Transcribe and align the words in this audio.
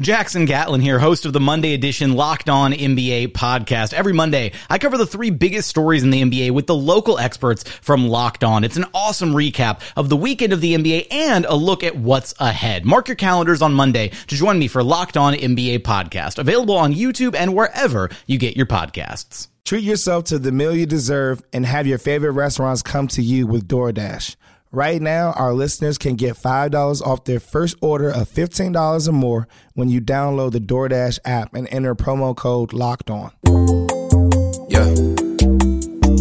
Jackson 0.00 0.46
Gatlin 0.46 0.80
here, 0.80 0.98
host 0.98 1.26
of 1.26 1.34
the 1.34 1.40
Monday 1.40 1.74
edition 1.74 2.14
Locked 2.14 2.48
On 2.48 2.72
NBA 2.72 3.32
podcast. 3.32 3.92
Every 3.92 4.14
Monday, 4.14 4.52
I 4.70 4.78
cover 4.78 4.96
the 4.96 5.06
three 5.06 5.28
biggest 5.28 5.68
stories 5.68 6.02
in 6.02 6.08
the 6.08 6.22
NBA 6.22 6.52
with 6.52 6.66
the 6.66 6.74
local 6.74 7.18
experts 7.18 7.64
from 7.64 8.08
Locked 8.08 8.42
On. 8.42 8.64
It's 8.64 8.78
an 8.78 8.86
awesome 8.94 9.34
recap 9.34 9.82
of 9.98 10.08
the 10.08 10.16
weekend 10.16 10.54
of 10.54 10.62
the 10.62 10.74
NBA 10.74 11.08
and 11.10 11.44
a 11.44 11.54
look 11.54 11.84
at 11.84 11.96
what's 11.96 12.32
ahead. 12.40 12.86
Mark 12.86 13.08
your 13.08 13.14
calendars 13.14 13.60
on 13.60 13.74
Monday 13.74 14.08
to 14.08 14.34
join 14.34 14.58
me 14.58 14.68
for 14.68 14.82
Locked 14.82 15.18
On 15.18 15.34
NBA 15.34 15.80
podcast, 15.80 16.38
available 16.38 16.76
on 16.76 16.94
YouTube 16.94 17.34
and 17.34 17.54
wherever 17.54 18.08
you 18.26 18.38
get 18.38 18.56
your 18.56 18.66
podcasts. 18.66 19.48
Treat 19.66 19.84
yourself 19.84 20.24
to 20.24 20.38
the 20.38 20.50
meal 20.50 20.74
you 20.74 20.86
deserve 20.86 21.42
and 21.52 21.66
have 21.66 21.86
your 21.86 21.98
favorite 21.98 22.32
restaurants 22.32 22.80
come 22.82 23.06
to 23.08 23.22
you 23.22 23.46
with 23.46 23.68
DoorDash. 23.68 24.36
Right 24.72 25.02
now, 25.02 25.32
our 25.32 25.52
listeners 25.52 25.98
can 25.98 26.14
get 26.14 26.36
$5 26.36 27.02
off 27.02 27.24
their 27.24 27.40
first 27.40 27.76
order 27.82 28.08
of 28.08 28.28
$15 28.28 29.08
or 29.08 29.12
more 29.12 29.48
when 29.74 29.88
you 29.88 30.00
download 30.00 30.52
the 30.52 30.60
DoorDash 30.60 31.18
app 31.24 31.54
and 31.54 31.66
enter 31.72 31.96
promo 31.96 32.36
code 32.36 32.72
LOCKED 32.72 33.10
ON. 33.10 33.32
Yeah. 34.70 34.86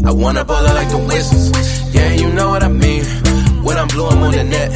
I 0.10 0.12
wanna 0.12 0.44
ball 0.46 0.64
like 0.64 0.90
the 0.90 0.98
Wizards. 0.98 1.94
Yeah, 1.94 2.12
you 2.14 2.34
know 2.34 2.50
what 2.50 2.64
I 2.64 2.70
mean. 2.70 3.04
When 3.64 3.78
I'm 3.78 3.88
blue, 3.88 4.08
I'm 4.08 4.24
on 4.24 4.32
the 4.32 4.44
net. 4.44 4.74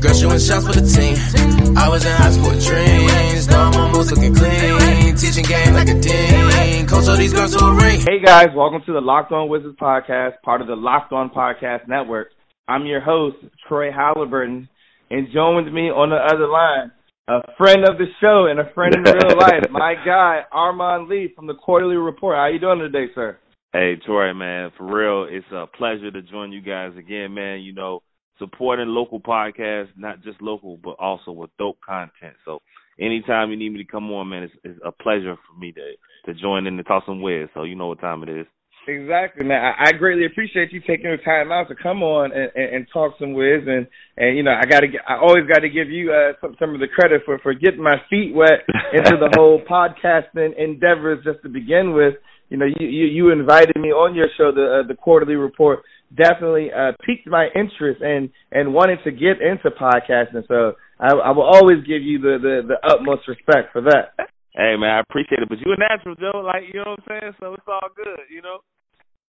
Girl, 0.00 0.14
shooting 0.14 0.38
shots 0.38 0.64
for 0.68 0.78
the 0.78 0.86
team. 0.86 1.76
I 1.76 1.88
was 1.88 2.06
in 2.06 2.12
high 2.12 2.30
school 2.30 2.50
with 2.50 2.64
dreams. 2.64 3.48
Now 3.48 3.72
I'm 3.72 3.80
almost 3.80 4.12
looking 4.12 4.32
clean. 4.32 5.16
Teaching 5.16 5.44
game 5.44 5.74
like 5.74 5.88
a 5.88 5.98
dean. 6.00 6.86
Coach 6.86 7.08
all 7.08 7.16
these 7.16 7.32
girls 7.32 7.56
to 7.56 7.64
a 7.64 7.74
ring. 7.74 7.98
Hey 7.98 8.20
guys, 8.20 8.54
welcome 8.54 8.80
to 8.86 8.92
the 8.92 9.00
Locked 9.00 9.32
On 9.32 9.48
Wizards 9.48 9.76
podcast, 9.76 10.40
part 10.44 10.60
of 10.60 10.68
the 10.68 10.76
Locked 10.76 11.12
On 11.12 11.30
Podcast 11.30 11.88
Network. 11.88 12.28
I'm 12.68 12.84
your 12.84 13.00
host, 13.00 13.36
Troy 13.66 13.90
Halliburton, 13.90 14.68
and 15.10 15.28
joined 15.32 15.72
me 15.72 15.88
on 15.88 16.10
the 16.10 16.16
other 16.16 16.46
line, 16.46 16.92
a 17.26 17.40
friend 17.56 17.88
of 17.88 17.96
the 17.96 18.04
show 18.20 18.46
and 18.50 18.60
a 18.60 18.70
friend 18.74 18.94
in 18.94 19.02
real 19.02 19.38
life, 19.40 19.64
my 19.70 19.94
guy, 20.04 20.42
Armon 20.52 21.08
Lee 21.08 21.32
from 21.34 21.46
the 21.46 21.54
Quarter-Lee 21.54 21.96
Report. 21.96 22.36
How 22.36 22.48
you 22.48 22.58
doing 22.58 22.78
today, 22.78 23.06
sir? 23.14 23.38
Hey, 23.72 23.94
Troy, 24.04 24.34
man, 24.34 24.70
for 24.76 24.84
real, 24.84 25.26
it's 25.34 25.50
a 25.50 25.66
pleasure 25.78 26.10
to 26.10 26.20
join 26.20 26.52
you 26.52 26.60
guys 26.60 26.92
again, 26.98 27.32
man. 27.32 27.60
You 27.60 27.72
know, 27.72 28.02
supporting 28.38 28.88
local 28.88 29.18
podcasts, 29.18 29.88
not 29.96 30.22
just 30.22 30.42
local, 30.42 30.76
but 30.76 30.96
also 30.98 31.32
with 31.32 31.50
dope 31.58 31.78
content. 31.80 32.36
So 32.44 32.60
anytime 33.00 33.50
you 33.50 33.56
need 33.56 33.72
me 33.72 33.78
to 33.78 33.90
come 33.90 34.10
on, 34.12 34.28
man, 34.28 34.42
it's, 34.42 34.54
it's 34.62 34.80
a 34.84 34.92
pleasure 34.92 35.36
for 35.36 35.58
me 35.58 35.72
to 35.72 35.92
to 36.26 36.38
join 36.38 36.66
in 36.66 36.76
and 36.76 36.86
talk 36.86 37.04
some 37.06 37.22
Wiz. 37.22 37.48
So 37.54 37.62
you 37.62 37.76
know 37.76 37.86
what 37.86 38.00
time 38.00 38.22
it 38.22 38.28
is. 38.28 38.46
Exactly, 38.88 39.44
man. 39.44 39.60
I, 39.60 39.90
I 39.90 39.92
greatly 39.92 40.24
appreciate 40.24 40.72
you 40.72 40.80
taking 40.80 41.10
the 41.10 41.18
time 41.22 41.52
out 41.52 41.68
to 41.68 41.74
come 41.74 42.02
on 42.02 42.32
and, 42.32 42.50
and, 42.54 42.74
and 42.74 42.86
talk 42.90 43.12
some 43.20 43.34
Wiz, 43.34 43.60
and 43.66 43.86
and 44.16 44.34
you 44.34 44.42
know 44.42 44.56
I 44.56 44.64
got 44.64 44.80
to 44.80 44.86
I 45.06 45.20
always 45.20 45.44
got 45.46 45.60
to 45.60 45.68
give 45.68 45.90
you 45.90 46.10
uh, 46.10 46.32
some 46.40 46.56
some 46.58 46.72
of 46.72 46.80
the 46.80 46.88
credit 46.88 47.20
for 47.26 47.38
for 47.40 47.52
getting 47.52 47.82
my 47.82 48.00
feet 48.08 48.34
wet 48.34 48.64
into 48.94 49.20
the 49.20 49.28
whole 49.36 49.60
podcasting 49.60 50.56
endeavors 50.56 51.22
just 51.22 51.42
to 51.42 51.50
begin 51.50 51.92
with. 51.92 52.14
You 52.48 52.56
know, 52.56 52.64
you 52.64 52.88
you, 52.88 53.04
you 53.04 53.30
invited 53.30 53.76
me 53.76 53.92
on 53.92 54.14
your 54.14 54.28
show, 54.38 54.52
the 54.52 54.80
uh, 54.80 54.88
the 54.88 54.94
Quarter-Lee 54.94 55.34
Report, 55.34 55.80
definitely 56.16 56.72
uh, 56.72 56.92
piqued 57.04 57.28
my 57.28 57.48
interest 57.54 58.00
and 58.00 58.30
and 58.52 58.72
wanted 58.72 59.04
to 59.04 59.10
get 59.10 59.44
into 59.44 59.68
podcasting. 59.68 60.48
So 60.48 60.80
I, 60.98 61.12
I 61.12 61.30
will 61.32 61.44
always 61.44 61.84
give 61.84 62.00
you 62.00 62.20
the, 62.20 62.40
the 62.40 62.72
the 62.72 62.88
utmost 62.88 63.28
respect 63.28 63.68
for 63.70 63.82
that. 63.82 64.16
Hey 64.56 64.80
man, 64.80 64.96
I 64.96 65.00
appreciate 65.00 65.44
it, 65.44 65.48
but 65.50 65.58
you 65.60 65.76
a 65.76 65.76
natural, 65.76 66.14
Joe. 66.16 66.40
Like 66.40 66.64
you 66.72 66.80
know 66.80 66.96
what 66.96 67.04
I'm 67.04 67.20
saying, 67.20 67.32
so 67.38 67.52
it's 67.52 67.68
all 67.68 67.92
good, 67.94 68.24
you 68.32 68.40
know. 68.40 68.64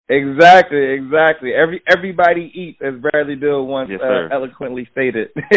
Exactly, 0.09 0.93
exactly. 0.93 1.53
Every 1.55 1.83
everybody 1.89 2.53
eats, 2.55 2.79
as 2.85 3.01
Bradley 3.01 3.37
Beal 3.37 3.67
once 3.67 3.91
yes, 3.91 4.01
uh, 4.03 4.29
eloquently 4.31 4.87
stated. 4.93 5.29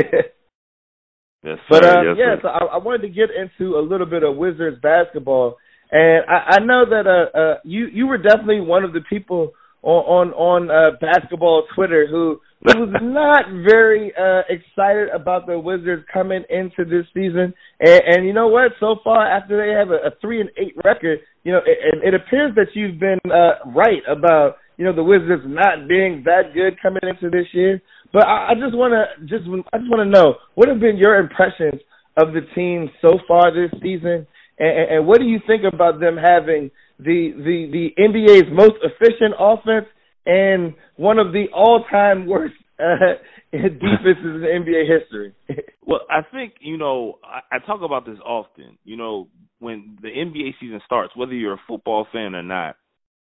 yes, 1.43 1.57
but 1.69 1.83
sir. 1.83 1.99
um, 1.99 2.05
yes, 2.07 2.15
yeah, 2.17 2.35
sir. 2.35 2.39
so 2.43 2.47
I, 2.47 2.75
I 2.75 2.77
wanted 2.77 3.01
to 3.01 3.09
get 3.09 3.29
into 3.29 3.75
a 3.75 3.83
little 3.83 4.05
bit 4.05 4.23
of 4.23 4.37
Wizards 4.37 4.79
basketball, 4.81 5.57
and 5.91 6.23
I, 6.29 6.55
I 6.55 6.59
know 6.59 6.85
that 6.89 7.07
uh, 7.07 7.37
uh, 7.37 7.57
you 7.65 7.87
you 7.87 8.07
were 8.07 8.17
definitely 8.17 8.61
one 8.61 8.85
of 8.85 8.93
the 8.93 9.01
people 9.09 9.51
on 9.87 10.33
on, 10.33 10.69
on 10.69 10.69
uh, 10.69 10.97
basketball 10.99 11.63
Twitter 11.73 12.07
who 12.09 12.39
who 12.63 12.79
was 12.79 12.95
not 13.01 13.45
very 13.69 14.11
uh, 14.19 14.41
excited 14.49 15.09
about 15.15 15.47
the 15.47 15.57
Wizards 15.57 16.03
coming 16.11 16.43
into 16.49 16.83
this 16.83 17.05
season. 17.13 17.53
And, 17.79 18.01
and 18.07 18.27
you 18.27 18.33
know 18.33 18.47
what? 18.47 18.73
So 18.79 18.97
far, 19.03 19.25
after 19.25 19.55
they 19.55 19.71
have 19.71 19.89
a, 19.89 20.07
a 20.07 20.11
three 20.19 20.41
and 20.41 20.49
eight 20.57 20.75
record, 20.83 21.19
you 21.43 21.53
know, 21.53 21.61
it, 21.65 22.03
it 22.03 22.13
appears 22.13 22.53
that 22.55 22.67
you've 22.73 22.99
been 22.99 23.19
uh, 23.31 23.63
right 23.73 24.03
about 24.09 24.57
you 24.75 24.85
know 24.85 24.93
the 24.93 25.03
Wizards 25.03 25.43
not 25.45 25.87
being 25.87 26.23
that 26.25 26.53
good 26.53 26.81
coming 26.81 27.03
into 27.03 27.29
this 27.29 27.47
year. 27.53 27.81
But 28.11 28.27
I, 28.27 28.51
I 28.51 28.53
just 28.55 28.75
want 28.75 28.91
to 28.91 29.25
just 29.25 29.47
I 29.71 29.77
just 29.77 29.89
want 29.89 30.03
to 30.03 30.11
know 30.11 30.35
what 30.55 30.67
have 30.67 30.79
been 30.79 30.97
your 30.97 31.15
impressions 31.15 31.81
of 32.17 32.33
the 32.33 32.41
team 32.55 32.89
so 33.01 33.19
far 33.27 33.53
this 33.53 33.71
season, 33.79 34.27
and, 34.59 34.91
and 34.91 35.07
what 35.07 35.19
do 35.19 35.25
you 35.25 35.39
think 35.47 35.63
about 35.63 35.99
them 35.99 36.17
having 36.17 36.71
the 36.99 37.31
the 37.35 37.69
the 37.71 38.01
NBA's 38.01 38.51
most 38.51 38.75
efficient 38.83 39.35
offense 39.39 39.85
and 40.25 40.73
one 40.97 41.19
of 41.19 41.31
the 41.31 41.45
all-time 41.53 42.25
worst 42.27 42.55
uh, 42.79 43.15
defenses 43.51 44.17
in 44.23 44.63
NBA 44.65 44.99
history. 44.99 45.33
Well, 45.87 46.01
I 46.09 46.19
think 46.33 46.55
you 46.59 46.77
know 46.77 47.17
I, 47.23 47.55
I 47.55 47.59
talk 47.59 47.79
about 47.81 48.05
this 48.05 48.17
often. 48.25 48.77
You 48.83 48.97
know, 48.97 49.29
when 49.59 49.97
the 50.01 50.09
NBA 50.09 50.55
season 50.59 50.81
starts, 50.85 51.15
whether 51.15 51.31
you're 51.33 51.53
a 51.53 51.61
football 51.65 52.05
fan 52.11 52.35
or 52.35 52.43
not, 52.43 52.75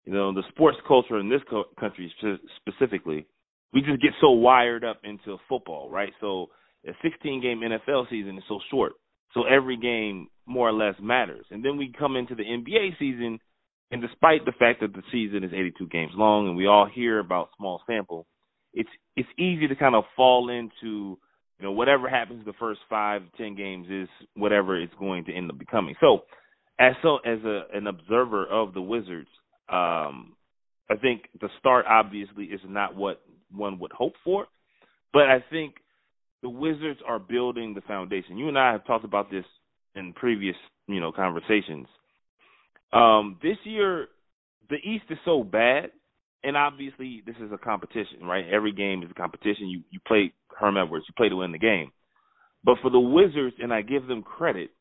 you 0.05 0.13
know 0.13 0.31
the 0.31 0.43
sports 0.49 0.77
culture 0.87 1.17
in 1.19 1.29
this 1.29 1.41
co- 1.49 1.65
country 1.79 2.13
specifically, 2.61 3.25
we 3.73 3.81
just 3.81 4.03
get 4.03 4.11
so 4.21 4.29
wired 4.29 4.83
up 4.83 5.01
into 5.03 5.37
football, 5.49 5.89
right? 5.89 6.13
So 6.21 6.51
a 6.87 6.91
16 7.01 7.41
game 7.41 7.61
NFL 7.61 8.07
season 8.09 8.37
is 8.37 8.43
so 8.47 8.59
short, 8.69 8.93
so 9.33 9.45
every 9.45 9.77
game 9.77 10.27
more 10.45 10.69
or 10.69 10.73
less 10.73 10.95
matters. 11.01 11.45
And 11.49 11.65
then 11.65 11.77
we 11.77 11.91
come 11.97 12.15
into 12.15 12.35
the 12.35 12.43
NBA 12.43 12.99
season, 12.99 13.39
and 13.93 14.01
despite 14.01 14.43
the 14.43 14.51
fact 14.53 14.81
that 14.81 14.93
the 14.93 15.03
season 15.11 15.43
is 15.43 15.51
82 15.53 15.87
games 15.89 16.11
long, 16.15 16.47
and 16.47 16.57
we 16.57 16.65
all 16.65 16.89
hear 16.91 17.19
about 17.19 17.49
small 17.55 17.79
sample, 17.85 18.25
it's 18.73 18.89
it's 19.15 19.29
easy 19.37 19.67
to 19.67 19.75
kind 19.75 19.93
of 19.93 20.03
fall 20.15 20.49
into 20.49 21.19
you 21.59 21.61
know 21.61 21.71
whatever 21.71 22.09
happens 22.09 22.43
the 22.43 22.53
first 22.53 22.79
five 22.89 23.21
ten 23.37 23.55
games 23.55 23.85
is 23.91 24.09
whatever 24.35 24.81
it's 24.81 24.93
going 24.97 25.25
to 25.25 25.33
end 25.33 25.51
up 25.51 25.59
becoming. 25.59 25.93
So 26.01 26.23
as 26.79 26.93
so 27.03 27.17
as 27.17 27.37
a 27.43 27.65
an 27.71 27.85
observer 27.85 28.47
of 28.47 28.73
the 28.73 28.81
Wizards, 28.81 29.29
um, 29.69 30.33
I 30.89 30.95
think 30.99 31.29
the 31.39 31.49
start 31.59 31.85
obviously 31.87 32.45
is 32.45 32.61
not 32.67 32.95
what 32.95 33.21
one 33.51 33.77
would 33.77 33.91
hope 33.91 34.13
for, 34.23 34.47
but 35.13 35.29
I 35.29 35.43
think 35.51 35.75
the 36.41 36.49
Wizards 36.49 36.99
are 37.07 37.19
building 37.19 37.75
the 37.75 37.81
foundation. 37.81 38.39
You 38.39 38.47
and 38.47 38.57
I 38.57 38.71
have 38.71 38.87
talked 38.87 39.05
about 39.05 39.29
this 39.29 39.45
in 39.93 40.13
previous 40.13 40.55
you 40.87 40.99
know 40.99 41.11
conversations. 41.11 41.85
Um, 42.93 43.37
this 43.41 43.57
year, 43.63 44.07
the 44.69 44.75
East 44.75 45.05
is 45.09 45.17
so 45.25 45.43
bad 45.43 45.91
and 46.43 46.57
obviously 46.57 47.23
this 47.25 47.35
is 47.37 47.51
a 47.51 47.57
competition, 47.57 48.23
right? 48.23 48.45
Every 48.51 48.71
game 48.71 49.01
is 49.01 49.09
a 49.09 49.13
competition. 49.13 49.69
You 49.69 49.81
you 49.89 49.99
play 50.05 50.33
Herm 50.57 50.77
Edwards, 50.77 51.05
you 51.07 51.13
play 51.15 51.29
to 51.29 51.37
win 51.37 51.51
the 51.51 51.57
game. 51.57 51.91
But 52.63 52.77
for 52.81 52.89
the 52.89 52.99
Wizards, 52.99 53.55
and 53.59 53.73
I 53.73 53.81
give 53.81 54.07
them 54.07 54.23
credit, 54.23 54.71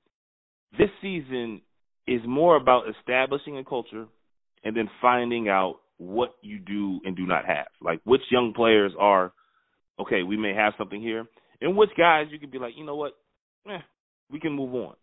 this 0.78 0.90
season 1.00 1.62
is 2.06 2.20
more 2.26 2.56
about 2.56 2.84
establishing 2.88 3.58
a 3.58 3.64
culture, 3.64 4.06
and 4.64 4.76
then 4.76 4.88
finding 5.00 5.48
out 5.48 5.76
what 5.98 6.34
you 6.42 6.58
do 6.58 7.00
and 7.04 7.16
do 7.16 7.26
not 7.26 7.44
have. 7.46 7.66
Like 7.80 8.00
which 8.04 8.22
young 8.30 8.52
players 8.54 8.92
are 8.98 9.32
okay, 10.00 10.22
we 10.22 10.36
may 10.36 10.54
have 10.54 10.74
something 10.76 11.00
here, 11.00 11.26
and 11.60 11.76
which 11.76 11.90
guys 11.96 12.26
you 12.30 12.38
could 12.38 12.50
be 12.50 12.58
like, 12.58 12.72
you 12.76 12.84
know 12.84 12.96
what, 12.96 13.12
eh, 13.68 13.78
we 14.30 14.40
can 14.40 14.52
move 14.52 14.74
on. 14.74 14.94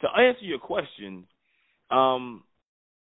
To 0.00 0.08
answer 0.08 0.44
your 0.44 0.58
question, 0.58 1.26
um, 1.90 2.44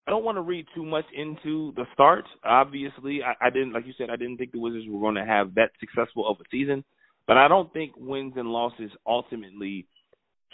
I 0.07 0.11
don't 0.11 0.25
want 0.25 0.37
to 0.37 0.43
read 0.43 0.67
too 0.75 0.85
much 0.85 1.07
into 1.15 1.73
the 1.77 1.85
start. 1.95 2.25
Obviously, 2.45 3.21
I, 3.23 3.47
I 3.47 3.51
didn't, 3.51 3.73
like 3.73 3.87
you 3.87 3.95
said, 3.97 4.11
I 4.11 4.17
didn't 4.17 4.37
think 4.37 4.53
the 4.53 4.61
Wizards 4.61 4.87
were 4.89 5.01
going 5.01 5.15
to 5.15 5.25
have 5.25 5.55
that 5.55 5.71
successful 5.81 6.29
of 6.29 6.37
a 6.41 6.45
season. 6.51 6.85
But 7.27 7.39
I 7.39 7.49
don't 7.49 7.73
think 7.73 7.93
wins 7.97 8.35
and 8.37 8.49
losses 8.49 8.91
ultimately 9.07 9.87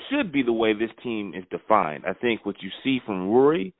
should 0.08 0.32
be 0.32 0.43
the 0.43 0.52
way 0.52 0.72
this 0.72 0.90
team 1.02 1.34
is 1.34 1.44
defined. 1.50 2.05
I 2.06 2.14
think 2.14 2.46
what 2.46 2.62
you 2.62 2.70
see 2.84 3.00
from 3.05 3.28
Rory, 3.28 3.75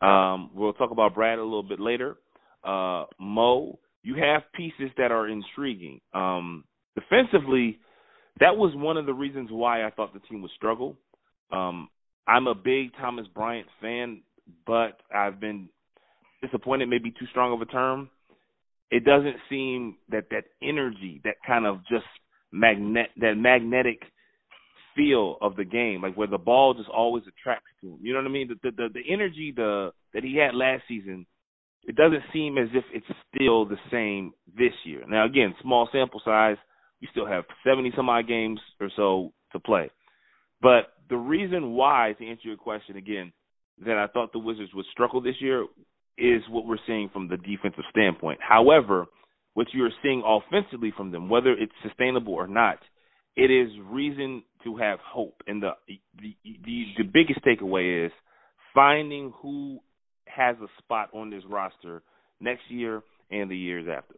um, 0.00 0.50
we'll 0.54 0.72
talk 0.72 0.92
about 0.92 1.14
Brad 1.14 1.38
a 1.38 1.42
little 1.42 1.64
bit 1.64 1.80
later. 1.80 2.16
Uh, 2.64 3.04
Mo, 3.18 3.78
you 4.02 4.14
have 4.14 4.42
pieces 4.54 4.90
that 4.96 5.10
are 5.10 5.28
intriguing. 5.28 6.00
Um, 6.14 6.64
defensively, 6.94 7.80
that 8.40 8.56
was 8.56 8.72
one 8.76 8.96
of 8.96 9.06
the 9.06 9.14
reasons 9.14 9.48
why 9.50 9.84
I 9.84 9.90
thought 9.90 10.14
the 10.14 10.20
team 10.20 10.42
would 10.42 10.52
struggle. 10.52 10.96
Um, 11.50 11.88
I'm 12.28 12.46
a 12.46 12.54
big 12.54 12.94
Thomas 13.00 13.26
Bryant 13.34 13.66
fan, 13.80 14.20
but 14.66 15.00
I've 15.14 15.40
been 15.40 15.70
disappointed, 16.42 16.88
maybe 16.88 17.10
too 17.10 17.26
strong 17.30 17.54
of 17.54 17.62
a 17.62 17.70
term. 17.70 18.10
It 18.90 19.04
doesn't 19.04 19.36
seem 19.48 19.96
that 20.10 20.24
that 20.30 20.44
energy, 20.62 21.20
that 21.24 21.36
kind 21.46 21.66
of 21.66 21.78
just 21.90 22.04
magnet, 22.52 23.08
that 23.20 23.34
magnetic 23.36 24.02
feel 24.94 25.36
of 25.40 25.56
the 25.56 25.64
game, 25.64 26.02
like 26.02 26.16
where 26.16 26.26
the 26.26 26.38
ball 26.38 26.74
just 26.74 26.88
always 26.88 27.24
attracts 27.26 27.70
to 27.80 27.88
him. 27.88 27.98
You 28.02 28.12
know 28.12 28.20
what 28.20 28.28
I 28.28 28.32
mean? 28.32 28.48
The 28.62 28.70
the 28.70 28.88
the, 28.92 29.00
energy 29.10 29.52
the 29.56 29.92
that 30.12 30.22
he 30.22 30.36
had 30.36 30.54
last 30.54 30.82
season, 30.86 31.26
it 31.84 31.96
doesn't 31.96 32.22
seem 32.32 32.58
as 32.58 32.68
if 32.74 32.84
it's 32.92 33.06
still 33.34 33.64
the 33.64 33.78
same 33.90 34.32
this 34.56 34.72
year. 34.84 35.02
Now 35.08 35.24
again, 35.24 35.54
small 35.62 35.88
sample 35.92 36.20
size. 36.24 36.56
We 37.00 37.08
still 37.10 37.26
have 37.26 37.44
seventy 37.64 37.92
some 37.96 38.08
odd 38.08 38.28
games 38.28 38.60
or 38.80 38.90
so 38.96 39.32
to 39.52 39.60
play. 39.60 39.90
But 40.60 40.92
the 41.08 41.16
reason 41.16 41.72
why, 41.72 42.14
to 42.18 42.26
answer 42.26 42.48
your 42.48 42.56
question 42.56 42.96
again, 42.96 43.32
that 43.84 43.96
I 43.96 44.06
thought 44.08 44.32
the 44.32 44.38
Wizards 44.38 44.72
would 44.74 44.86
struggle 44.92 45.20
this 45.20 45.36
year 45.40 45.66
is 46.16 46.42
what 46.50 46.66
we're 46.66 46.78
seeing 46.86 47.08
from 47.12 47.28
the 47.28 47.36
defensive 47.36 47.84
standpoint. 47.90 48.40
However, 48.46 49.06
what 49.54 49.68
you 49.72 49.84
are 49.84 49.92
seeing 50.02 50.22
offensively 50.26 50.92
from 50.96 51.12
them, 51.12 51.28
whether 51.28 51.52
it's 51.52 51.72
sustainable 51.82 52.34
or 52.34 52.46
not, 52.46 52.78
it 53.36 53.50
is 53.50 53.68
reason 53.88 54.42
to 54.64 54.76
have 54.76 54.98
hope. 55.00 55.42
And 55.46 55.62
the 55.62 55.70
the 55.86 56.00
the, 56.44 56.84
the 56.98 57.04
biggest 57.04 57.40
takeaway 57.44 58.06
is 58.06 58.12
finding 58.74 59.32
who 59.40 59.78
has 60.26 60.56
a 60.62 60.66
spot 60.78 61.10
on 61.14 61.30
this 61.30 61.42
roster 61.48 62.02
next 62.40 62.62
year 62.68 63.02
and 63.30 63.50
the 63.50 63.56
years 63.56 63.86
after. 63.88 64.14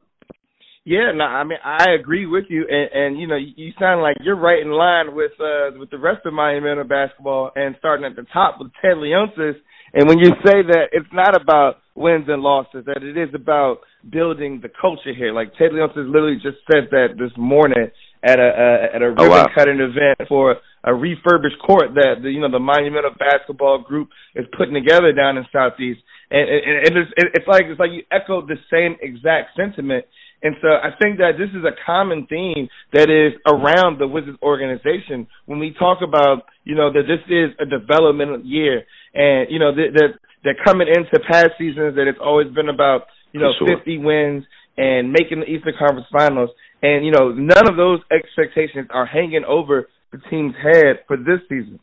Yeah, 0.84 1.12
no, 1.14 1.24
I 1.24 1.44
mean 1.44 1.58
I 1.62 1.92
agree 1.98 2.24
with 2.24 2.44
you, 2.48 2.64
and, 2.68 2.88
and 2.92 3.20
you 3.20 3.26
know 3.26 3.36
you 3.36 3.72
sound 3.78 4.00
like 4.00 4.16
you're 4.22 4.38
right 4.38 4.62
in 4.62 4.70
line 4.70 5.14
with 5.14 5.32
uh 5.38 5.76
with 5.78 5.90
the 5.90 5.98
rest 5.98 6.24
of 6.24 6.32
Miami 6.32 6.70
basketball, 6.84 7.50
and 7.54 7.74
starting 7.78 8.06
at 8.06 8.16
the 8.16 8.24
top 8.32 8.56
with 8.58 8.72
Ted 8.80 8.96
Leonsis. 8.96 9.56
And 9.92 10.08
when 10.08 10.18
you 10.18 10.30
say 10.44 10.62
that 10.62 10.88
it's 10.92 11.12
not 11.12 11.34
about 11.40 11.78
wins 11.94 12.26
and 12.28 12.42
losses, 12.42 12.84
that 12.86 13.02
it 13.02 13.18
is 13.18 13.28
about 13.34 13.80
building 14.08 14.60
the 14.62 14.70
culture 14.80 15.12
here. 15.14 15.34
Like 15.34 15.52
Ted 15.58 15.72
Leonsis 15.72 16.08
literally 16.08 16.36
just 16.36 16.58
said 16.70 16.88
that 16.92 17.18
this 17.18 17.32
morning 17.36 17.90
at 18.22 18.38
a 18.38 18.48
uh, 18.48 18.96
at 18.96 19.02
a 19.02 19.10
ribbon 19.10 19.26
oh, 19.26 19.30
wow. 19.30 19.46
cutting 19.54 19.80
event 19.80 20.28
for 20.28 20.56
a 20.84 20.94
refurbished 20.94 21.60
court 21.60 21.92
that 21.94 22.22
the 22.22 22.30
you 22.30 22.40
know 22.40 22.50
the 22.50 22.58
Monumental 22.58 23.12
Basketball 23.18 23.82
Group 23.82 24.08
is 24.34 24.46
putting 24.56 24.72
together 24.72 25.12
down 25.12 25.36
in 25.36 25.44
Southeast, 25.52 26.00
and, 26.30 26.48
and, 26.48 26.88
and 26.88 26.96
it's, 26.96 27.12
it's 27.36 27.48
like 27.48 27.64
it's 27.68 27.80
like 27.80 27.92
you 27.92 28.02
echo 28.10 28.40
the 28.40 28.56
same 28.72 28.96
exact 29.02 29.56
sentiment 29.56 30.06
and 30.42 30.56
so 30.62 30.68
I 30.68 30.96
think 31.00 31.18
that 31.18 31.36
this 31.36 31.50
is 31.50 31.64
a 31.64 31.76
common 31.84 32.26
theme 32.26 32.68
that 32.92 33.10
is 33.12 33.36
around 33.46 34.00
the 34.00 34.08
Wizards 34.08 34.38
organization 34.42 35.26
when 35.44 35.58
we 35.58 35.74
talk 35.78 35.98
about, 36.02 36.44
you 36.64 36.74
know, 36.74 36.90
that 36.92 37.04
this 37.04 37.20
is 37.28 37.52
a 37.60 37.66
developmental 37.66 38.40
year 38.40 38.84
and, 39.12 39.50
you 39.50 39.58
know, 39.58 39.74
that, 39.74 39.92
that 39.94 40.08
they're 40.42 40.56
coming 40.64 40.88
into 40.88 41.20
past 41.28 41.50
seasons 41.58 41.94
that 41.96 42.08
it's 42.08 42.18
always 42.22 42.48
been 42.54 42.70
about, 42.70 43.02
you 43.32 43.40
know, 43.40 43.52
sure. 43.58 43.76
50 43.76 43.98
wins 43.98 44.44
and 44.78 45.12
making 45.12 45.40
the 45.40 45.46
Eastern 45.46 45.74
Conference 45.78 46.08
Finals. 46.10 46.48
And, 46.80 47.04
you 47.04 47.12
know, 47.12 47.32
none 47.32 47.68
of 47.68 47.76
those 47.76 48.00
expectations 48.10 48.88
are 48.88 49.04
hanging 49.04 49.44
over 49.46 49.88
the 50.10 50.18
team's 50.30 50.54
head 50.56 51.04
for 51.06 51.18
this 51.18 51.44
season. 51.50 51.78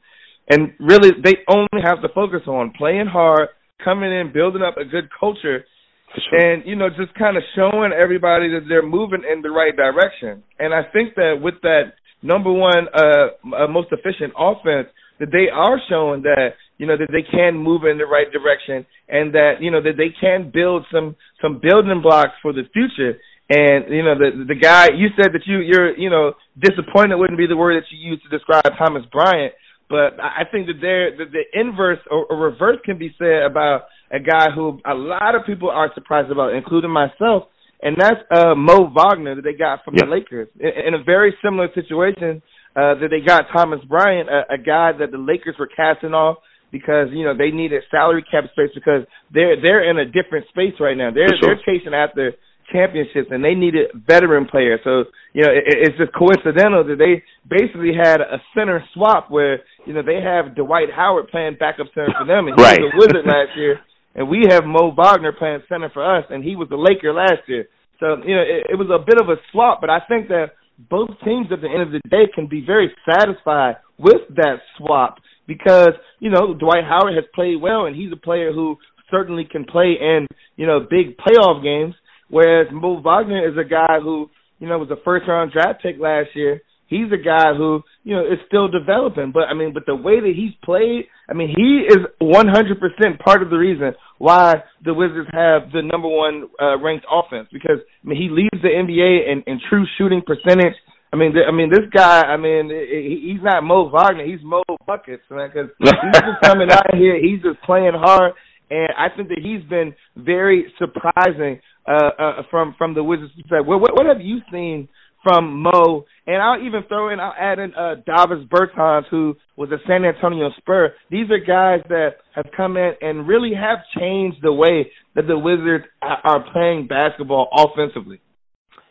And 0.50 0.74
really, 0.80 1.12
they 1.24 1.46
only 1.48 1.84
have 1.84 2.02
to 2.02 2.10
focus 2.10 2.42
on 2.48 2.74
playing 2.76 3.06
hard, 3.06 3.50
coming 3.84 4.12
in, 4.12 4.34
building 4.34 4.64
up 4.64 4.78
a 4.78 4.86
good 4.86 5.10
culture– 5.20 5.66
Sure. 6.16 6.40
And 6.40 6.64
you 6.66 6.76
know, 6.76 6.90
just 6.90 7.14
kind 7.16 7.38
of 7.38 7.44
showing 7.56 7.92
everybody 7.92 8.50
that 8.50 8.66
they're 8.68 8.86
moving 8.86 9.24
in 9.30 9.42
the 9.42 9.52
right 9.52 9.76
direction. 9.76 10.44
And 10.58 10.74
I 10.74 10.84
think 10.94 11.16
that 11.16 11.40
with 11.42 11.56
that 11.64 11.94
number 12.22 12.52
one, 12.52 12.88
uh, 12.94 13.36
uh, 13.56 13.68
most 13.68 13.90
efficient 13.92 14.34
offense, 14.38 14.88
that 15.20 15.32
they 15.32 15.50
are 15.52 15.80
showing 15.90 16.22
that 16.24 16.56
you 16.78 16.86
know 16.86 16.98
that 16.98 17.10
they 17.12 17.24
can 17.24 17.58
move 17.58 17.84
in 17.84 17.98
the 17.98 18.06
right 18.06 18.32
direction, 18.32 18.86
and 19.10 19.34
that 19.34 19.60
you 19.60 19.72
know 19.72 19.82
that 19.82 19.98
they 19.98 20.14
can 20.20 20.52
build 20.54 20.86
some 20.92 21.16
some 21.42 21.60
building 21.62 22.02
blocks 22.02 22.38
for 22.42 22.54
the 22.54 22.64
future. 22.74 23.20
And 23.50 23.94
you 23.94 24.04
know 24.04 24.16
the 24.16 24.46
the 24.48 24.56
guy 24.60 24.90
you 24.96 25.08
said 25.16 25.32
that 25.34 25.46
you 25.46 25.60
you're 25.60 25.98
you 25.98 26.10
know 26.10 26.34
disappointed 26.60 27.16
wouldn't 27.16 27.40
be 27.40 27.48
the 27.48 27.58
word 27.58 27.82
that 27.82 27.88
you 27.92 28.12
used 28.12 28.24
to 28.24 28.30
describe 28.30 28.66
Thomas 28.78 29.04
Bryant, 29.12 29.54
but 29.90 30.20
I 30.20 30.44
think 30.52 30.68
that 30.68 30.80
there 30.82 31.16
that 31.18 31.32
the 31.32 31.60
inverse 31.60 32.00
or, 32.12 32.26
or 32.26 32.38
reverse 32.38 32.78
can 32.84 32.98
be 32.98 33.16
said 33.18 33.44
about 33.50 33.84
a 34.12 34.20
guy 34.20 34.52
who 34.54 34.80
a 34.86 34.94
lot 34.94 35.36
of 35.36 35.46
people 35.46 35.70
are 35.70 35.92
surprised 35.94 36.32
about, 36.32 36.54
including 36.54 36.92
myself, 36.92 37.44
and 37.82 37.96
that's 37.98 38.20
uh, 38.32 38.56
Mo 38.56 38.92
Wagner 38.94 39.36
that 39.36 39.44
they 39.44 39.54
got 39.54 39.84
from 39.86 39.96
the 39.96 40.06
Lakers 40.06 40.50
in, 40.60 40.88
in 40.88 40.94
a 40.94 41.04
very 41.04 41.34
similar 41.44 41.68
situation 41.74 42.42
uh, 42.76 42.96
that 43.00 43.10
they 43.10 43.26
got 43.26 43.46
Thomas 43.54 43.80
Bryant, 43.88 44.30
a, 44.30 44.54
a 44.54 44.58
guy 44.58 44.92
that 45.00 45.12
the 45.12 45.18
Lakers 45.18 45.56
were 45.58 45.68
casting 45.68 46.14
off 46.14 46.38
because 46.72 47.08
you 47.12 47.24
know 47.24 47.36
they 47.36 47.52
needed 47.52 47.84
salary 47.90 48.26
cap 48.30 48.46
space 48.52 48.72
because 48.76 49.08
they're 49.34 49.56
they're 49.62 49.90
in 49.90 49.98
a 49.98 50.06
different 50.06 50.48
space 50.50 50.76
right 50.80 50.98
now. 50.98 51.12
They're 51.12 51.30
sure. 51.40 51.56
they're 51.56 51.64
chasing 51.66 51.94
after 51.94 52.34
championships 52.72 53.30
and 53.32 53.44
they 53.44 53.56
needed 53.56 53.92
veteran 53.94 54.46
players. 54.46 54.80
So 54.84 55.06
you 55.34 55.44
know 55.44 55.52
it, 55.52 55.64
it's 55.68 55.98
just 55.98 56.12
coincidental 56.14 56.84
that 56.84 56.98
they 57.00 57.24
basically 57.48 57.94
had 57.96 58.22
a 58.22 58.42
center 58.56 58.84
swap 58.94 59.30
where 59.30 59.62
you 59.86 59.94
know 59.94 60.04
they 60.04 60.22
have 60.22 60.56
Dwight 60.56 60.90
Howard 60.94 61.28
playing 61.30 61.58
backup 61.60 61.88
center 61.94 62.14
for 62.18 62.26
them 62.26 62.48
and 62.48 62.56
he 62.58 62.64
right. 62.64 62.80
was 62.80 62.92
a 62.94 62.98
Wizard 62.98 63.26
last 63.26 63.58
year 63.58 63.80
and 64.18 64.28
we 64.28 64.44
have 64.50 64.66
Mo 64.66 64.92
Wagner 64.98 65.32
playing 65.32 65.62
center 65.70 65.90
for 65.94 66.04
us, 66.04 66.26
and 66.30 66.44
he 66.44 66.56
was 66.56 66.68
the 66.70 66.76
Laker 66.76 67.14
last 67.14 67.48
year. 67.48 67.70
So 68.00 68.18
you 68.26 68.36
know, 68.36 68.42
it, 68.42 68.74
it 68.74 68.76
was 68.76 68.90
a 68.90 69.06
bit 69.06 69.22
of 69.22 69.30
a 69.30 69.40
swap, 69.52 69.80
but 69.80 69.90
I 69.90 70.00
think 70.10 70.28
that 70.28 70.58
both 70.90 71.10
teams 71.24 71.48
at 71.52 71.62
the 71.62 71.70
end 71.70 71.84
of 71.84 71.92
the 71.92 72.02
day 72.10 72.26
can 72.34 72.48
be 72.48 72.66
very 72.66 72.92
satisfied 73.10 73.78
with 73.98 74.22
that 74.36 74.58
swap 74.78 75.20
because 75.48 75.94
you 76.20 76.32
know 76.32 76.54
Dwight 76.54 76.84
Howard 76.84 77.14
has 77.16 77.26
played 77.34 77.62
well, 77.62 77.86
and 77.86 77.96
he's 77.96 78.12
a 78.12 78.18
player 78.18 78.52
who 78.52 78.78
certainly 79.10 79.48
can 79.50 79.66
play 79.66 79.96
in 80.02 80.26
you 80.58 80.66
know 80.66 80.80
big 80.82 81.16
playoff 81.18 81.64
games. 81.64 81.94
Whereas 82.30 82.68
Mo 82.72 83.02
Wagner 83.02 83.48
is 83.48 83.58
a 83.58 83.68
guy 83.68 84.00
who 84.02 84.30
you 84.60 84.68
know 84.68 84.78
was 84.80 84.92
a 84.92 85.02
first 85.04 85.28
round 85.28 85.52
draft 85.52 85.82
pick 85.82 85.96
last 86.00 86.30
year, 86.36 86.62
he's 86.88 87.12
a 87.12 87.24
guy 87.24 87.54
who 87.56 87.84
you 88.04 88.16
know 88.16 88.26
is 88.26 88.40
still 88.48 88.68
developing. 88.68 89.32
But 89.32 89.44
I 89.44 89.54
mean, 89.54 89.74
but 89.74 89.84
the 89.86 89.96
way 89.96 90.20
that 90.20 90.34
he's 90.36 90.54
played, 90.64 91.06
I 91.30 91.34
mean, 91.34 91.54
he 91.56 91.86
is 91.88 92.00
100% 92.22 93.20
part 93.20 93.44
of 93.44 93.50
the 93.50 93.58
reason 93.58 93.94
why 94.18 94.64
the 94.84 94.94
Wizards 94.94 95.30
have 95.32 95.72
the 95.72 95.82
number 95.84 96.08
one 96.08 96.48
uh, 96.62 96.80
ranked 96.80 97.06
offense 97.12 97.48
because 97.52 97.80
I 98.04 98.08
mean 98.08 98.22
he 98.22 98.30
leads 98.30 98.62
the 98.64 98.70
NBA 98.70 99.32
in, 99.32 99.44
in 99.46 99.60
true 99.70 99.86
shooting 99.98 100.22
percentage. 100.26 100.76
I 101.14 101.16
mean, 101.16 101.32
th- 101.34 101.46
I 101.48 101.52
mean, 101.52 101.70
this 101.70 101.88
guy. 101.94 102.22
I 102.24 102.36
mean, 102.36 102.70
he, 102.70 103.32
he's 103.32 103.44
not 103.44 103.64
Mo 103.64 103.90
Wagner. 103.90 104.26
He's 104.26 104.44
Mo 104.44 104.64
buckets, 104.86 105.24
man. 105.30 105.50
Because 105.54 105.70
he's 105.80 106.22
just 106.22 106.42
coming 106.44 106.70
out 106.70 106.96
here. 106.96 107.18
He's 107.22 107.42
just 107.42 107.62
playing 107.64 107.94
hard, 107.96 108.34
and 108.70 108.90
I 108.98 109.08
think 109.16 109.30
that 109.30 109.40
he's 109.42 109.64
been 109.70 109.96
very 110.18 110.74
surprising 110.78 111.62
uh, 111.88 112.10
uh, 112.20 112.42
from 112.52 112.76
from 112.78 112.94
the 112.94 113.04
Wizards. 113.04 113.32
What, 113.50 113.80
what, 113.82 113.96
what 113.96 114.06
have 114.06 114.22
you 114.22 114.40
seen 114.52 114.90
from 115.24 115.62
Mo, 115.62 116.06
and 116.26 116.42
I'll 116.42 116.64
even 116.64 116.84
throw 116.88 117.10
in, 117.10 117.20
I'll 117.20 117.34
add 117.38 117.60
in 117.60 117.74
uh, 117.74 117.96
Davis 118.06 118.46
Bertans, 118.48 119.04
who 119.10 119.36
was 119.56 119.70
a 119.72 119.78
San 119.88 120.06
Antonio 120.06 120.50
Spur. 120.58 120.94
These 121.10 121.30
are 121.32 121.40
guys 121.40 121.86
that 121.90 122.18
have 122.36 122.46
come 122.56 122.78
in 122.78 122.94
and 123.02 123.28
really 123.28 123.52
have 123.54 123.80
changed 123.98 124.38
the 124.42 124.54
way 124.54 124.92
that 125.16 125.28
the 125.28 125.38
Wizards 125.38 125.86
are 126.02 126.46
playing 126.54 126.88
basketball 126.88 127.50
offensively. 127.52 128.22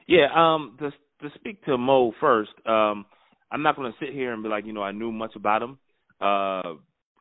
Yeah, 0.06 0.26
um, 0.34 0.76
to 0.80 0.90
to 1.22 1.34
speak 1.36 1.64
to 1.64 1.78
Mo 1.78 2.12
first, 2.20 2.50
um, 2.66 3.06
I'm 3.50 3.62
not 3.62 3.76
going 3.76 3.90
to 3.90 3.98
sit 4.04 4.14
here 4.14 4.32
and 4.32 4.42
be 4.42 4.48
like, 4.48 4.66
you 4.66 4.72
know, 4.72 4.82
I 4.82 4.92
knew 4.92 5.12
much 5.12 5.34
about 5.36 5.62
him. 5.62 5.78
Uh, 6.20 6.74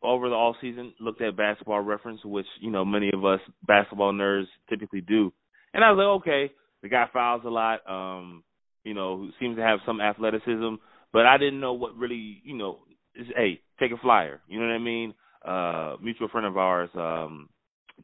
over 0.03 0.29
the 0.29 0.36
all 0.36 0.55
season, 0.62 0.94
looked 1.00 1.22
at 1.22 1.38
Basketball 1.38 1.82
Reference, 1.82 2.20
which 2.24 2.46
you 2.60 2.72
know 2.72 2.86
many 2.86 3.12
of 3.13 3.25
us 3.25 3.39
basketball 3.65 4.13
nerds 4.13 4.46
typically 4.70 5.01
do, 5.01 5.32
and 5.75 5.84
I 5.84 5.91
was 5.91 5.98
like, 5.98 6.22
okay, 6.24 6.53
the 6.82 6.89
guy 6.89 7.05
fouls 7.13 7.44
a 7.46 7.50
lot. 7.50 7.82
Um, 7.88 8.44
you 8.84 8.94
know, 8.94 9.17
who 9.17 9.29
seems 9.39 9.58
to 9.58 9.62
have 9.62 9.79
some 9.86 10.00
athleticism, 10.00 10.75
but 11.12 11.25
I 11.25 11.38
didn't 11.38 11.60
know 11.60 11.74
what 11.74 11.96
really, 11.96 12.41
you 12.44 12.55
know, 12.55 12.79
is 13.15 13.27
hey, 13.36 13.60
take 13.79 13.91
a 13.91 13.98
flyer. 13.98 14.41
You 14.48 14.60
know 14.60 14.67
what 14.67 14.74
I 14.74 14.79
mean? 14.79 15.13
Uh 15.46 15.96
mutual 16.01 16.29
friend 16.29 16.48
of 16.48 16.58
ours, 16.58 16.89
um 16.96 17.50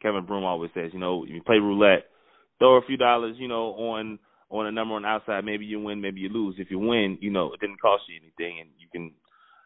Kevin 0.01 0.25
Broom 0.25 0.43
always 0.43 0.71
says, 0.73 0.91
you 0.93 0.99
know, 0.99 1.25
you 1.25 1.41
play 1.43 1.57
roulette, 1.57 2.05
throw 2.59 2.77
a 2.77 2.85
few 2.85 2.97
dollars, 2.97 3.35
you 3.39 3.47
know, 3.47 3.71
on 3.73 4.19
on 4.49 4.67
a 4.67 4.71
number 4.71 4.95
on 4.95 5.03
the 5.03 5.07
outside. 5.07 5.45
Maybe 5.45 5.65
you 5.65 5.79
win, 5.79 6.01
maybe 6.01 6.19
you 6.19 6.29
lose. 6.29 6.55
If 6.57 6.69
you 6.69 6.79
win, 6.79 7.17
you 7.21 7.31
know, 7.31 7.53
it 7.53 7.59
didn't 7.61 7.81
cost 7.81 8.03
you 8.09 8.19
anything, 8.21 8.59
and 8.59 8.69
you 8.77 8.87
can 8.91 9.13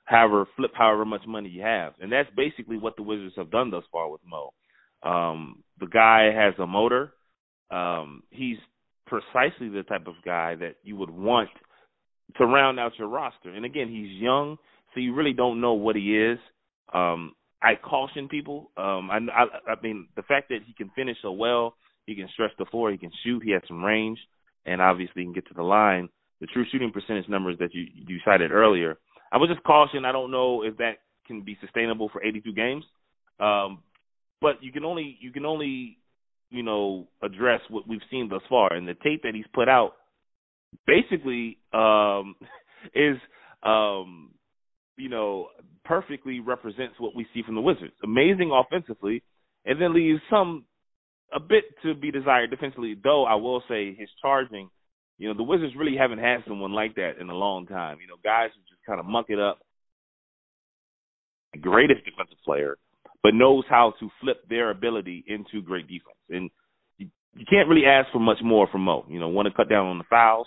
however 0.06 0.48
flip 0.56 0.72
however 0.76 1.06
much 1.06 1.26
money 1.28 1.50
you 1.50 1.62
have. 1.64 1.94
And 2.00 2.12
that's 2.12 2.30
basically 2.36 2.78
what 2.78 2.96
the 2.96 3.04
Wizards 3.04 3.36
have 3.38 3.52
done 3.52 3.72
thus 3.72 3.84
far 3.92 4.10
with 4.10 4.22
Mo. 4.26 4.54
Um, 5.04 5.64
the 5.80 5.88
guy 5.88 6.32
has 6.34 6.54
a 6.60 6.68
motor. 6.68 7.14
Um, 7.72 8.24
he's 8.30 8.58
precisely 9.08 9.70
the 9.70 9.84
type 9.84 10.08
of 10.08 10.16
guy 10.24 10.56
that 10.56 10.76
you 10.84 10.96
would 10.96 11.10
want 11.10 11.50
to 12.38 12.46
round 12.46 12.80
out 12.80 12.94
your 12.98 13.08
roster. 13.08 13.50
And 13.50 13.66
again, 13.66 13.88
he's 13.90 14.22
young, 14.22 14.58
so 14.94 15.00
you 15.00 15.14
really 15.14 15.34
don't 15.34 15.62
know 15.62 15.74
what 15.74 15.96
he 15.96 16.18
is. 16.18 16.40
Um, 16.94 17.34
I 17.62 17.76
caution 17.76 18.28
people. 18.28 18.72
Um, 18.78 19.10
I, 19.12 19.18
I, 19.34 19.72
I 19.72 19.76
mean, 19.82 20.08
the 20.16 20.24
fact 20.24 20.50
that 20.50 20.60
he 20.66 20.74
can 20.74 20.92
finish 20.96 21.18
so 21.22 21.32
well, 21.32 21.76
he 22.06 22.16
can 22.16 22.28
stretch 22.34 22.52
the 22.60 22.66
floor, 22.66 22.92
he 22.92 22.98
can 22.98 23.12
shoot, 23.24 23.44
he 23.44 23.52
has 23.52 23.62
some 23.68 23.84
range, 23.84 24.20
and 24.66 24.82
obviously 24.82 25.22
he 25.22 25.24
can 25.24 25.34
get 25.34 25.48
to 25.48 25.54
the 25.54 25.64
line. 25.64 26.10
The 26.42 26.48
true 26.48 26.66
shooting 26.72 26.92
percentage 26.92 27.30
numbers 27.30 27.58
that 27.60 27.74
you 27.74 27.88
you 27.94 28.20
cited 28.26 28.52
earlier, 28.52 28.98
I 29.32 29.38
would 29.38 29.50
just 29.50 29.64
caution. 29.64 30.06
I 30.06 30.12
don't 30.12 30.32
know 30.32 30.64
if 30.64 30.78
that 30.78 30.98
can 31.26 31.42
be 31.42 31.58
sustainable 31.62 32.10
for 32.10 32.24
82 32.24 32.54
games, 32.54 32.84
um, 33.40 33.82
but 34.42 34.62
you 34.62 34.72
can 34.72 34.84
only 34.84 35.18
you 35.22 35.32
can 35.32 35.46
only 35.46 35.98
you 36.50 36.64
know 36.64 37.08
address 37.22 37.62
what 37.70 37.88
we've 37.88 38.02
seen 38.10 38.30
thus 38.30 38.42
far, 38.50 38.74
and 38.74 38.88
the 38.88 38.96
tape 39.04 39.24
that 39.24 39.36
he's 39.36 39.46
put 39.54 39.70
out 39.70 39.94
basically 40.86 41.58
um, 41.74 42.36
is 42.96 43.18
um, 43.64 44.32
you 44.98 45.10
know 45.10 45.48
perfectly 45.84 46.40
represents 46.40 46.96
what 47.00 47.16
we 47.16 47.28
see 47.34 47.44
from 47.44 47.56
the 47.56 47.62
Wizards. 47.62 47.94
Amazing 48.04 48.52
offensively, 48.52 49.24
and 49.66 49.82
then 49.82 49.94
leaves 49.94 50.22
some 50.30 50.66
a 51.34 51.40
bit 51.40 51.64
to 51.84 51.94
be 51.94 52.12
desired 52.12 52.50
defensively. 52.50 52.96
Though 53.02 53.26
I 53.26 53.36
will 53.36 53.62
say 53.68 53.96
his 53.96 54.10
charging, 54.22 54.70
you 55.18 55.28
know, 55.28 55.36
the 55.36 55.44
Wizards 55.44 55.74
really 55.78 55.98
haven't 55.98 56.20
had 56.20 56.44
someone 56.48 56.74
like 56.74 56.96
that 56.96 57.14
in 57.20 57.30
a 57.30 57.36
long 57.36 57.68
time. 57.68 57.98
You 58.02 58.08
know, 58.08 58.16
guys 58.24 58.50
who 58.54 58.62
just 58.62 58.86
kind 58.86 59.00
of 59.00 59.06
muck 59.06 59.28
it 59.30 59.40
up. 59.40 59.60
Greatest 61.62 62.04
defensive 62.04 62.38
player, 62.44 62.78
but 63.26 63.34
knows 63.34 63.64
how 63.68 63.92
to 64.00 64.08
flip 64.22 64.48
their 64.48 64.70
ability 64.70 65.26
into 65.26 65.66
great 65.66 65.88
defense. 65.88 66.16
And 66.30 66.52
you, 67.00 67.08
you 67.36 67.44
can't 67.50 67.68
really 67.68 67.88
ask 67.88 68.12
for 68.12 68.20
much 68.20 68.38
more 68.44 68.68
from 68.72 68.82
Mo. 68.82 69.04
You 69.10 69.20
know, 69.20 69.30
want 69.30 69.48
to 69.48 69.54
cut 69.56 69.68
down 69.68 69.88
on 69.88 69.98
the 69.98 70.04
fouls, 70.08 70.46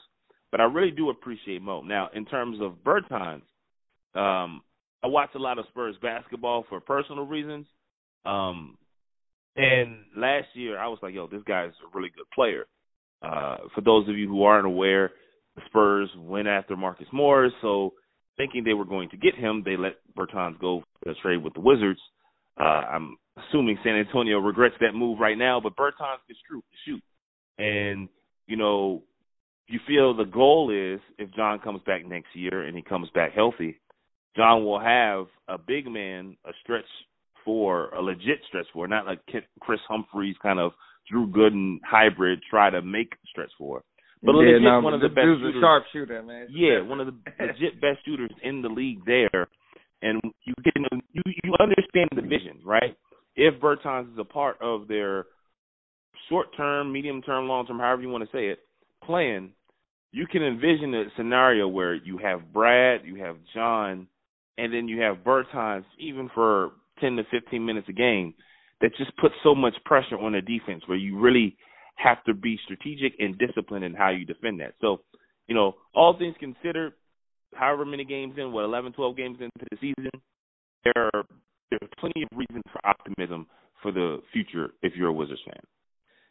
but 0.52 0.60
I 0.60 0.64
really 0.64 0.92
do 0.92 1.10
appreciate 1.10 1.60
Mo. 1.60 1.82
Now, 1.82 2.08
in 2.14 2.24
terms 2.24 2.58
of 2.60 2.74
Bertans, 2.84 3.42
um, 4.14 4.62
I 5.02 5.08
watch 5.08 5.30
a 5.34 5.40
lot 5.40 5.58
of 5.58 5.64
Spurs 5.70 5.96
basketball 6.00 6.66
for 6.68 6.78
personal 6.78 7.26
reasons. 7.26 7.66
Um, 8.24 8.78
and 9.56 9.96
last 10.16 10.46
year, 10.54 10.78
I 10.78 10.86
was 10.86 11.00
like, 11.02 11.14
yo, 11.14 11.26
this 11.26 11.42
guy's 11.48 11.70
a 11.70 11.96
really 11.96 12.12
good 12.16 12.30
player. 12.32 12.66
Uh, 13.20 13.56
for 13.74 13.80
those 13.80 14.08
of 14.08 14.16
you 14.16 14.28
who 14.28 14.44
aren't 14.44 14.66
aware, 14.66 15.10
the 15.56 15.62
Spurs 15.66 16.10
went 16.16 16.46
after 16.46 16.76
Marcus 16.76 17.08
Morris, 17.12 17.52
so 17.60 17.94
thinking 18.36 18.62
they 18.62 18.74
were 18.74 18.84
going 18.84 19.08
to 19.08 19.16
get 19.16 19.34
him, 19.34 19.64
they 19.64 19.76
let 19.76 19.96
Bertans 20.16 20.60
go 20.60 20.84
for 21.02 21.10
a 21.10 21.14
trade 21.16 21.42
with 21.42 21.54
the 21.54 21.60
Wizards. 21.60 21.98
Uh, 22.58 22.62
I'm 22.62 23.16
assuming 23.36 23.78
San 23.84 23.94
Antonio 23.94 24.38
regrets 24.38 24.74
that 24.80 24.92
move 24.94 25.18
right 25.20 25.38
now, 25.38 25.60
but 25.60 25.76
Bertans 25.76 26.18
can 26.26 26.36
shoot, 26.50 26.64
shoot. 26.84 27.02
And, 27.58 28.08
you 28.46 28.56
know, 28.56 29.02
you 29.68 29.80
feel 29.86 30.16
the 30.16 30.24
goal 30.24 30.70
is 30.70 31.00
if 31.18 31.34
John 31.34 31.58
comes 31.60 31.80
back 31.86 32.06
next 32.06 32.34
year 32.34 32.62
and 32.62 32.76
he 32.76 32.82
comes 32.82 33.08
back 33.14 33.32
healthy, 33.34 33.80
John 34.36 34.64
will 34.64 34.80
have 34.80 35.26
a 35.48 35.58
big 35.58 35.86
man, 35.86 36.36
a 36.44 36.50
stretch 36.62 36.84
four, 37.44 37.88
a 37.90 38.00
legit 38.00 38.40
stretch 38.48 38.66
four, 38.72 38.88
not 38.88 39.06
like 39.06 39.20
Kris 39.60 39.80
Humphries 39.88 40.36
kind 40.42 40.58
of 40.58 40.72
Drew 41.10 41.26
Gooden 41.26 41.78
hybrid 41.84 42.40
try 42.48 42.70
to 42.70 42.82
make 42.82 43.12
stretch 43.30 43.50
four. 43.56 43.82
But 44.22 44.32
yeah, 44.32 44.38
legit 44.38 44.62
no, 44.62 44.80
one 44.80 44.94
of 44.94 45.00
the 45.00 45.08
best 45.08 45.24
dude's 45.24 45.40
shooters. 45.40 45.56
a 45.56 45.60
sharp 45.60 45.84
shooter, 45.92 46.22
man. 46.22 46.46
Yeah, 46.50 46.82
one 46.82 47.00
of 47.00 47.06
the 47.06 47.12
legit 47.40 47.80
best 47.80 48.04
shooters 48.04 48.32
in 48.42 48.62
the 48.62 48.68
league 48.68 49.04
there. 49.06 49.48
And 50.02 50.20
you 50.44 50.54
can 50.62 50.84
you 51.12 51.22
you 51.42 51.54
understand 51.60 52.10
the 52.14 52.22
vision, 52.22 52.60
right? 52.64 52.96
If 53.36 53.60
Bertans 53.60 54.12
is 54.12 54.18
a 54.18 54.24
part 54.24 54.56
of 54.60 54.88
their 54.88 55.26
short 56.28 56.48
term, 56.56 56.92
medium 56.92 57.22
term, 57.22 57.48
long 57.48 57.66
term, 57.66 57.78
however 57.78 58.02
you 58.02 58.08
want 58.08 58.24
to 58.24 58.36
say 58.36 58.48
it, 58.48 58.60
plan, 59.04 59.50
you 60.12 60.26
can 60.26 60.42
envision 60.42 60.94
a 60.94 61.04
scenario 61.16 61.68
where 61.68 61.94
you 61.94 62.18
have 62.18 62.52
Brad, 62.52 63.00
you 63.04 63.16
have 63.16 63.36
John, 63.54 64.08
and 64.56 64.72
then 64.72 64.88
you 64.88 65.00
have 65.02 65.18
Bertans 65.18 65.84
even 65.98 66.30
for 66.34 66.72
ten 67.00 67.16
to 67.16 67.24
fifteen 67.30 67.64
minutes 67.64 67.88
a 67.88 67.92
game 67.92 68.34
that 68.80 68.96
just 68.96 69.16
puts 69.16 69.34
so 69.42 69.54
much 69.54 69.74
pressure 69.84 70.18
on 70.18 70.32
the 70.32 70.40
defense 70.40 70.82
where 70.86 70.98
you 70.98 71.18
really 71.18 71.56
have 71.96 72.22
to 72.24 72.34
be 72.34 72.58
strategic 72.64 73.12
and 73.18 73.36
disciplined 73.38 73.84
in 73.84 73.94
how 73.94 74.10
you 74.10 74.24
defend 74.24 74.60
that. 74.60 74.74
So, 74.80 74.98
you 75.48 75.54
know, 75.54 75.74
all 75.94 76.16
things 76.16 76.36
considered, 76.38 76.92
however 77.54 77.84
many 77.84 78.04
games 78.04 78.34
in, 78.36 78.52
what, 78.52 78.64
11, 78.64 78.92
12 78.92 79.16
games 79.16 79.38
into 79.40 79.66
the 79.70 79.76
season, 79.80 80.10
there 80.84 81.10
are 81.14 81.22
there's 81.70 81.90
plenty 81.98 82.22
of 82.22 82.28
reasons 82.36 82.62
for 82.72 82.80
optimism 82.86 83.46
for 83.82 83.92
the 83.92 84.18
future 84.32 84.70
if 84.82 84.94
you're 84.96 85.08
a 85.08 85.12
Wizards 85.12 85.40
fan. 85.44 85.60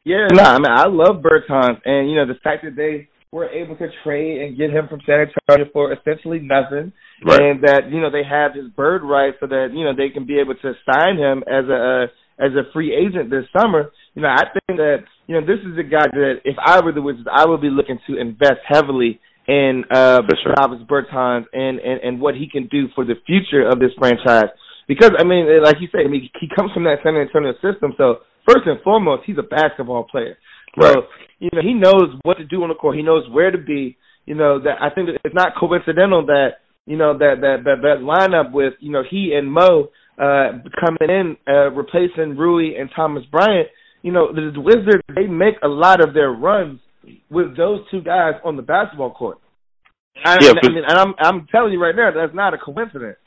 Yeah, 0.03 0.27
no, 0.31 0.41
I 0.43 0.57
mean 0.57 0.71
I 0.71 0.87
love 0.87 1.21
Bertans, 1.21 1.77
and 1.85 2.09
you 2.09 2.15
know 2.15 2.25
the 2.25 2.39
fact 2.43 2.63
that 2.63 2.75
they 2.75 3.09
were 3.31 3.49
able 3.49 3.75
to 3.75 3.87
trade 4.03 4.41
and 4.41 4.57
get 4.57 4.71
him 4.71 4.87
from 4.87 5.01
San 5.05 5.27
Antonio 5.27 5.69
for 5.73 5.91
essentially 5.93 6.39
nothing, 6.39 6.93
Right. 7.25 7.41
and 7.41 7.61
that 7.63 7.91
you 7.91 7.99
know 7.99 8.09
they 8.09 8.23
have 8.23 8.53
his 8.55 8.71
bird 8.71 9.03
right 9.03 9.33
so 9.39 9.47
that 9.47 9.69
you 9.73 9.83
know 9.83 9.93
they 9.95 10.09
can 10.09 10.25
be 10.25 10.39
able 10.39 10.55
to 10.55 10.73
sign 10.89 11.17
him 11.17 11.43
as 11.45 11.65
a 11.69 12.07
uh, 12.07 12.43
as 12.43 12.51
a 12.53 12.71
free 12.71 12.95
agent 12.95 13.29
this 13.29 13.45
summer. 13.51 13.91
You 14.15 14.21
know, 14.21 14.29
I 14.29 14.43
think 14.53 14.79
that 14.79 15.03
you 15.27 15.35
know 15.35 15.45
this 15.45 15.59
is 15.59 15.77
a 15.77 15.83
guy 15.83 16.07
that 16.07 16.35
if 16.45 16.55
I 16.63 16.79
were 16.79 16.93
the 16.93 17.01
Wizards, 17.01 17.27
I 17.31 17.45
would 17.45 17.61
be 17.61 17.69
looking 17.69 17.99
to 18.07 18.17
invest 18.17 18.61
heavily 18.65 19.19
in 19.47 19.83
uh 19.89 20.21
sure. 20.43 20.53
Davis 20.59 20.85
Bertans 20.87 21.45
and, 21.53 21.79
and 21.79 22.01
and 22.01 22.21
what 22.21 22.35
he 22.35 22.49
can 22.49 22.67
do 22.67 22.87
for 22.93 23.05
the 23.05 23.15
future 23.25 23.67
of 23.67 23.79
this 23.79 23.91
franchise. 23.97 24.51
Because 24.87 25.11
I 25.17 25.23
mean, 25.23 25.47
like 25.63 25.77
you 25.79 25.87
said, 25.91 26.01
I 26.05 26.09
mean 26.09 26.29
he 26.39 26.47
comes 26.55 26.71
from 26.73 26.83
that 26.83 26.97
San 27.03 27.15
Antonio 27.15 27.53
system, 27.63 27.93
so 27.97 28.17
first 28.45 28.67
and 28.67 28.79
foremost, 28.83 29.23
he's 29.25 29.37
a 29.37 29.43
basketball 29.43 30.03
player. 30.03 30.37
So 30.79 30.87
Right. 30.87 30.97
you 31.39 31.49
know 31.53 31.61
he 31.61 31.73
knows 31.73 32.15
what 32.23 32.37
to 32.37 32.45
do 32.45 32.61
on 32.63 32.69
the 32.69 32.75
court. 32.75 32.95
He 32.95 33.01
knows 33.03 33.23
where 33.31 33.51
to 33.51 33.57
be. 33.57 33.97
You 34.25 34.35
know 34.35 34.59
that 34.59 34.81
I 34.81 34.89
think 34.93 35.09
it's 35.23 35.35
not 35.35 35.55
coincidental 35.59 36.25
that 36.27 36.59
you 36.85 36.97
know 36.97 37.17
that 37.17 37.35
that 37.41 37.63
that, 37.63 37.81
that 37.81 37.99
lineup 38.03 38.51
with 38.51 38.73
you 38.79 38.91
know 38.91 39.03
he 39.09 39.33
and 39.33 39.51
Mo 39.51 39.89
uh 40.19 40.59
coming 40.79 41.09
in 41.09 41.37
uh 41.47 41.71
replacing 41.71 42.35
Rui 42.37 42.75
and 42.77 42.89
Thomas 42.95 43.23
Bryant. 43.31 43.69
You 44.03 44.11
know 44.11 44.31
the 44.33 44.59
Wizards 44.59 45.03
they 45.15 45.27
make 45.27 45.55
a 45.63 45.67
lot 45.67 46.01
of 46.05 46.13
their 46.13 46.31
runs 46.31 46.79
with 47.29 47.55
those 47.57 47.81
two 47.91 48.01
guys 48.01 48.33
on 48.43 48.55
the 48.55 48.61
basketball 48.61 49.11
court. 49.13 49.37
I, 50.23 50.37
Yeah, 50.41 50.53
I 50.61 50.67
mean, 50.69 50.83
and 50.87 50.97
I'm 50.97 51.13
I'm 51.19 51.47
telling 51.51 51.73
you 51.73 51.81
right 51.81 51.95
now 51.95 52.11
that's 52.11 52.35
not 52.35 52.53
a 52.53 52.57
coincidence. 52.57 53.17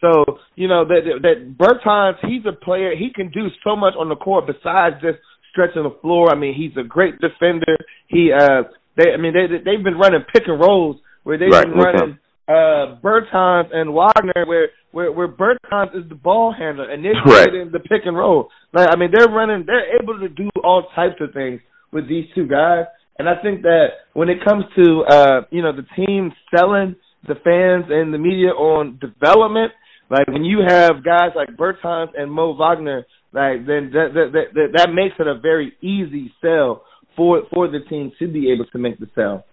So 0.00 0.38
you 0.54 0.68
know 0.68 0.84
that 0.86 1.00
that 1.22 1.56
Bertans, 1.58 2.16
he's 2.22 2.44
a 2.46 2.52
player. 2.64 2.94
He 2.96 3.10
can 3.14 3.30
do 3.30 3.48
so 3.64 3.76
much 3.76 3.94
on 3.98 4.08
the 4.08 4.16
court 4.16 4.46
besides 4.46 4.96
just 5.02 5.18
stretching 5.50 5.82
the 5.82 5.96
floor. 6.00 6.30
I 6.30 6.36
mean, 6.38 6.54
he's 6.54 6.76
a 6.76 6.86
great 6.86 7.14
defender. 7.20 7.76
He 8.06 8.30
uh, 8.32 8.62
they 8.96 9.12
I 9.12 9.16
mean 9.16 9.32
they 9.34 9.46
they've 9.58 9.84
been 9.84 9.98
running 9.98 10.24
pick 10.32 10.44
and 10.46 10.60
rolls 10.60 10.96
where 11.24 11.38
they've 11.38 11.50
Right, 11.50 11.64
been 11.66 11.74
running 11.76 12.18
uh 12.48 12.96
Bertans 13.02 13.74
and 13.74 13.92
Wagner 13.92 14.44
where 14.46 14.68
where 14.92 15.12
where 15.12 15.28
Bertans 15.28 15.94
is 15.96 16.08
the 16.08 16.14
ball 16.14 16.54
handler 16.56 16.88
and 16.90 17.04
they're 17.04 17.12
Right. 17.26 17.52
in 17.54 17.70
the 17.72 17.80
pick 17.80 18.02
and 18.06 18.16
roll. 18.16 18.48
Like 18.72 18.88
I 18.90 18.96
mean 18.96 19.10
they're 19.12 19.28
running 19.28 19.64
they're 19.66 20.00
able 20.00 20.18
to 20.20 20.28
do 20.28 20.48
all 20.64 20.86
types 20.94 21.16
of 21.20 21.32
things 21.34 21.60
with 21.92 22.08
these 22.08 22.24
two 22.34 22.46
guys. 22.46 22.84
And 23.18 23.28
I 23.28 23.34
think 23.42 23.62
that 23.62 23.86
when 24.12 24.28
it 24.28 24.38
comes 24.44 24.64
to 24.76 25.04
uh, 25.08 25.40
you 25.50 25.62
know, 25.62 25.72
the 25.72 25.86
team 25.96 26.32
selling 26.54 26.94
the 27.26 27.34
fans 27.34 27.86
and 27.90 28.14
the 28.14 28.18
media 28.18 28.50
on 28.50 28.98
development, 29.00 29.72
like 30.08 30.28
when 30.28 30.44
you 30.44 30.60
have 30.66 31.04
guys 31.04 31.30
like 31.34 31.48
Bertans 31.56 32.10
and 32.16 32.30
Mo 32.30 32.54
Wagner, 32.54 33.04
like 33.32 33.66
then 33.66 33.90
that 33.92 34.10
that 34.14 34.30
that, 34.32 34.44
that, 34.54 34.68
that 34.74 34.92
makes 34.92 35.16
it 35.18 35.26
a 35.26 35.38
very 35.38 35.72
easy 35.82 36.32
sell 36.40 36.84
for 37.16 37.42
for 37.52 37.68
the 37.68 37.80
team 37.90 38.12
to 38.18 38.28
be 38.28 38.52
able 38.52 38.66
to 38.66 38.78
make 38.78 38.98
the 38.98 39.08
sell. 39.14 39.44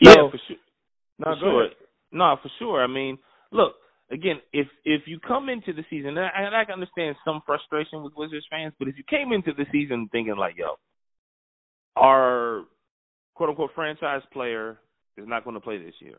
Yeah, 0.00 0.14
for 0.30 0.38
sure. 0.46 0.56
No, 1.18 1.24
for 1.24 1.34
go 1.34 1.40
sure. 1.40 1.64
ahead. 1.64 1.76
No, 2.12 2.36
for 2.42 2.50
sure. 2.58 2.84
I 2.84 2.86
mean, 2.86 3.18
look 3.50 3.72
again. 4.12 4.36
If 4.52 4.68
if 4.84 5.02
you 5.06 5.18
come 5.26 5.48
into 5.48 5.72
the 5.72 5.84
season, 5.88 6.10
and 6.10 6.20
I, 6.20 6.30
and 6.36 6.54
I 6.54 6.64
can 6.64 6.74
understand 6.74 7.16
some 7.24 7.42
frustration 7.46 8.02
with 8.02 8.12
Wizards 8.14 8.46
fans, 8.50 8.74
but 8.78 8.88
if 8.88 8.96
you 8.96 9.04
came 9.08 9.32
into 9.32 9.52
the 9.54 9.64
season 9.72 10.08
thinking 10.12 10.36
like, 10.36 10.56
"Yo, 10.56 10.76
our 11.96 12.64
quote 13.40 13.48
unquote 13.48 13.70
franchise 13.74 14.20
player 14.34 14.78
is 15.16 15.24
not 15.26 15.44
going 15.44 15.54
to 15.54 15.60
play 15.60 15.82
this 15.82 15.94
year," 16.00 16.18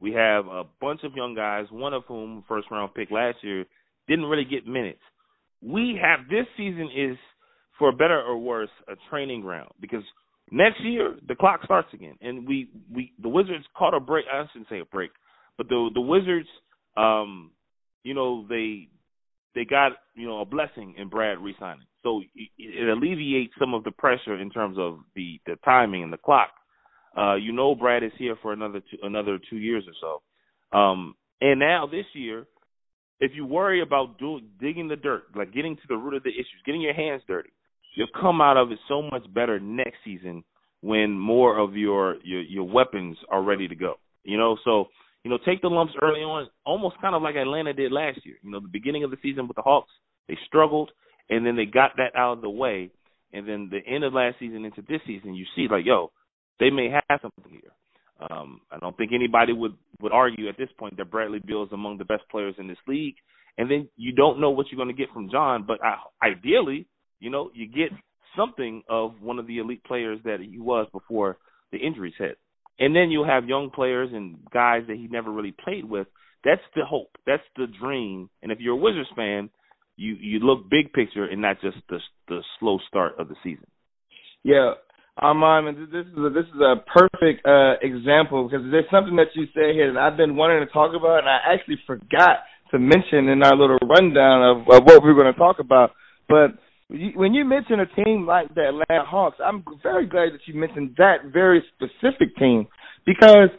we 0.00 0.12
have 0.12 0.46
a 0.48 0.64
bunch 0.82 1.00
of 1.02 1.14
young 1.16 1.34
guys, 1.34 1.64
one 1.70 1.94
of 1.94 2.04
whom 2.04 2.44
first 2.46 2.70
round 2.70 2.92
pick 2.92 3.10
last 3.10 3.38
year 3.42 3.64
didn't 4.06 4.26
really 4.26 4.44
get 4.44 4.66
minutes. 4.66 5.00
We 5.62 5.98
have 5.98 6.28
this 6.28 6.44
season 6.58 6.90
is 6.94 7.16
for 7.78 7.90
better 7.90 8.20
or 8.20 8.36
worse 8.36 8.68
a 8.86 8.96
training 9.08 9.40
ground 9.40 9.70
because 9.80 10.02
next 10.50 10.82
year 10.82 11.16
the 11.26 11.34
clock 11.34 11.60
starts 11.64 11.88
again 11.94 12.16
and 12.20 12.46
we 12.46 12.68
we 12.94 13.12
the 13.22 13.30
wizards 13.30 13.64
caught 13.74 13.94
a 13.94 14.00
break 14.00 14.26
i 14.30 14.44
shouldn't 14.52 14.68
say 14.68 14.80
a 14.80 14.84
break 14.84 15.10
but 15.56 15.68
the 15.68 15.90
the 15.94 16.00
wizards 16.00 16.48
um 16.96 17.50
you 18.02 18.14
know 18.14 18.46
they 18.48 18.88
they 19.54 19.64
got 19.64 19.92
you 20.14 20.26
know 20.26 20.40
a 20.40 20.44
blessing 20.44 20.94
in 20.96 21.08
Brad 21.08 21.38
resigning, 21.38 21.86
so 22.02 22.20
it, 22.34 22.48
it 22.58 22.88
alleviates 22.88 23.52
some 23.58 23.74
of 23.74 23.84
the 23.84 23.90
pressure 23.90 24.36
in 24.40 24.50
terms 24.50 24.76
of 24.78 25.00
the 25.16 25.40
the 25.46 25.56
timing 25.64 26.02
and 26.02 26.12
the 26.12 26.18
clock. 26.18 26.50
Uh, 27.18 27.34
you 27.34 27.52
know, 27.52 27.74
Brad 27.74 28.04
is 28.04 28.12
here 28.18 28.36
for 28.40 28.52
another 28.52 28.80
two, 28.80 28.98
another 29.02 29.38
two 29.50 29.56
years 29.56 29.84
or 29.86 29.94
so, 30.72 30.78
um, 30.78 31.14
and 31.40 31.58
now 31.58 31.88
this 31.90 32.06
year, 32.14 32.46
if 33.20 33.32
you 33.34 33.44
worry 33.44 33.82
about 33.82 34.18
doing 34.18 34.48
digging 34.60 34.88
the 34.88 34.96
dirt, 34.96 35.24
like 35.34 35.52
getting 35.52 35.76
to 35.76 35.82
the 35.88 35.96
root 35.96 36.14
of 36.14 36.22
the 36.22 36.30
issues, 36.30 36.62
getting 36.64 36.80
your 36.80 36.94
hands 36.94 37.22
dirty, 37.26 37.50
you'll 37.96 38.06
come 38.20 38.40
out 38.40 38.56
of 38.56 38.70
it 38.70 38.78
so 38.88 39.02
much 39.02 39.22
better 39.34 39.58
next 39.58 39.96
season 40.04 40.44
when 40.80 41.18
more 41.18 41.58
of 41.58 41.76
your 41.76 42.16
your, 42.22 42.42
your 42.42 42.64
weapons 42.64 43.16
are 43.30 43.42
ready 43.42 43.66
to 43.66 43.74
go. 43.74 43.94
You 44.24 44.38
know, 44.38 44.56
so 44.64 44.86
you 45.24 45.30
know, 45.30 45.38
take 45.44 45.60
the 45.62 45.68
lumps 45.68 45.94
early 46.00 46.20
on, 46.20 46.48
almost 46.64 47.00
kind 47.00 47.14
of 47.14 47.22
like 47.22 47.34
Atlanta 47.34 47.72
did 47.72 47.92
last 47.92 48.20
year. 48.24 48.36
You 48.42 48.50
know, 48.50 48.60
the 48.60 48.68
beginning 48.68 49.04
of 49.04 49.10
the 49.10 49.16
season 49.22 49.48
with 49.48 49.56
the 49.56 49.62
Hawks, 49.62 49.90
they 50.28 50.38
struggled, 50.46 50.90
and 51.28 51.44
then 51.44 51.56
they 51.56 51.64
got 51.64 51.92
that 51.96 52.14
out 52.16 52.34
of 52.34 52.40
the 52.42 52.50
way, 52.50 52.90
and 53.32 53.48
then 53.48 53.70
the 53.70 53.80
end 53.92 54.04
of 54.04 54.12
last 54.12 54.36
season 54.38 54.64
into 54.64 54.82
this 54.82 55.00
season, 55.06 55.34
you 55.34 55.44
see 55.56 55.66
like, 55.70 55.84
yo, 55.84 56.12
they 56.60 56.70
may 56.70 56.90
have 56.90 57.20
something 57.20 57.50
here. 57.50 57.72
Um, 58.30 58.60
I 58.70 58.78
don't 58.78 58.96
think 58.96 59.12
anybody 59.12 59.52
would 59.52 59.74
would 60.00 60.12
argue 60.12 60.48
at 60.48 60.58
this 60.58 60.70
point 60.78 60.96
that 60.96 61.10
Bradley 61.10 61.40
Beal 61.44 61.64
is 61.64 61.72
among 61.72 61.98
the 61.98 62.04
best 62.04 62.22
players 62.30 62.54
in 62.58 62.66
this 62.66 62.78
league. 62.86 63.14
And 63.56 63.70
then 63.70 63.88
you 63.96 64.12
don't 64.12 64.40
know 64.40 64.50
what 64.50 64.66
you're 64.70 64.76
going 64.76 64.94
to 64.94 65.00
get 65.00 65.12
from 65.12 65.30
John, 65.30 65.64
but 65.66 65.78
I, 65.82 65.96
ideally, 66.24 66.86
you 67.18 67.30
know, 67.30 67.50
you 67.54 67.66
get 67.66 67.90
something 68.36 68.82
of 68.88 69.20
one 69.20 69.38
of 69.38 69.46
the 69.46 69.58
elite 69.58 69.82
players 69.84 70.20
that 70.24 70.38
he 70.40 70.58
was 70.58 70.86
before 70.92 71.38
the 71.72 71.78
injuries 71.78 72.14
hit. 72.16 72.38
And 72.78 72.94
then 72.94 73.10
you'll 73.10 73.26
have 73.26 73.48
young 73.48 73.70
players 73.70 74.10
and 74.12 74.38
guys 74.52 74.82
that 74.86 74.96
he 74.96 75.08
never 75.08 75.32
really 75.32 75.52
played 75.52 75.84
with. 75.84 76.06
That's 76.44 76.62
the 76.76 76.84
hope. 76.84 77.16
That's 77.26 77.42
the 77.56 77.66
dream. 77.80 78.30
And 78.42 78.52
if 78.52 78.60
you're 78.60 78.74
a 78.74 78.76
Wizards 78.76 79.08
fan, 79.16 79.50
you 79.96 80.14
you 80.20 80.38
look 80.38 80.70
big 80.70 80.92
picture 80.92 81.24
and 81.24 81.42
not 81.42 81.60
just 81.60 81.78
the 81.88 81.98
the 82.28 82.40
slow 82.60 82.78
start 82.86 83.18
of 83.18 83.28
the 83.28 83.34
season. 83.42 83.66
Yeah, 84.44 84.74
Armon, 85.22 85.90
this 85.90 86.06
is 86.06 86.18
a, 86.18 86.30
this 86.30 86.46
is 86.54 86.60
a 86.60 86.76
perfect 86.86 87.44
uh, 87.46 87.74
example 87.82 88.48
because 88.48 88.64
there's 88.70 88.88
something 88.90 89.16
that 89.16 89.34
you 89.34 89.46
said 89.54 89.74
here 89.74 89.92
that 89.92 90.00
I've 90.00 90.16
been 90.16 90.36
wanting 90.36 90.64
to 90.64 90.72
talk 90.72 90.94
about, 90.94 91.20
and 91.20 91.28
I 91.28 91.38
actually 91.52 91.78
forgot 91.86 92.46
to 92.70 92.78
mention 92.78 93.28
in 93.28 93.42
our 93.42 93.56
little 93.56 93.78
rundown 93.82 94.42
of, 94.42 94.56
of 94.68 94.84
what 94.84 95.02
we 95.02 95.10
are 95.10 95.14
going 95.14 95.32
to 95.32 95.38
talk 95.38 95.58
about. 95.58 95.92
But 96.28 96.58
when 96.88 97.34
you 97.34 97.44
mention 97.44 97.80
a 97.80 97.86
team 97.86 98.26
like 98.26 98.54
the 98.54 98.68
Atlanta 98.68 99.04
Hawks, 99.04 99.38
I'm 99.44 99.64
very 99.82 100.06
glad 100.06 100.32
that 100.32 100.40
you 100.46 100.54
mentioned 100.54 100.94
that 100.98 101.32
very 101.32 101.62
specific 101.76 102.36
team 102.36 102.66
because 103.04 103.50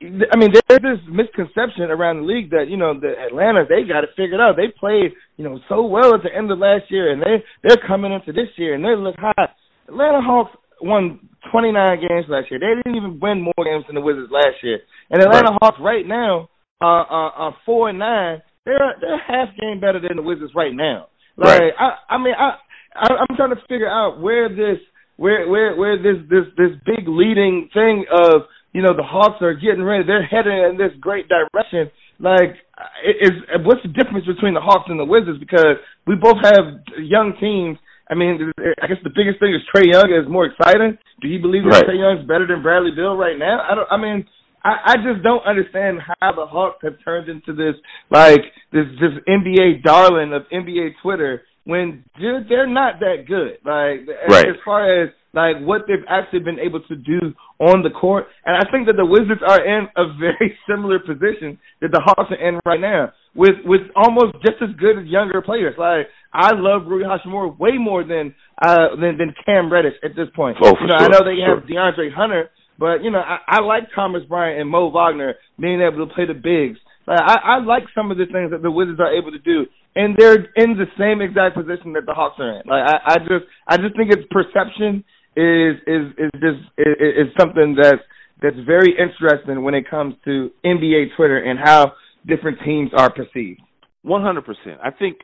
I 0.00 0.36
mean 0.36 0.52
there's 0.52 0.82
this 0.82 1.04
misconception 1.08 1.90
around 1.90 2.20
the 2.20 2.26
league 2.26 2.50
that 2.50 2.66
you 2.68 2.76
know 2.76 2.98
the 2.98 3.12
Atlanta 3.26 3.64
they 3.68 3.86
got 3.86 4.04
it 4.04 4.10
figured 4.16 4.40
out. 4.40 4.56
They 4.56 4.68
played 4.68 5.12
you 5.36 5.44
know 5.44 5.60
so 5.68 5.84
well 5.84 6.14
at 6.14 6.22
the 6.22 6.34
end 6.34 6.50
of 6.50 6.58
last 6.58 6.90
year, 6.90 7.12
and 7.12 7.22
they 7.22 7.44
they're 7.62 7.80
coming 7.86 8.12
into 8.12 8.32
this 8.32 8.48
year 8.56 8.74
and 8.74 8.84
they 8.84 8.96
look 8.96 9.16
hot. 9.16 9.56
Atlanta 9.88 10.20
Hawks 10.20 10.56
won 10.80 11.28
29 11.50 12.00
games 12.00 12.26
last 12.28 12.50
year. 12.50 12.60
They 12.60 12.74
didn't 12.74 12.96
even 12.96 13.20
win 13.20 13.42
more 13.42 13.64
games 13.64 13.84
than 13.86 13.94
the 13.94 14.00
Wizards 14.00 14.30
last 14.32 14.62
year. 14.62 14.80
And 15.10 15.22
Atlanta 15.22 15.50
right. 15.50 15.58
Hawks 15.62 15.78
right 15.80 16.06
now 16.06 16.48
are, 16.80 17.04
are, 17.06 17.32
are 17.32 17.56
four 17.64 17.88
and 17.90 17.98
nine. 17.98 18.42
They're 18.64 18.94
they're 19.00 19.20
half 19.20 19.54
game 19.60 19.80
better 19.80 20.00
than 20.00 20.16
the 20.16 20.22
Wizards 20.22 20.52
right 20.54 20.74
now. 20.74 21.08
Like 21.36 21.60
right. 21.60 21.72
I 21.78 22.14
I 22.14 22.18
mean 22.18 22.34
I 22.38 22.56
I, 22.94 23.08
I'm 23.20 23.36
trying 23.36 23.50
to 23.50 23.60
figure 23.68 23.90
out 23.90 24.20
where 24.20 24.48
this 24.48 24.80
where 25.16 25.48
where 25.48 25.76
where 25.76 25.96
this 25.98 26.22
this 26.30 26.46
this 26.56 26.72
big 26.86 27.06
leading 27.06 27.68
thing 27.74 28.06
of 28.10 28.42
you 28.72 28.82
know 28.82 28.96
the 28.96 29.02
Hawks 29.04 29.42
are 29.42 29.54
getting 29.54 29.82
ready. 29.82 30.04
They're 30.06 30.26
heading 30.26 30.58
in 30.70 30.76
this 30.78 30.92
great 31.00 31.26
direction. 31.28 31.90
Like, 32.18 32.56
is 33.04 33.32
what's 33.64 33.82
the 33.82 33.88
difference 33.88 34.26
between 34.26 34.54
the 34.54 34.60
Hawks 34.60 34.86
and 34.88 34.98
the 34.98 35.04
Wizards? 35.04 35.38
Because 35.38 35.82
we 36.06 36.14
both 36.14 36.38
have 36.42 36.82
young 36.98 37.34
teams. 37.40 37.78
I 38.10 38.14
mean, 38.14 38.52
I 38.82 38.86
guess 38.86 38.98
the 39.02 39.14
biggest 39.14 39.40
thing 39.40 39.54
is 39.54 39.62
Trae 39.74 39.90
Young 39.90 40.12
is 40.12 40.28
more 40.30 40.46
exciting. 40.46 40.98
Do 41.22 41.28
you 41.28 41.40
believe 41.40 41.64
that 41.64 41.70
right. 41.70 41.84
Trae 41.84 41.98
Young 41.98 42.18
is 42.20 42.28
better 42.28 42.46
than 42.46 42.62
Bradley 42.62 42.90
Beal 42.94 43.16
right 43.16 43.38
now? 43.38 43.64
I 43.64 43.74
don't. 43.74 43.88
I 43.90 43.96
mean, 43.96 44.26
I, 44.62 44.92
I 44.92 44.96
just 44.96 45.22
don't 45.22 45.44
understand 45.46 46.00
how 46.20 46.32
the 46.32 46.46
Hawks 46.46 46.78
have 46.82 46.96
turned 47.04 47.28
into 47.28 47.54
this 47.54 47.74
like 48.10 48.40
this 48.72 48.84
this 49.00 49.12
NBA 49.28 49.82
darling 49.82 50.32
of 50.32 50.42
NBA 50.52 51.00
Twitter 51.02 51.42
when 51.64 52.04
dude, 52.20 52.48
they're 52.48 52.66
not 52.66 53.00
that 53.00 53.24
good. 53.26 53.58
Like 53.64 54.08
right. 54.28 54.48
as 54.48 54.56
far 54.64 55.02
as 55.02 55.10
like 55.34 55.58
what 55.60 55.82
they've 55.86 56.06
actually 56.08 56.40
been 56.40 56.58
able 56.58 56.80
to 56.86 56.96
do 56.96 57.34
on 57.58 57.82
the 57.82 57.90
court, 57.90 58.26
and 58.46 58.56
I 58.56 58.70
think 58.70 58.86
that 58.86 58.96
the 58.96 59.04
Wizards 59.04 59.42
are 59.46 59.58
in 59.58 59.88
a 59.96 60.14
very 60.18 60.56
similar 60.68 60.98
position 60.98 61.58
that 61.80 61.90
the 61.90 62.00
Hawks 62.00 62.30
are 62.30 62.40
in 62.40 62.60
right 62.64 62.80
now, 62.80 63.12
with 63.34 63.58
with 63.64 63.82
almost 63.96 64.34
just 64.46 64.62
as 64.62 64.70
good 64.78 64.98
as 64.98 65.06
younger 65.06 65.42
players. 65.42 65.74
Like 65.76 66.06
I 66.32 66.54
love 66.54 66.86
Rui 66.86 67.04
Hachimura 67.04 67.58
way 67.58 67.76
more 67.78 68.04
than 68.04 68.34
uh 68.62 68.94
than 68.96 69.18
than 69.18 69.34
Cam 69.44 69.70
Reddish 69.70 69.98
at 70.02 70.16
this 70.16 70.28
point. 70.34 70.58
Oh, 70.62 70.72
you 70.80 70.86
know, 70.86 70.98
sure. 70.98 71.06
I 71.06 71.08
know 71.08 71.20
they 71.26 71.42
sure. 71.42 71.60
have 71.60 71.68
DeAndre 71.68 72.14
Hunter, 72.14 72.50
but 72.78 73.02
you 73.02 73.10
know 73.10 73.20
I, 73.20 73.58
I 73.58 73.60
like 73.60 73.84
Thomas 73.94 74.22
Bryant 74.28 74.60
and 74.60 74.70
Mo 74.70 74.90
Wagner 74.90 75.34
being 75.58 75.82
able 75.82 76.06
to 76.06 76.14
play 76.14 76.26
the 76.26 76.34
bigs. 76.34 76.78
Like, 77.06 77.20
I, 77.20 77.36
I 77.56 77.58
like 77.60 77.84
some 77.94 78.10
of 78.10 78.16
the 78.16 78.24
things 78.24 78.50
that 78.50 78.62
the 78.62 78.70
Wizards 78.70 78.98
are 78.98 79.12
able 79.12 79.30
to 79.30 79.38
do, 79.38 79.66
and 79.94 80.16
they're 80.16 80.48
in 80.56 80.76
the 80.76 80.86
same 80.98 81.20
exact 81.20 81.54
position 81.54 81.92
that 81.94 82.06
the 82.06 82.14
Hawks 82.14 82.40
are 82.40 82.60
in. 82.60 82.62
Like 82.66 82.82
I, 82.82 83.14
I 83.14 83.18
just 83.18 83.44
I 83.68 83.76
just 83.76 83.96
think 83.96 84.10
its 84.10 84.24
perception 84.30 85.04
is 85.36 85.76
is 85.86 86.12
is 86.18 86.30
just 86.34 86.62
is, 86.78 86.94
is 87.00 87.28
something 87.38 87.76
that's 87.80 88.02
that's 88.42 88.56
very 88.66 88.94
interesting 88.98 89.62
when 89.62 89.74
it 89.74 89.88
comes 89.88 90.14
to 90.24 90.50
NBA 90.64 91.16
Twitter 91.16 91.38
and 91.38 91.58
how 91.58 91.92
different 92.26 92.58
teams 92.64 92.90
are 92.96 93.12
perceived. 93.12 93.60
One 94.02 94.22
hundred 94.22 94.44
percent. 94.44 94.78
I 94.82 94.90
think 94.90 95.18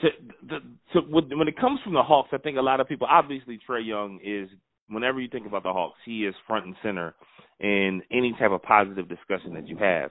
to, 0.00 0.08
to, 0.48 0.60
to 0.92 1.00
when 1.10 1.48
it 1.48 1.58
comes 1.58 1.80
from 1.82 1.94
the 1.94 2.02
Hawks, 2.02 2.30
I 2.32 2.38
think 2.38 2.56
a 2.56 2.62
lot 2.62 2.80
of 2.80 2.88
people 2.88 3.06
obviously 3.10 3.58
Trae 3.68 3.84
Young 3.86 4.20
is 4.24 4.48
whenever 4.88 5.20
you 5.20 5.28
think 5.28 5.46
about 5.46 5.62
the 5.62 5.72
Hawks, 5.72 5.98
he 6.04 6.24
is 6.24 6.34
front 6.46 6.66
and 6.66 6.76
center 6.82 7.14
in 7.60 8.02
any 8.12 8.34
type 8.38 8.50
of 8.50 8.62
positive 8.62 9.08
discussion 9.08 9.54
that 9.54 9.66
you 9.66 9.76
have 9.78 10.10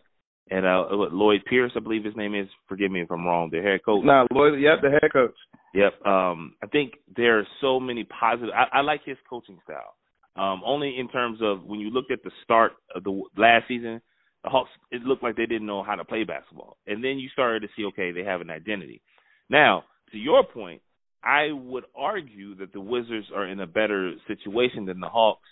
and 0.50 0.66
uh 0.66 0.86
Lloyd 0.90 1.42
Pierce, 1.46 1.72
I 1.76 1.80
believe 1.80 2.04
his 2.04 2.16
name 2.16 2.36
is. 2.36 2.48
Forgive 2.68 2.92
me 2.92 3.02
if 3.02 3.12
I'm 3.12 3.26
wrong. 3.26 3.50
The 3.52 3.62
head 3.62 3.84
coach. 3.86 4.04
No, 4.06 4.28
Lloyd. 4.32 4.60
Yep, 4.60 4.82
the 4.82 4.90
head 4.90 5.12
coach. 5.12 5.36
Yep. 5.74 6.06
Um, 6.06 6.56
I 6.64 6.68
think 6.68 6.94
there 7.16 7.40
are 7.40 7.48
so 7.62 7.80
many 7.80 8.06
positive. 8.06 8.54
I, 8.56 8.80
I 8.80 8.82
like 8.82 9.02
his 9.06 9.18
coaching 9.30 9.60
style. 9.64 9.96
Um, 10.36 10.62
only 10.66 10.98
in 11.00 11.10
terms 11.10 11.40
of 11.42 11.64
when 11.64 11.80
you 11.80 11.90
looked 11.90 12.12
at 12.12 12.24
the 12.24 12.32
start 12.44 12.74
of 12.96 13.04
the 13.04 13.24
last 13.38 13.68
season, 13.68 14.02
the 14.44 14.50
Hawks 14.50 14.70
it 14.92 15.02
looked 15.02 15.24
like 15.24 15.36
they 15.36 15.46
didn't 15.46 15.66
know 15.66 15.84
how 15.84 15.96
to 15.96 16.06
play 16.06 16.24
basketball, 16.24 16.78
and 16.86 17.04
then 17.04 17.18
you 17.18 17.30
started 17.30 17.62
to 17.62 17.68
see 17.76 17.86
okay 17.86 18.12
they 18.12 18.24
have 18.24 18.42
an 18.42 18.50
identity. 18.50 19.02
Now, 19.50 19.84
to 20.12 20.18
your 20.18 20.44
point, 20.44 20.82
I 21.24 21.52
would 21.52 21.86
argue 21.96 22.56
that 22.56 22.72
the 22.72 22.82
Wizards 22.82 23.28
are 23.36 23.48
in 23.48 23.60
a 23.60 23.68
better 23.68 24.14
situation 24.28 24.86
than 24.86 25.00
the 25.00 25.10
Hawks, 25.10 25.50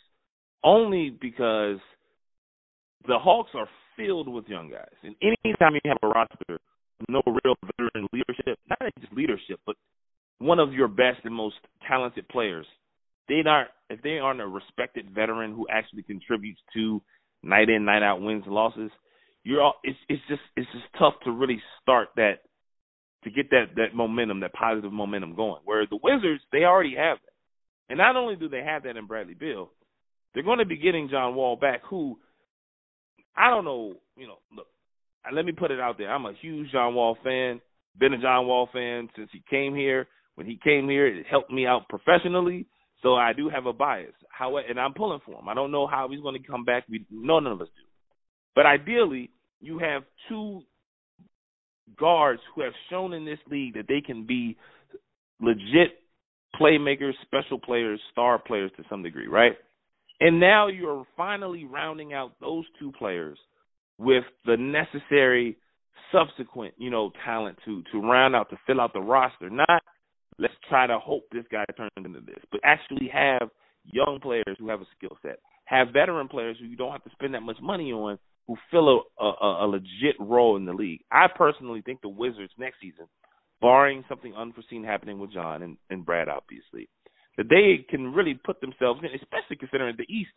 only 0.63 1.09
because 1.09 1.77
the 3.07 3.17
Hawks 3.19 3.51
are 3.55 3.67
filled 3.97 4.27
with 4.27 4.47
young 4.47 4.69
guys. 4.69 4.93
And 5.03 5.15
anytime 5.21 5.73
you 5.73 5.81
have 5.85 5.97
a 6.03 6.07
roster, 6.07 6.59
with 6.99 7.09
no 7.09 7.21
real 7.25 7.55
veteran 7.77 8.07
leadership, 8.13 8.59
not 8.69 8.79
just 8.99 9.13
leadership, 9.13 9.59
but 9.65 9.75
one 10.39 10.59
of 10.59 10.73
your 10.73 10.87
best 10.87 11.19
and 11.23 11.33
most 11.33 11.55
talented 11.87 12.27
players, 12.29 12.65
they 13.27 13.41
not 13.43 13.67
if 13.89 14.01
they 14.01 14.19
aren't 14.19 14.41
a 14.41 14.47
respected 14.47 15.09
veteran 15.13 15.53
who 15.53 15.67
actually 15.69 16.03
contributes 16.03 16.59
to 16.73 17.01
night 17.43 17.69
in 17.69 17.85
night 17.85 18.03
out 18.03 18.21
wins 18.21 18.43
and 18.45 18.53
losses, 18.53 18.91
you're 19.43 19.61
all 19.61 19.75
it's 19.83 19.97
it's 20.09 20.21
just 20.27 20.41
it's 20.55 20.71
just 20.71 20.85
tough 20.97 21.13
to 21.23 21.31
really 21.31 21.61
start 21.81 22.09
that 22.15 22.39
to 23.23 23.31
get 23.31 23.49
that 23.49 23.75
that 23.75 23.95
momentum, 23.95 24.41
that 24.41 24.53
positive 24.53 24.91
momentum 24.91 25.35
going. 25.35 25.61
Whereas 25.65 25.89
the 25.89 25.99
Wizards, 26.01 26.41
they 26.51 26.63
already 26.63 26.95
have 26.95 27.17
that. 27.17 27.33
And 27.89 27.97
not 27.97 28.15
only 28.15 28.35
do 28.35 28.49
they 28.49 28.63
have 28.63 28.83
that 28.83 28.97
in 28.97 29.05
Bradley 29.05 29.35
Beal, 29.35 29.71
they're 30.33 30.43
going 30.43 30.59
to 30.59 30.65
be 30.65 30.77
getting 30.77 31.09
John 31.09 31.35
Wall 31.35 31.55
back, 31.55 31.81
who 31.89 32.17
I 33.37 33.49
don't 33.49 33.65
know, 33.65 33.95
you 34.15 34.27
know, 34.27 34.37
look, 34.55 34.67
uh, 35.25 35.33
let 35.33 35.45
me 35.45 35.51
put 35.51 35.71
it 35.71 35.79
out 35.79 35.97
there. 35.97 36.13
I'm 36.13 36.25
a 36.25 36.33
huge 36.41 36.71
John 36.71 36.95
Wall 36.95 37.17
fan. 37.23 37.61
Been 37.97 38.13
a 38.13 38.21
John 38.21 38.47
Wall 38.47 38.69
fan 38.71 39.09
since 39.15 39.29
he 39.31 39.43
came 39.49 39.75
here. 39.75 40.07
When 40.35 40.47
he 40.47 40.59
came 40.61 40.89
here, 40.89 41.07
it 41.07 41.25
helped 41.29 41.51
me 41.51 41.65
out 41.65 41.87
professionally. 41.89 42.67
So 43.01 43.15
I 43.15 43.33
do 43.33 43.49
have 43.49 43.65
a 43.65 43.73
bias. 43.73 44.13
How 44.29 44.57
and 44.57 44.79
I'm 44.79 44.93
pulling 44.93 45.19
for 45.25 45.39
him. 45.39 45.47
I 45.47 45.53
don't 45.53 45.71
know 45.71 45.87
how 45.87 46.07
he's 46.09 46.21
going 46.21 46.41
to 46.41 46.47
come 46.47 46.65
back. 46.65 46.85
We 46.89 47.05
no 47.11 47.39
none 47.39 47.53
of 47.53 47.61
us 47.61 47.67
do. 47.67 47.83
But 48.55 48.65
ideally, 48.65 49.29
you 49.61 49.79
have 49.79 50.03
two 50.27 50.61
guards 51.97 52.41
who 52.53 52.61
have 52.61 52.73
shown 52.89 53.13
in 53.13 53.25
this 53.25 53.39
league 53.49 53.75
that 53.75 53.87
they 53.87 54.01
can 54.01 54.25
be 54.25 54.57
legit 55.39 55.99
playmakers, 56.59 57.13
special 57.21 57.59
players, 57.59 57.99
star 58.11 58.39
players 58.39 58.71
to 58.77 58.83
some 58.89 59.03
degree, 59.03 59.27
right? 59.27 59.53
And 60.19 60.39
now 60.39 60.67
you're 60.67 61.05
finally 61.17 61.65
rounding 61.65 62.13
out 62.13 62.33
those 62.39 62.65
two 62.79 62.91
players 62.93 63.37
with 63.97 64.23
the 64.45 64.57
necessary 64.57 65.57
subsequent, 66.11 66.73
you 66.77 66.89
know, 66.89 67.11
talent 67.25 67.57
to 67.65 67.83
to 67.91 67.99
round 67.99 68.35
out 68.35 68.49
to 68.49 68.57
fill 68.65 68.79
out 68.79 68.93
the 68.93 69.01
roster. 69.01 69.49
Not 69.49 69.83
let's 70.37 70.53
try 70.69 70.87
to 70.87 70.99
hope 70.99 71.23
this 71.31 71.45
guy 71.51 71.65
turns 71.77 71.91
into 71.97 72.21
this, 72.21 72.43
but 72.51 72.61
actually 72.63 73.09
have 73.13 73.49
young 73.85 74.19
players 74.21 74.57
who 74.57 74.69
have 74.69 74.81
a 74.81 74.87
skill 74.97 75.17
set, 75.21 75.39
have 75.65 75.89
veteran 75.93 76.27
players 76.27 76.57
who 76.59 76.65
you 76.65 76.75
don't 76.75 76.91
have 76.91 77.03
to 77.03 77.11
spend 77.11 77.33
that 77.33 77.41
much 77.41 77.57
money 77.61 77.91
on 77.91 78.17
who 78.47 78.55
fill 78.69 79.03
a, 79.19 79.23
a, 79.23 79.65
a 79.65 79.67
legit 79.67 80.15
role 80.19 80.55
in 80.55 80.65
the 80.65 80.73
league. 80.73 81.01
I 81.11 81.27
personally 81.33 81.81
think 81.81 82.01
the 82.01 82.09
Wizards 82.09 82.53
next 82.57 82.77
season 82.81 83.07
barring 83.61 84.03
something 84.07 84.33
unforeseen 84.35 84.83
happening 84.83 85.19
with 85.19 85.33
John 85.33 85.63
and, 85.63 85.77
and 85.89 86.05
Brad, 86.05 86.27
obviously, 86.27 86.89
that 87.37 87.49
they 87.49 87.85
can 87.89 88.13
really 88.13 88.33
put 88.33 88.61
themselves 88.61 89.01
in, 89.03 89.09
especially 89.19 89.57
considering 89.57 89.95
the 89.97 90.11
East 90.13 90.31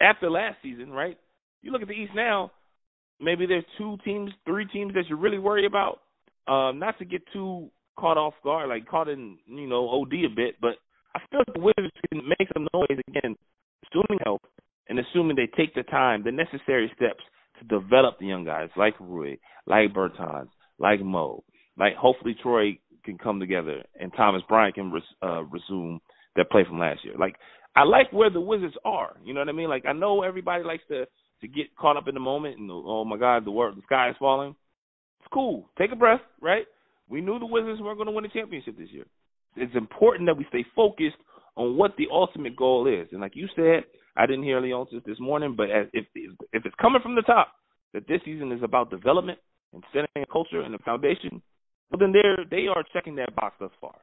after 0.00 0.30
last 0.30 0.56
season, 0.62 0.90
right? 0.90 1.18
You 1.62 1.72
look 1.72 1.82
at 1.82 1.88
the 1.88 1.94
East 1.94 2.12
now, 2.14 2.50
maybe 3.20 3.46
there's 3.46 3.64
two 3.78 3.96
teams, 4.04 4.30
three 4.44 4.66
teams 4.66 4.94
that 4.94 5.04
you 5.08 5.16
really 5.16 5.38
worry 5.38 5.66
about. 5.66 6.00
Um, 6.46 6.78
not 6.78 6.98
to 6.98 7.04
get 7.04 7.22
too 7.32 7.70
caught 7.98 8.18
off 8.18 8.34
guard, 8.42 8.68
like 8.68 8.86
caught 8.86 9.08
in, 9.08 9.38
you 9.46 9.66
know, 9.66 9.88
OD 9.88 10.12
a 10.12 10.34
bit, 10.34 10.56
but 10.60 10.74
I 11.14 11.20
feel 11.30 11.40
like 11.40 11.54
the 11.54 11.60
Wizards 11.60 11.94
can 12.10 12.22
make 12.28 12.48
some 12.52 12.68
noise 12.74 13.00
again, 13.08 13.36
assuming 13.86 14.18
help 14.24 14.42
and 14.88 14.98
assuming 14.98 15.36
they 15.36 15.48
take 15.56 15.74
the 15.74 15.84
time, 15.84 16.24
the 16.24 16.32
necessary 16.32 16.90
steps 16.96 17.22
to 17.58 17.64
develop 17.80 18.18
the 18.18 18.26
young 18.26 18.44
guys 18.44 18.68
like 18.76 18.94
Rui, 19.00 19.36
like 19.66 19.94
Bertans, 19.94 20.48
like 20.78 21.00
Mo, 21.00 21.44
like 21.78 21.94
hopefully 21.94 22.36
Troy 22.42 22.78
can 23.04 23.18
come 23.18 23.40
together 23.40 23.82
and 23.98 24.12
Thomas 24.16 24.42
Bryant 24.48 24.74
can 24.74 24.90
res, 24.90 25.02
uh, 25.22 25.42
resume 25.44 26.00
their 26.36 26.44
play 26.44 26.64
from 26.66 26.78
last 26.78 27.04
year. 27.04 27.14
Like 27.18 27.36
I 27.76 27.84
like 27.84 28.12
where 28.12 28.30
the 28.30 28.40
Wizards 28.40 28.74
are. 28.84 29.16
You 29.24 29.34
know 29.34 29.40
what 29.40 29.48
I 29.48 29.52
mean? 29.52 29.68
Like 29.68 29.84
I 29.86 29.92
know 29.92 30.22
everybody 30.22 30.64
likes 30.64 30.82
to 30.88 31.06
to 31.40 31.48
get 31.48 31.76
caught 31.76 31.96
up 31.96 32.08
in 32.08 32.14
the 32.14 32.20
moment 32.20 32.58
and 32.58 32.70
oh 32.70 33.04
my 33.04 33.18
God, 33.18 33.44
the 33.44 33.50
world, 33.50 33.76
the 33.76 33.82
sky 33.82 34.10
is 34.10 34.16
falling. 34.18 34.54
It's 35.20 35.28
cool. 35.32 35.68
Take 35.78 35.92
a 35.92 35.96
breath, 35.96 36.20
right? 36.40 36.66
We 37.08 37.20
knew 37.20 37.38
the 37.38 37.46
Wizards 37.46 37.80
weren't 37.80 37.98
going 37.98 38.06
to 38.06 38.12
win 38.12 38.24
a 38.24 38.28
championship 38.28 38.78
this 38.78 38.88
year. 38.90 39.04
It's 39.56 39.74
important 39.76 40.26
that 40.28 40.36
we 40.36 40.46
stay 40.48 40.64
focused 40.74 41.16
on 41.56 41.76
what 41.76 41.92
the 41.96 42.06
ultimate 42.10 42.56
goal 42.56 42.86
is. 42.86 43.08
And 43.12 43.20
like 43.20 43.36
you 43.36 43.46
said, 43.54 43.84
I 44.16 44.26
didn't 44.26 44.44
hear 44.44 44.60
Leonsis 44.60 45.04
this 45.04 45.20
morning, 45.20 45.54
but 45.56 45.70
as, 45.70 45.86
if 45.92 46.06
if 46.14 46.64
it's 46.64 46.74
coming 46.80 47.02
from 47.02 47.14
the 47.14 47.22
top 47.22 47.52
that 47.92 48.06
this 48.08 48.20
season 48.24 48.52
is 48.52 48.62
about 48.62 48.90
development 48.90 49.38
and 49.72 49.82
setting 49.92 50.22
a 50.22 50.26
culture 50.32 50.60
and 50.60 50.74
a 50.74 50.78
foundation, 50.78 51.42
well 51.90 51.98
then 51.98 52.12
they're 52.12 52.44
they 52.50 52.66
are 52.66 52.82
checking 52.92 53.16
that 53.16 53.34
box 53.34 53.56
thus 53.58 53.70
far. 53.80 53.94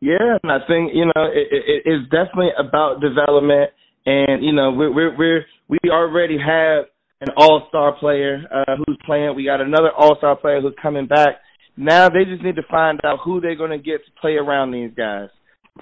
Yeah, 0.00 0.38
and 0.42 0.52
I 0.52 0.58
think 0.66 0.92
you 0.94 1.06
know 1.06 1.24
it, 1.32 1.48
it, 1.50 1.82
it's 1.84 2.04
definitely 2.10 2.50
about 2.58 3.00
development, 3.00 3.70
and 4.06 4.44
you 4.44 4.52
know 4.52 4.72
we're 4.72 4.92
we're, 4.92 5.16
we're 5.16 5.44
we 5.68 5.78
already 5.90 6.36
have 6.38 6.86
an 7.20 7.28
all 7.36 7.66
star 7.68 7.96
player 7.98 8.42
uh, 8.52 8.76
who's 8.76 8.98
playing. 9.06 9.34
We 9.34 9.44
got 9.44 9.60
another 9.60 9.90
all 9.96 10.16
star 10.18 10.36
player 10.36 10.60
who's 10.60 10.74
coming 10.80 11.06
back. 11.06 11.40
Now 11.76 12.08
they 12.08 12.24
just 12.24 12.42
need 12.42 12.56
to 12.56 12.64
find 12.70 13.00
out 13.04 13.20
who 13.24 13.40
they're 13.40 13.56
going 13.56 13.70
to 13.70 13.78
get 13.78 14.04
to 14.04 14.20
play 14.20 14.34
around 14.34 14.72
these 14.72 14.90
guys. 14.96 15.28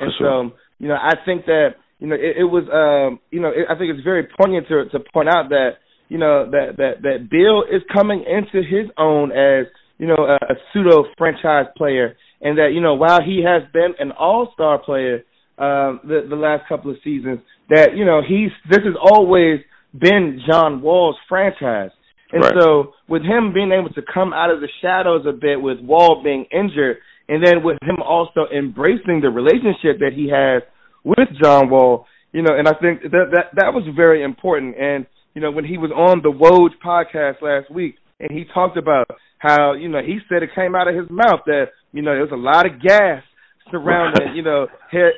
And 0.00 0.10
sure. 0.18 0.50
so, 0.50 0.56
you 0.78 0.88
know, 0.88 0.94
I 0.94 1.14
think 1.24 1.44
that 1.46 1.70
you 1.98 2.06
know 2.06 2.14
it, 2.14 2.36
it 2.38 2.44
was, 2.44 2.64
um, 2.72 3.20
you 3.30 3.40
know, 3.40 3.48
it, 3.48 3.66
I 3.68 3.76
think 3.76 3.92
it's 3.94 4.04
very 4.04 4.26
poignant 4.40 4.68
to 4.68 4.88
to 4.90 5.04
point 5.12 5.28
out 5.28 5.48
that 5.50 5.82
you 6.08 6.18
know 6.18 6.50
that 6.50 6.76
that 6.78 7.02
that 7.02 7.28
Beal 7.30 7.64
is 7.70 7.82
coming 7.92 8.24
into 8.24 8.66
his 8.66 8.88
own 8.96 9.32
as 9.32 9.66
you 10.02 10.08
know 10.08 10.26
a, 10.26 10.34
a 10.34 10.56
pseudo 10.72 11.04
franchise 11.16 11.66
player, 11.76 12.16
and 12.40 12.58
that 12.58 12.72
you 12.74 12.80
know 12.80 12.94
while 12.94 13.22
he 13.22 13.44
has 13.46 13.62
been 13.72 13.94
an 14.00 14.10
all 14.10 14.50
star 14.52 14.78
player 14.78 15.22
um, 15.58 16.00
the 16.02 16.26
the 16.28 16.34
last 16.34 16.68
couple 16.68 16.90
of 16.90 16.96
seasons, 17.04 17.38
that 17.70 17.96
you 17.96 18.04
know 18.04 18.20
he's 18.20 18.50
this 18.68 18.80
has 18.84 18.96
always 19.00 19.60
been 19.96 20.40
John 20.48 20.82
Wall's 20.82 21.16
franchise. 21.28 21.90
And 22.32 22.42
right. 22.42 22.54
so 22.58 22.94
with 23.08 23.22
him 23.22 23.52
being 23.52 23.70
able 23.70 23.90
to 23.90 24.02
come 24.02 24.32
out 24.32 24.50
of 24.50 24.60
the 24.60 24.68
shadows 24.80 25.24
a 25.28 25.32
bit 25.32 25.60
with 25.60 25.78
Wall 25.80 26.22
being 26.24 26.46
injured 26.50 26.96
and 27.28 27.44
then 27.44 27.62
with 27.62 27.76
him 27.82 28.02
also 28.02 28.46
embracing 28.52 29.20
the 29.20 29.28
relationship 29.28 30.00
that 30.00 30.12
he 30.16 30.30
has 30.30 30.62
with 31.04 31.28
John 31.40 31.70
Wall, 31.70 32.06
you 32.32 32.42
know, 32.42 32.56
and 32.56 32.66
I 32.66 32.72
think 32.72 33.02
that 33.02 33.30
that 33.32 33.44
that 33.54 33.72
was 33.72 33.84
very 33.94 34.24
important. 34.24 34.74
And 34.80 35.06
you 35.34 35.40
know, 35.40 35.52
when 35.52 35.64
he 35.64 35.78
was 35.78 35.92
on 35.92 36.22
the 36.22 36.32
Woj 36.32 36.70
podcast 36.84 37.40
last 37.42 37.70
week, 37.70 37.96
and 38.22 38.30
he 38.36 38.44
talked 38.54 38.78
about 38.78 39.06
how 39.38 39.74
you 39.74 39.88
know 39.88 40.00
he 40.00 40.18
said 40.28 40.42
it 40.42 40.50
came 40.54 40.74
out 40.74 40.88
of 40.88 40.94
his 40.94 41.10
mouth 41.10 41.40
that 41.46 41.66
you 41.92 42.00
know 42.00 42.12
there 42.12 42.22
was 42.22 42.32
a 42.32 42.36
lot 42.36 42.64
of 42.64 42.80
gas 42.80 43.22
surrounding 43.70 44.32
you 44.34 44.42
know 44.42 44.66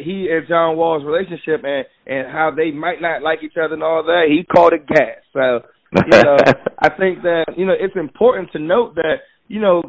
he 0.01 0.29
and 0.31 0.49
John 0.49 0.77
Wall's 0.77 1.05
relationship 1.05 1.63
and 1.63 1.85
and 2.07 2.33
how 2.33 2.51
they 2.55 2.71
might 2.71 3.01
not 3.01 3.23
like 3.23 3.41
each 3.45 3.57
other 3.63 3.75
and 3.75 3.83
all 3.83 4.03
that. 4.03 4.27
He 4.29 4.45
called 4.45 4.73
it 4.73 4.87
gas. 4.87 5.21
So 5.33 5.61
you 5.95 6.23
know, 6.23 6.37
I 6.81 6.89
think 6.91 7.23
that 7.23 7.55
you 7.57 7.67
know 7.67 7.75
it's 7.79 7.97
important 7.97 8.51
to 8.53 8.59
note 8.59 8.95
that 8.97 9.23
you 9.49 9.61
know 9.61 9.83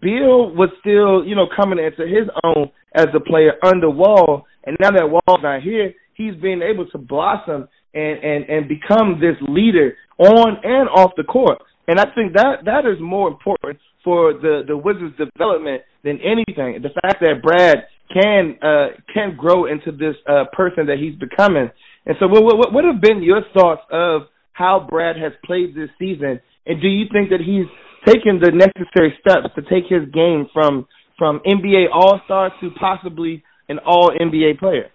Beal 0.00 0.54
was 0.54 0.70
still 0.80 1.24
you 1.24 1.34
know 1.34 1.46
coming 1.54 1.78
into 1.78 2.06
his 2.06 2.28
own 2.44 2.70
as 2.94 3.06
a 3.14 3.20
player 3.20 3.52
under 3.62 3.90
Wall, 3.90 4.46
and 4.64 4.76
now 4.80 4.90
that 4.90 5.08
Wall's 5.08 5.42
not 5.42 5.62
here, 5.62 5.94
he's 6.14 6.34
being 6.40 6.62
able 6.62 6.86
to 6.90 6.98
blossom 6.98 7.68
and 7.94 8.22
and 8.22 8.44
and 8.48 8.68
become 8.68 9.20
this 9.20 9.36
leader 9.48 9.96
on 10.18 10.56
and 10.62 10.88
off 10.88 11.12
the 11.16 11.24
court. 11.24 11.58
And 11.86 12.00
I 12.00 12.04
think 12.14 12.32
that 12.34 12.64
that 12.64 12.86
is 12.86 12.98
more 13.00 13.28
important 13.28 13.78
for 14.02 14.32
the 14.32 14.62
the 14.66 14.76
Wizards' 14.76 15.16
development 15.16 15.82
than 16.02 16.18
anything. 16.20 16.82
The 16.82 16.92
fact 17.00 17.20
that 17.20 17.42
Brad 17.42 17.84
can 18.12 18.56
uh 18.62 18.96
can 19.12 19.36
grow 19.36 19.66
into 19.66 19.92
this 19.92 20.16
uh 20.26 20.44
person 20.52 20.86
that 20.86 20.98
he's 20.98 21.18
becoming. 21.18 21.70
And 22.06 22.16
so, 22.20 22.28
what 22.28 22.44
what, 22.44 22.72
what 22.72 22.84
have 22.84 23.00
been 23.00 23.22
your 23.22 23.42
thoughts 23.52 23.82
of 23.90 24.22
how 24.52 24.86
Brad 24.88 25.16
has 25.16 25.32
played 25.44 25.74
this 25.74 25.90
season, 25.98 26.40
and 26.66 26.80
do 26.80 26.88
you 26.88 27.06
think 27.12 27.30
that 27.30 27.40
he's 27.40 27.66
taken 28.06 28.40
the 28.40 28.52
necessary 28.52 29.16
steps 29.20 29.48
to 29.56 29.62
take 29.62 29.88
his 29.88 30.08
game 30.12 30.46
from 30.52 30.86
from 31.18 31.40
NBA 31.46 31.86
All 31.92 32.20
Star 32.24 32.50
to 32.60 32.70
possibly 32.78 33.42
an 33.68 33.78
All 33.84 34.10
NBA 34.10 34.58
player? 34.58 34.90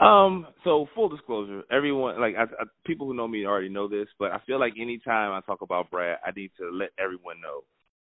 Um. 0.00 0.46
So 0.64 0.86
full 0.94 1.08
disclosure, 1.08 1.62
everyone 1.70 2.20
like 2.20 2.34
I, 2.36 2.42
I, 2.42 2.64
people 2.86 3.06
who 3.06 3.14
know 3.14 3.28
me 3.28 3.46
already 3.46 3.68
know 3.68 3.88
this, 3.88 4.08
but 4.18 4.32
I 4.32 4.38
feel 4.46 4.60
like 4.60 4.74
anytime 4.80 5.32
I 5.32 5.40
talk 5.40 5.62
about 5.62 5.90
Brad, 5.90 6.18
I 6.24 6.30
need 6.30 6.52
to 6.58 6.70
let 6.70 6.90
everyone 6.98 7.40
know 7.40 7.62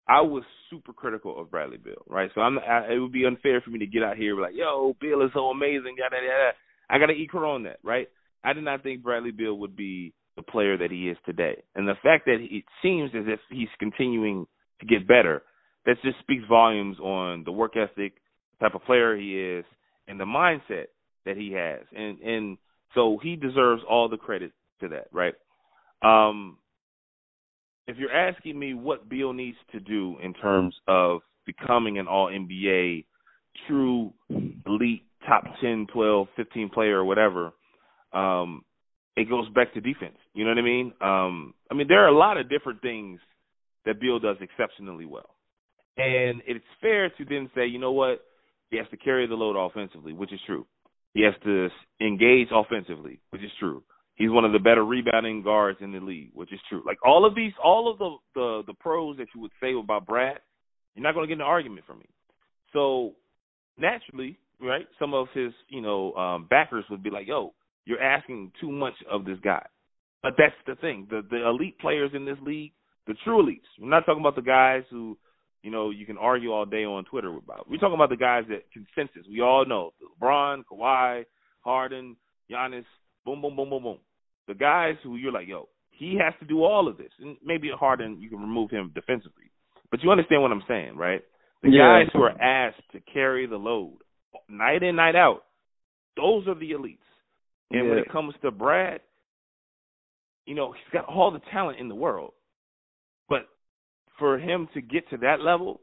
I 0.09 0.21
was 0.21 0.43
super 0.71 0.91
critical 0.91 1.39
of 1.39 1.51
Bradley 1.51 1.77
Beal, 1.77 2.03
right? 2.07 2.31
So 2.33 2.41
I'm. 2.41 2.57
I, 2.57 2.93
it 2.93 2.99
would 2.99 3.11
be 3.11 3.25
unfair 3.25 3.61
for 3.61 3.69
me 3.69 3.77
to 3.79 3.85
get 3.85 4.01
out 4.01 4.17
here 4.17 4.39
like, 4.41 4.53
"Yo, 4.55 4.95
Beal 4.99 5.21
is 5.21 5.29
so 5.35 5.49
amazing." 5.49 5.95
Yada 5.99 6.15
yada. 6.15 6.51
I 6.89 6.97
got 6.97 7.07
to 7.07 7.13
eat 7.13 7.29
on 7.35 7.63
that, 7.63 7.77
right? 7.83 8.07
I 8.43 8.53
did 8.53 8.63
not 8.63 8.81
think 8.81 9.03
Bradley 9.03 9.29
Beal 9.29 9.59
would 9.59 9.75
be 9.75 10.13
the 10.35 10.41
player 10.41 10.77
that 10.79 10.89
he 10.89 11.09
is 11.09 11.17
today. 11.27 11.61
And 11.75 11.87
the 11.87 11.93
fact 12.01 12.25
that 12.25 12.37
it 12.39 12.63
seems 12.81 13.11
as 13.13 13.25
if 13.27 13.39
he's 13.51 13.67
continuing 13.77 14.47
to 14.79 14.87
get 14.87 15.07
better, 15.07 15.43
that 15.85 15.97
just 16.03 16.17
speaks 16.21 16.43
volumes 16.49 16.97
on 16.99 17.43
the 17.43 17.51
work 17.51 17.73
ethic, 17.77 18.13
type 18.59 18.73
of 18.73 18.83
player 18.85 19.15
he 19.15 19.39
is, 19.39 19.65
and 20.07 20.19
the 20.19 20.25
mindset 20.25 20.87
that 21.25 21.37
he 21.37 21.51
has. 21.53 21.81
And 21.95 22.19
and 22.19 22.57
so 22.95 23.19
he 23.21 23.35
deserves 23.35 23.83
all 23.89 24.09
the 24.09 24.17
credit 24.17 24.51
to 24.81 24.89
that, 24.89 25.07
right? 25.11 25.35
Um 26.01 26.57
if 27.87 27.97
you're 27.97 28.13
asking 28.13 28.57
me 28.57 28.75
what 28.75 29.09
Beal 29.09 29.33
needs 29.33 29.57
to 29.71 29.79
do 29.79 30.17
in 30.21 30.33
terms 30.35 30.75
of 30.87 31.21
becoming 31.45 31.97
an 31.97 32.07
all 32.07 32.27
NBA 32.27 33.05
true 33.67 34.13
elite 34.65 35.03
top 35.27 35.43
10, 35.61 35.87
12, 35.91 36.27
15 36.35 36.69
player 36.69 36.99
or 36.99 37.05
whatever, 37.05 37.51
um, 38.13 38.63
it 39.15 39.27
goes 39.27 39.49
back 39.49 39.73
to 39.73 39.81
defense. 39.81 40.17
You 40.33 40.45
know 40.45 40.51
what 40.51 40.59
I 40.59 40.61
mean? 40.61 40.93
Um, 41.01 41.53
I 41.71 41.73
mean, 41.73 41.87
there 41.87 42.03
are 42.03 42.07
a 42.09 42.17
lot 42.17 42.37
of 42.37 42.49
different 42.49 42.81
things 42.81 43.19
that 43.85 43.99
Beal 43.99 44.19
does 44.19 44.37
exceptionally 44.39 45.05
well. 45.05 45.35
And 45.97 46.41
it's 46.47 46.63
fair 46.81 47.09
to 47.09 47.25
then 47.25 47.49
say, 47.55 47.65
you 47.65 47.79
know 47.79 47.91
what? 47.91 48.23
He 48.69 48.77
has 48.77 48.87
to 48.91 48.97
carry 48.97 49.27
the 49.27 49.33
load 49.33 49.57
offensively, 49.57 50.13
which 50.13 50.31
is 50.31 50.39
true. 50.45 50.65
He 51.13 51.23
has 51.23 51.33
to 51.43 51.69
engage 52.01 52.49
offensively, 52.51 53.19
which 53.31 53.41
is 53.41 53.51
true. 53.59 53.83
He's 54.15 54.29
one 54.29 54.45
of 54.45 54.51
the 54.51 54.59
better 54.59 54.83
rebounding 54.83 55.43
guards 55.43 55.79
in 55.81 55.91
the 55.91 55.99
league, 55.99 56.31
which 56.33 56.51
is 56.51 56.59
true. 56.69 56.83
Like 56.85 56.97
all 57.05 57.25
of 57.25 57.35
these, 57.35 57.53
all 57.63 57.89
of 57.89 57.97
the 57.97 58.15
the, 58.35 58.63
the 58.67 58.73
pros 58.73 59.17
that 59.17 59.27
you 59.33 59.41
would 59.41 59.51
say 59.61 59.73
about 59.73 60.05
Brad, 60.05 60.39
you're 60.93 61.03
not 61.03 61.13
going 61.13 61.27
to 61.27 61.33
get 61.33 61.41
an 61.41 61.47
argument 61.47 61.85
from 61.85 61.99
me. 61.99 62.09
So 62.73 63.13
naturally, 63.77 64.37
right? 64.61 64.85
Some 64.99 65.13
of 65.13 65.27
his, 65.33 65.53
you 65.69 65.81
know, 65.81 66.13
um, 66.13 66.47
backers 66.49 66.85
would 66.89 67.01
be 67.01 67.09
like, 67.09 67.27
"Yo, 67.27 67.53
you're 67.89 68.01
asking 68.01 68.51
too 68.61 68.71
much 68.71 68.93
of 69.11 69.25
this 69.25 69.39
guy. 69.43 69.65
But 70.21 70.33
that's 70.37 70.53
the 70.67 70.75
thing. 70.75 71.07
The 71.09 71.21
the 71.29 71.47
elite 71.47 71.79
players 71.79 72.11
in 72.13 72.25
this 72.25 72.37
league, 72.45 72.73
the 73.07 73.15
true 73.23 73.43
elites. 73.43 73.67
We're 73.79 73.89
not 73.89 74.05
talking 74.05 74.21
about 74.21 74.35
the 74.35 74.41
guys 74.41 74.83
who, 74.91 75.17
you 75.61 75.71
know, 75.71 75.89
you 75.89 76.05
can 76.05 76.17
argue 76.17 76.51
all 76.51 76.65
day 76.65 76.85
on 76.85 77.05
Twitter 77.05 77.35
about. 77.35 77.69
We're 77.69 77.77
talking 77.77 77.95
about 77.95 78.09
the 78.09 78.17
guys 78.17 78.45
that 78.49 78.71
consensus. 78.71 79.27
We 79.29 79.41
all 79.41 79.65
know 79.65 79.91
LeBron, 80.21 80.63
Kawhi, 80.71 81.25
Harden, 81.61 82.15
Giannis, 82.49 82.85
boom, 83.25 83.41
boom, 83.41 83.55
boom, 83.55 83.69
boom, 83.69 83.83
boom. 83.83 83.97
The 84.47 84.53
guys 84.55 84.95
who 85.03 85.17
you're 85.17 85.31
like, 85.31 85.47
yo, 85.47 85.67
he 85.91 86.17
has 86.23 86.33
to 86.39 86.45
do 86.45 86.63
all 86.63 86.87
of 86.87 86.97
this. 86.97 87.11
And 87.19 87.37
maybe 87.43 87.69
Harden, 87.77 88.21
you 88.21 88.29
can 88.29 88.39
remove 88.39 88.71
him 88.71 88.91
defensively. 88.95 89.51
But 89.91 90.01
you 90.01 90.11
understand 90.11 90.41
what 90.41 90.51
I'm 90.51 90.63
saying, 90.67 90.95
right? 90.95 91.21
The 91.61 91.69
yeah. 91.69 92.03
guys 92.03 92.09
who 92.13 92.21
are 92.21 92.41
asked 92.41 92.81
to 92.93 93.01
carry 93.01 93.45
the 93.45 93.57
load 93.57 93.97
night 94.47 94.81
in, 94.81 94.95
night 94.95 95.15
out, 95.15 95.43
those 96.15 96.47
are 96.47 96.55
the 96.55 96.71
elites. 96.71 96.97
And 97.71 97.85
yeah. 97.85 97.89
when 97.89 97.99
it 97.99 98.11
comes 98.11 98.33
to 98.41 98.51
Brad, 98.51 99.01
you 100.45 100.55
know, 100.55 100.71
he's 100.71 100.93
got 100.93 101.05
all 101.05 101.31
the 101.31 101.41
talent 101.51 101.79
in 101.79 101.89
the 101.89 101.95
world. 101.95 102.31
But 103.27 103.47
for 104.19 104.37
him 104.37 104.67
to 104.73 104.81
get 104.81 105.09
to 105.09 105.17
that 105.17 105.41
level, 105.41 105.81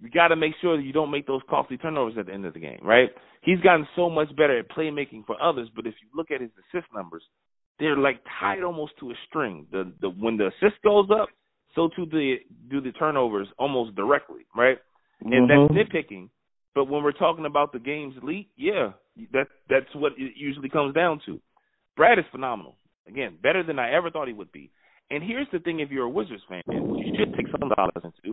you 0.00 0.10
got 0.10 0.28
to 0.28 0.36
make 0.36 0.54
sure 0.60 0.76
that 0.76 0.82
you 0.82 0.92
don't 0.92 1.10
make 1.10 1.26
those 1.26 1.42
costly 1.48 1.76
turnovers 1.76 2.14
at 2.18 2.26
the 2.26 2.32
end 2.32 2.46
of 2.46 2.54
the 2.54 2.60
game, 2.60 2.80
right? 2.82 3.10
He's 3.42 3.60
gotten 3.60 3.86
so 3.96 4.08
much 4.08 4.34
better 4.36 4.58
at 4.58 4.70
playmaking 4.70 5.26
for 5.26 5.40
others, 5.42 5.68
but 5.74 5.86
if 5.86 5.94
you 6.00 6.08
look 6.14 6.30
at 6.30 6.40
his 6.40 6.50
assist 6.58 6.86
numbers, 6.94 7.22
they're 7.78 7.96
like 7.96 8.20
tied 8.40 8.62
almost 8.62 8.92
to 9.00 9.10
a 9.10 9.14
string. 9.28 9.66
The 9.70 9.92
the 10.00 10.10
when 10.10 10.36
the 10.36 10.48
assist 10.48 10.82
goes 10.82 11.08
up, 11.10 11.28
so 11.74 11.88
too 11.94 12.06
the 12.06 12.36
do 12.68 12.80
the 12.80 12.92
turnovers 12.92 13.48
almost 13.58 13.94
directly, 13.94 14.46
right? 14.54 14.78
And 15.20 15.48
Mhm. 15.48 15.48
that's 15.48 15.90
nitpicking. 15.90 16.30
But 16.74 16.86
when 16.86 17.02
we're 17.02 17.12
talking 17.12 17.46
about 17.46 17.72
the 17.72 17.78
game's 17.78 18.16
elite, 18.22 18.50
yeah, 18.56 18.92
that 19.32 19.48
that's 19.68 19.92
what 19.94 20.12
it 20.18 20.36
usually 20.36 20.68
comes 20.68 20.94
down 20.94 21.20
to. 21.26 21.40
Brad 21.96 22.18
is 22.18 22.26
phenomenal. 22.30 22.76
Again, 23.06 23.36
better 23.42 23.62
than 23.62 23.78
I 23.78 23.92
ever 23.92 24.10
thought 24.10 24.28
he 24.28 24.34
would 24.34 24.52
be. 24.52 24.70
And 25.10 25.22
here's 25.22 25.46
the 25.52 25.58
thing: 25.60 25.80
if 25.80 25.90
you're 25.90 26.04
a 26.04 26.10
Wizards 26.10 26.42
fan, 26.48 26.62
you 26.68 27.14
should 27.18 27.34
take 27.34 27.46
some 27.50 27.68
dollars 27.70 27.92
into, 28.04 28.32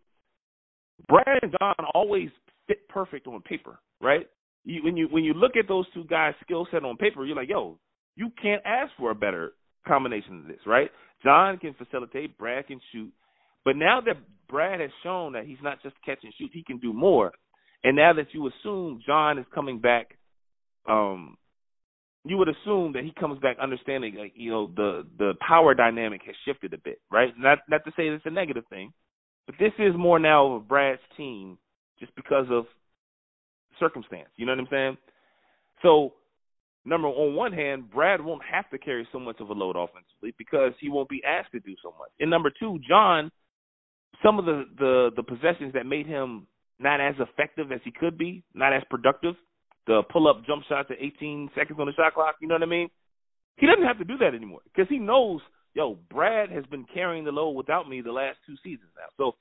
Brad 1.08 1.40
and 1.42 1.54
John 1.60 1.76
always 1.94 2.30
fit 2.68 2.88
perfect 2.90 3.28
on 3.28 3.42
paper, 3.42 3.80
right? 4.02 4.28
You, 4.64 4.84
when 4.84 4.98
you 4.98 5.08
when 5.10 5.24
you 5.24 5.34
look 5.34 5.56
at 5.56 5.68
those 5.68 5.86
two 5.94 6.04
guys' 6.06 6.34
skill 6.44 6.68
set 6.72 6.84
on 6.84 6.98
paper, 6.98 7.26
you're 7.26 7.36
like, 7.36 7.50
yo, 7.50 7.78
you 8.16 8.30
can't 8.42 8.62
ask 8.66 8.92
for 8.98 9.12
a 9.12 9.16
better 9.16 9.54
combination 9.88 10.40
of 10.40 10.48
this, 10.48 10.60
right? 10.66 10.90
John 11.24 11.58
can 11.58 11.74
facilitate, 11.76 12.38
Brad 12.38 12.68
can 12.68 12.80
shoot, 12.92 13.12
but 13.64 13.76
now 13.76 14.02
that 14.02 14.18
Brad 14.50 14.80
has 14.80 14.90
shown 15.04 15.34
that 15.34 15.46
he's 15.46 15.58
not 15.62 15.82
just 15.82 15.96
catch 16.06 16.20
and 16.24 16.34
shoot, 16.38 16.50
he 16.54 16.64
can 16.64 16.78
do 16.80 16.94
more. 16.94 17.32
And 17.84 17.96
now 17.96 18.14
that 18.14 18.28
you 18.32 18.48
assume 18.48 19.02
John 19.06 19.38
is 19.38 19.46
coming 19.54 19.80
back, 19.80 20.18
um, 20.90 21.38
you 22.26 22.38
would 22.38 22.50
assume 22.50 22.94
that 22.94 23.04
he 23.04 23.14
comes 23.20 23.40
back 23.40 23.58
understanding, 23.62 24.16
like 24.16 24.34
you 24.36 24.50
know, 24.52 24.72
the 24.76 25.06
the 25.18 25.34
power 25.48 25.74
dynamic 25.74 26.22
has 26.26 26.36
shifted 26.46 26.74
a 26.74 26.78
bit, 26.78 27.00
right? 27.12 27.34
Not 27.38 27.60
not 27.70 27.86
to 27.86 27.92
say 27.92 28.08
it's 28.08 28.26
a 28.26 28.32
negative 28.32 28.64
thing, 28.70 28.92
but 29.46 29.56
this 29.60 29.74
is 29.78 29.94
more 29.96 30.20
now 30.20 30.54
of 30.54 30.68
Brad's 30.68 31.02
team 31.16 31.58
just 32.00 32.16
because 32.16 32.48
of 32.50 32.66
circumstance. 33.80 34.30
You 34.38 34.46
know 34.46 34.54
what 34.54 34.60
I'm 34.60 34.68
saying? 34.72 34.98
So, 35.84 36.14
number 36.84 37.08
on 37.08 37.36
one 37.36 37.54
hand, 37.54 37.92
Brad 37.92 38.22
won't 38.22 38.42
have 38.52 38.70
to 38.72 38.80
carry 38.80 39.08
so 39.12 39.20
much 39.20 39.40
of 39.40 39.50
a 39.50 39.54
load 39.54 39.76
offensively 39.76 40.34
because 40.38 40.74
he 40.80 40.90
won't 40.90 41.10
be 41.10 41.22
asked 41.24 41.52
to 41.52 41.60
do 41.60 41.76
so 41.84 41.94
much. 42.00 42.10
And 42.20 42.30
number 42.32 42.52
two, 42.60 42.80
John, 42.88 43.32
some 44.24 44.40
of 44.40 44.46
the 44.46 44.64
the 44.80 45.12
the 45.16 45.24
possessions 45.24 45.74
that 45.74 45.86
made 45.86 46.08
him 46.08 46.48
not 46.80 47.00
as 47.00 47.16
effective 47.20 47.72
as 47.72 47.82
he 47.84 47.92
could 47.92 48.18
be, 48.18 48.44
not 48.54 48.74
as 48.74 48.82
productive, 48.90 49.36
the 49.88 50.02
pull 50.12 50.28
up 50.28 50.46
jump 50.46 50.64
shots 50.68 50.90
at 50.92 50.98
18 51.00 51.52
seconds 51.56 51.80
on 51.80 51.88
the 51.88 51.94
shot 51.94 52.14
clock. 52.14 52.36
You 52.42 52.48
know 52.48 52.56
what 52.56 52.64
I 52.64 52.68
mean? 52.68 52.90
He 53.58 53.68
doesn't 53.68 53.86
have 53.86 54.00
to 54.00 54.04
do 54.04 54.18
that 54.18 54.34
anymore 54.36 54.62
because 54.66 54.90
he 54.90 54.98
knows, 54.98 55.42
yo, 55.74 55.98
Brad 56.10 56.52
has 56.52 56.66
been 56.66 56.86
carrying 56.94 57.24
the 57.24 57.32
load 57.32 57.52
without 57.52 57.88
me 57.88 58.02
the 58.02 58.12
last 58.12 58.38
two 58.46 58.56
seasons 58.64 58.92
now. 58.96 59.08
So 59.18 59.36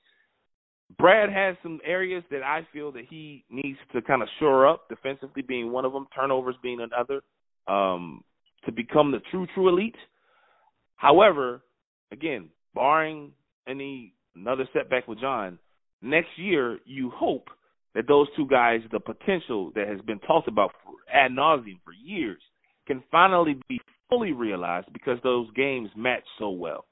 Brad 0.98 1.30
has 1.30 1.57
some 1.62 1.80
areas 1.85 2.22
that 2.30 2.42
I 2.42 2.66
feel 2.72 2.92
that 2.92 3.04
he 3.09 3.44
needs 3.50 3.78
to 3.92 4.02
kind 4.02 4.22
of 4.22 4.28
shore 4.38 4.68
up, 4.68 4.88
defensively 4.88 5.42
being 5.42 5.72
one 5.72 5.85
of 5.85 5.92
them, 5.92 6.07
turnovers 6.14 6.57
being 6.62 6.80
another, 6.80 7.22
um, 7.66 8.22
to 8.66 8.72
become 8.72 9.11
the 9.11 9.20
true, 9.30 9.46
true 9.54 9.68
elite. 9.68 9.96
However, 10.96 11.62
again, 12.12 12.50
barring 12.74 13.33
any 13.66 14.14
another 14.37 14.68
setback 14.72 15.09
with 15.09 15.20
John, 15.20 15.59
next 16.02 16.30
year 16.37 16.78
you 16.85 17.11
hope 17.11 17.48
that 17.94 18.07
those 18.09 18.26
two 18.37 18.46
guys, 18.46 18.80
the 18.92 19.00
potential 19.00 19.72
that 19.74 19.88
has 19.88 20.00
been 20.02 20.18
talked 20.20 20.48
about 20.48 20.72
for 20.85 20.94
ad 21.12 21.30
nauseum 21.30 21.78
for 21.85 21.92
years, 21.92 22.40
can 22.87 23.02
finally 23.11 23.57
be 23.68 23.80
fully 24.09 24.33
realized 24.33 24.92
because 24.92 25.18
those 25.22 25.50
games 25.54 25.88
match 25.96 26.24
so 26.38 26.50
well. 26.50 26.85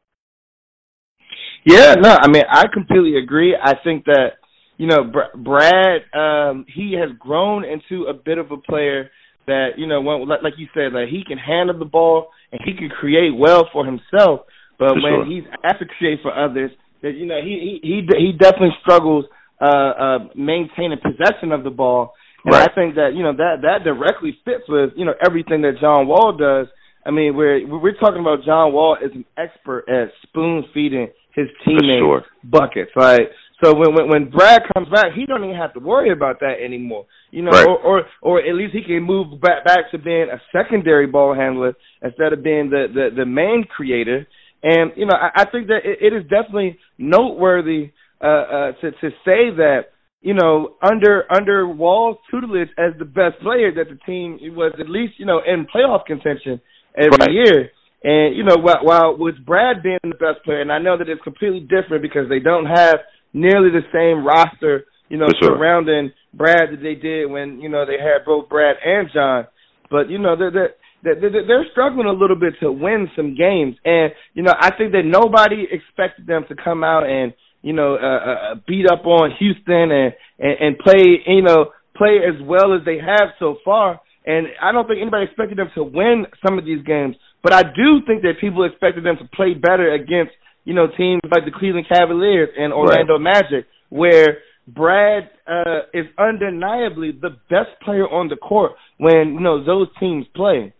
Yeah, 1.64 1.94
no, 1.94 2.16
I 2.20 2.28
mean, 2.28 2.42
I 2.50 2.64
completely 2.72 3.16
agree. 3.18 3.56
I 3.60 3.74
think 3.84 4.04
that 4.06 4.32
you 4.78 4.86
know, 4.86 5.04
Br- 5.04 5.38
Brad, 5.38 6.02
um, 6.12 6.64
he 6.66 6.94
has 6.98 7.10
grown 7.18 7.64
into 7.64 8.06
a 8.06 8.14
bit 8.14 8.38
of 8.38 8.50
a 8.50 8.56
player 8.56 9.10
that 9.46 9.70
you 9.76 9.86
know, 9.86 10.00
when, 10.00 10.26
like, 10.26 10.42
like 10.42 10.54
you 10.56 10.66
said, 10.74 10.92
like 10.92 11.08
he 11.08 11.22
can 11.26 11.38
handle 11.38 11.78
the 11.78 11.84
ball 11.84 12.28
and 12.50 12.60
he 12.64 12.74
can 12.74 12.88
create 12.88 13.30
well 13.36 13.68
for 13.72 13.84
himself. 13.84 14.40
But 14.78 14.94
For 14.94 15.02
when 15.02 15.12
sure. 15.12 15.26
he's 15.26 15.44
asked 15.64 15.78
to 15.80 15.86
create 15.98 16.18
for 16.22 16.36
others, 16.36 16.70
that 17.02 17.12
you 17.12 17.26
know, 17.26 17.40
he 17.42 17.78
he 17.82 17.88
he, 17.88 18.26
he 18.26 18.32
definitely 18.32 18.74
struggles 18.80 19.24
uh, 19.62 19.92
uh, 20.04 20.18
maintaining 20.34 20.98
possession 20.98 21.52
of 21.52 21.62
the 21.64 21.70
ball. 21.70 22.14
And 22.44 22.52
Right. 22.54 22.68
I 22.68 22.74
think 22.74 22.96
that 22.96 23.14
you 23.14 23.22
know 23.22 23.32
that 23.36 23.62
that 23.62 23.84
directly 23.84 24.36
fits 24.44 24.64
with 24.68 24.90
you 24.96 25.04
know 25.04 25.14
everything 25.24 25.62
that 25.62 25.78
John 25.80 26.08
Wall 26.08 26.32
does. 26.36 26.66
I 27.06 27.10
mean, 27.12 27.36
we're 27.36 27.64
we're 27.66 27.94
talking 27.98 28.20
about 28.20 28.44
John 28.44 28.72
Wall 28.72 28.96
as 29.02 29.12
an 29.14 29.24
expert 29.38 29.84
at 29.88 30.10
spoon 30.24 30.64
feeding 30.74 31.08
his 31.34 31.46
teammates 31.64 32.00
sure. 32.00 32.24
buckets, 32.44 32.90
right? 32.96 33.28
So 33.62 33.74
when, 33.74 33.94
when 33.94 34.08
when 34.08 34.30
Brad 34.30 34.62
comes 34.74 34.88
back, 34.88 35.12
he 35.14 35.24
don't 35.24 35.44
even 35.44 35.54
have 35.56 35.72
to 35.74 35.80
worry 35.80 36.10
about 36.10 36.40
that 36.40 36.56
anymore, 36.60 37.06
you 37.30 37.42
know, 37.42 37.52
Right. 37.52 37.66
or, 37.68 37.78
or 37.78 38.02
or 38.20 38.40
at 38.40 38.54
least 38.56 38.74
he 38.74 38.82
can 38.82 39.04
move 39.04 39.40
back 39.40 39.64
back 39.64 39.90
to 39.92 39.98
being 39.98 40.26
a 40.28 40.40
secondary 40.50 41.06
ball 41.06 41.34
handler 41.34 41.74
instead 42.02 42.32
of 42.32 42.42
being 42.42 42.70
the 42.70 42.86
the, 42.92 43.10
the 43.18 43.24
main 43.26 43.64
creator. 43.76 44.26
And 44.64 44.90
you 44.96 45.06
know, 45.06 45.14
I, 45.14 45.42
I 45.42 45.44
think 45.50 45.68
that 45.68 45.82
it, 45.84 45.98
it 46.02 46.12
is 46.12 46.22
definitely 46.24 46.78
noteworthy 46.98 47.92
uh, 48.22 48.26
uh, 48.26 48.72
to 48.80 48.90
to 48.92 49.10
say 49.24 49.50
that 49.56 49.92
you 50.20 50.34
know 50.34 50.76
under 50.82 51.24
under 51.32 51.66
Wall's 51.66 52.18
tutelage 52.30 52.68
as 52.78 52.92
the 52.98 53.04
best 53.04 53.40
player 53.42 53.72
that 53.74 53.88
the 53.88 53.98
team 54.06 54.38
was 54.54 54.72
at 54.78 54.88
least 54.88 55.14
you 55.18 55.26
know 55.26 55.40
in 55.44 55.66
playoff 55.66 56.04
contention 56.06 56.60
every 56.96 57.18
Right. 57.20 57.32
year. 57.32 57.70
And 58.04 58.36
you 58.36 58.42
know, 58.42 58.56
while, 58.56 58.80
while 58.82 59.16
with 59.16 59.44
Brad 59.46 59.82
being 59.82 59.98
the 60.02 60.18
best 60.18 60.44
player, 60.44 60.60
and 60.60 60.72
I 60.72 60.78
know 60.78 60.98
that 60.98 61.08
it's 61.08 61.22
completely 61.22 61.60
different 61.60 62.02
because 62.02 62.28
they 62.28 62.40
don't 62.40 62.66
have 62.66 62.96
nearly 63.32 63.70
the 63.70 63.86
same 63.92 64.26
roster, 64.26 64.86
you 65.08 65.18
know, 65.18 65.28
sure. 65.40 65.56
surrounding 65.56 66.10
Brad 66.34 66.72
that 66.72 66.82
they 66.82 66.94
did 66.94 67.30
when 67.30 67.60
you 67.60 67.68
know 67.68 67.86
they 67.86 67.98
had 68.02 68.24
both 68.26 68.48
Brad 68.48 68.76
and 68.84 69.08
John. 69.14 69.46
But 69.90 70.10
you 70.10 70.18
know, 70.18 70.34
they're, 70.36 70.50
they're 70.50 70.74
they're, 71.04 71.46
they're 71.46 71.66
struggling 71.70 72.06
a 72.06 72.12
little 72.12 72.36
bit 72.36 72.54
to 72.60 72.72
win 72.72 73.08
some 73.14 73.36
games, 73.36 73.76
and 73.84 74.12
you 74.34 74.42
know, 74.42 74.54
I 74.58 74.74
think 74.76 74.92
that 74.92 75.04
nobody 75.04 75.66
expected 75.70 76.26
them 76.26 76.44
to 76.48 76.56
come 76.56 76.82
out 76.82 77.08
and 77.08 77.32
you 77.62 77.72
know 77.72 77.94
uh, 77.94 78.30
uh, 78.30 78.54
beat 78.66 78.86
up 78.90 79.06
on 79.06 79.30
Houston 79.38 79.90
and, 79.90 80.12
and 80.38 80.56
and 80.60 80.78
play 80.78 81.22
you 81.26 81.42
know 81.42 81.72
play 81.96 82.18
as 82.26 82.40
well 82.42 82.74
as 82.74 82.84
they 82.84 82.98
have 82.98 83.30
so 83.38 83.56
far. 83.64 84.00
And 84.24 84.46
I 84.62 84.70
don't 84.70 84.86
think 84.86 85.00
anybody 85.00 85.24
expected 85.24 85.58
them 85.58 85.70
to 85.74 85.82
win 85.82 86.26
some 86.46 86.58
of 86.58 86.64
these 86.64 86.84
games, 86.84 87.16
but 87.42 87.52
I 87.52 87.62
do 87.62 88.06
think 88.06 88.22
that 88.22 88.34
people 88.40 88.64
expected 88.64 89.04
them 89.04 89.16
to 89.18 89.24
play 89.34 89.54
better 89.54 89.92
against 89.92 90.32
you 90.64 90.74
know 90.74 90.86
teams 90.96 91.22
like 91.30 91.44
the 91.44 91.50
Cleveland 91.50 91.86
Cavaliers 91.88 92.50
and 92.56 92.72
Orlando 92.72 93.18
Magic, 93.18 93.66
where 93.88 94.38
Brad 94.68 95.30
uh, 95.46 95.90
is 95.92 96.06
undeniably 96.18 97.10
the 97.10 97.30
best 97.50 97.70
player 97.84 98.06
on 98.06 98.28
the 98.28 98.36
court 98.36 98.72
when 98.98 99.34
you 99.34 99.40
know 99.40 99.64
those 99.64 99.88
teams 99.98 100.26
play. 100.34 100.72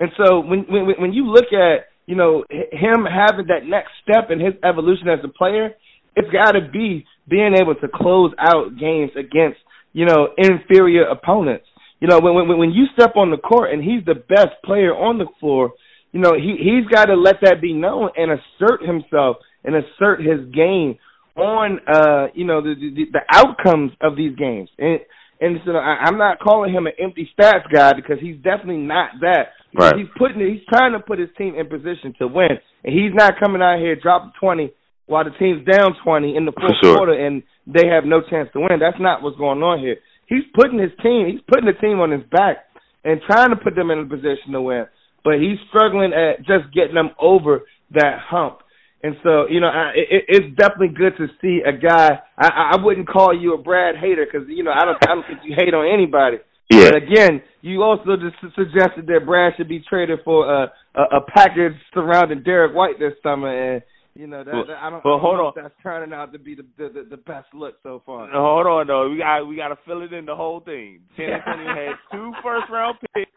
And 0.00 0.10
so 0.16 0.40
when 0.40 0.64
when 0.68 0.86
when 0.98 1.12
you 1.12 1.26
look 1.26 1.52
at 1.52 1.86
you 2.06 2.16
know 2.16 2.44
him 2.48 3.04
having 3.04 3.48
that 3.48 3.64
next 3.64 3.90
step 4.02 4.30
in 4.30 4.40
his 4.40 4.54
evolution 4.64 5.08
as 5.08 5.20
a 5.22 5.28
player, 5.28 5.74
it's 6.16 6.30
got 6.30 6.52
to 6.52 6.60
be 6.72 7.06
being 7.28 7.54
able 7.60 7.74
to 7.74 7.88
close 7.92 8.32
out 8.38 8.78
games 8.78 9.10
against 9.16 9.58
you 9.92 10.06
know 10.06 10.28
inferior 10.36 11.04
opponents. 11.04 11.66
You 12.00 12.08
know 12.08 12.18
when 12.18 12.34
when 12.34 12.58
when 12.58 12.72
you 12.72 12.86
step 12.94 13.16
on 13.16 13.30
the 13.30 13.36
court 13.36 13.72
and 13.72 13.82
he's 13.82 14.04
the 14.04 14.14
best 14.14 14.56
player 14.64 14.92
on 14.92 15.18
the 15.18 15.26
floor, 15.38 15.72
you 16.12 16.20
know 16.20 16.32
he 16.34 16.56
he's 16.58 16.86
got 16.90 17.06
to 17.06 17.14
let 17.14 17.36
that 17.42 17.60
be 17.60 17.72
known 17.72 18.10
and 18.16 18.32
assert 18.32 18.82
himself 18.82 19.36
and 19.64 19.76
assert 19.76 20.20
his 20.20 20.52
game 20.54 20.98
on 21.36 21.78
uh 21.86 22.28
you 22.34 22.46
know 22.46 22.62
the 22.62 22.74
the, 22.74 23.04
the 23.12 23.20
outcomes 23.32 23.92
of 24.00 24.16
these 24.16 24.34
games 24.36 24.70
and 24.78 25.00
and 25.38 25.58
so 25.66 25.72
I, 25.72 26.08
I'm 26.08 26.16
not 26.16 26.38
calling 26.38 26.72
him 26.72 26.86
an 26.86 26.94
empty 26.98 27.28
stats 27.38 27.70
guy 27.70 27.92
because 27.92 28.16
he's 28.20 28.36
definitely 28.36 28.78
not 28.78 29.10
that. 29.20 29.52
Right. 29.78 29.94
He's 29.96 30.06
putting 30.16 30.40
he's 30.40 30.64
trying 30.68 30.92
to 30.92 31.00
put 31.00 31.18
his 31.18 31.28
team 31.36 31.54
in 31.56 31.68
position 31.68 32.14
to 32.18 32.26
win, 32.26 32.56
and 32.84 32.94
he's 32.94 33.12
not 33.12 33.34
coming 33.38 33.60
out 33.60 33.78
here 33.78 33.96
dropping 33.96 34.32
twenty 34.40 34.72
while 35.06 35.24
the 35.24 35.30
team's 35.38 35.64
down 35.66 35.96
twenty 36.04 36.36
in 36.36 36.44
the 36.44 36.52
fourth 36.52 36.76
sure. 36.82 36.96
quarter 36.96 37.14
and 37.14 37.42
they 37.66 37.86
have 37.86 38.04
no 38.04 38.20
chance 38.20 38.48
to 38.52 38.60
win. 38.60 38.78
That's 38.78 39.00
not 39.00 39.22
what's 39.22 39.38
going 39.38 39.62
on 39.62 39.80
here. 39.80 39.96
He's 40.26 40.44
putting 40.54 40.78
his 40.78 40.92
team 41.02 41.28
he's 41.30 41.42
putting 41.48 41.66
the 41.66 41.78
team 41.80 42.00
on 42.00 42.10
his 42.10 42.22
back 42.30 42.58
and 43.04 43.20
trying 43.26 43.50
to 43.50 43.56
put 43.56 43.74
them 43.74 43.90
in 43.90 44.00
a 44.00 44.06
position 44.06 44.52
to 44.52 44.62
win, 44.62 44.86
but 45.24 45.34
he's 45.34 45.58
struggling 45.68 46.12
at 46.12 46.38
just 46.38 46.72
getting 46.74 46.94
them 46.94 47.10
over 47.20 47.62
that 47.94 48.18
hump. 48.28 48.58
And 49.02 49.14
so, 49.22 49.46
you 49.48 49.60
know, 49.60 49.68
I, 49.68 49.92
it, 49.94 50.24
it's 50.26 50.56
definitely 50.56 50.96
good 50.96 51.12
to 51.18 51.28
see 51.40 51.60
a 51.62 51.70
guy. 51.70 52.18
I, 52.36 52.74
I 52.74 52.82
wouldn't 52.82 53.08
call 53.08 53.38
you 53.38 53.54
a 53.54 53.58
Brad 53.58 53.94
hater 53.94 54.26
because 54.26 54.48
you 54.48 54.64
know 54.64 54.72
I 54.72 54.84
don't. 54.84 54.98
I 55.02 55.14
don't 55.14 55.26
think 55.26 55.40
you 55.44 55.54
hate 55.56 55.74
on 55.74 55.86
anybody. 55.86 56.38
Yeah. 56.70 56.90
But 56.90 56.96
again, 56.96 57.42
you 57.60 57.82
also 57.82 58.16
just 58.16 58.34
suggested 58.56 59.06
that 59.06 59.24
Brad 59.24 59.52
should 59.56 59.68
be 59.68 59.84
traded 59.88 60.20
for 60.24 60.50
a 60.50 60.72
a, 60.96 61.02
a 61.18 61.20
package 61.32 61.74
surrounding 61.94 62.42
Derrick 62.42 62.74
White 62.74 62.98
this 62.98 63.12
summer, 63.22 63.74
and 63.74 63.82
you 64.16 64.26
know 64.26 64.42
that, 64.44 64.52
Well- 64.54 64.66
that- 64.66 64.82
I 64.82 64.90
don't. 64.90 65.04
well, 65.04 65.14
I 65.14 65.16
don't 65.16 65.20
hold 65.20 65.36
know 65.38 65.46
on. 65.46 65.52
if 65.56 65.62
that's 65.62 65.82
turning 65.82 66.12
out 66.12 66.32
to 66.32 66.38
be 66.38 66.54
the 66.54 66.64
the, 66.78 67.06
the, 67.10 67.16
best 67.16 67.48
look 67.54 67.76
so 67.82 68.02
far. 68.06 68.26
No, 68.32 68.40
hold 68.42 68.66
on 68.66 68.86
though. 68.86 69.08
We 69.10 69.18
got 69.18 69.44
we 69.46 69.56
got 69.56 69.68
to 69.68 69.78
fill 69.86 70.02
it 70.02 70.12
in 70.12 70.24
the 70.26 70.34
whole 70.36 70.60
thing. 70.60 71.00
Antonio 71.18 71.74
had 71.74 71.92
two 72.12 72.32
first 72.42 72.70
round 72.70 72.96
picks. 73.14 73.30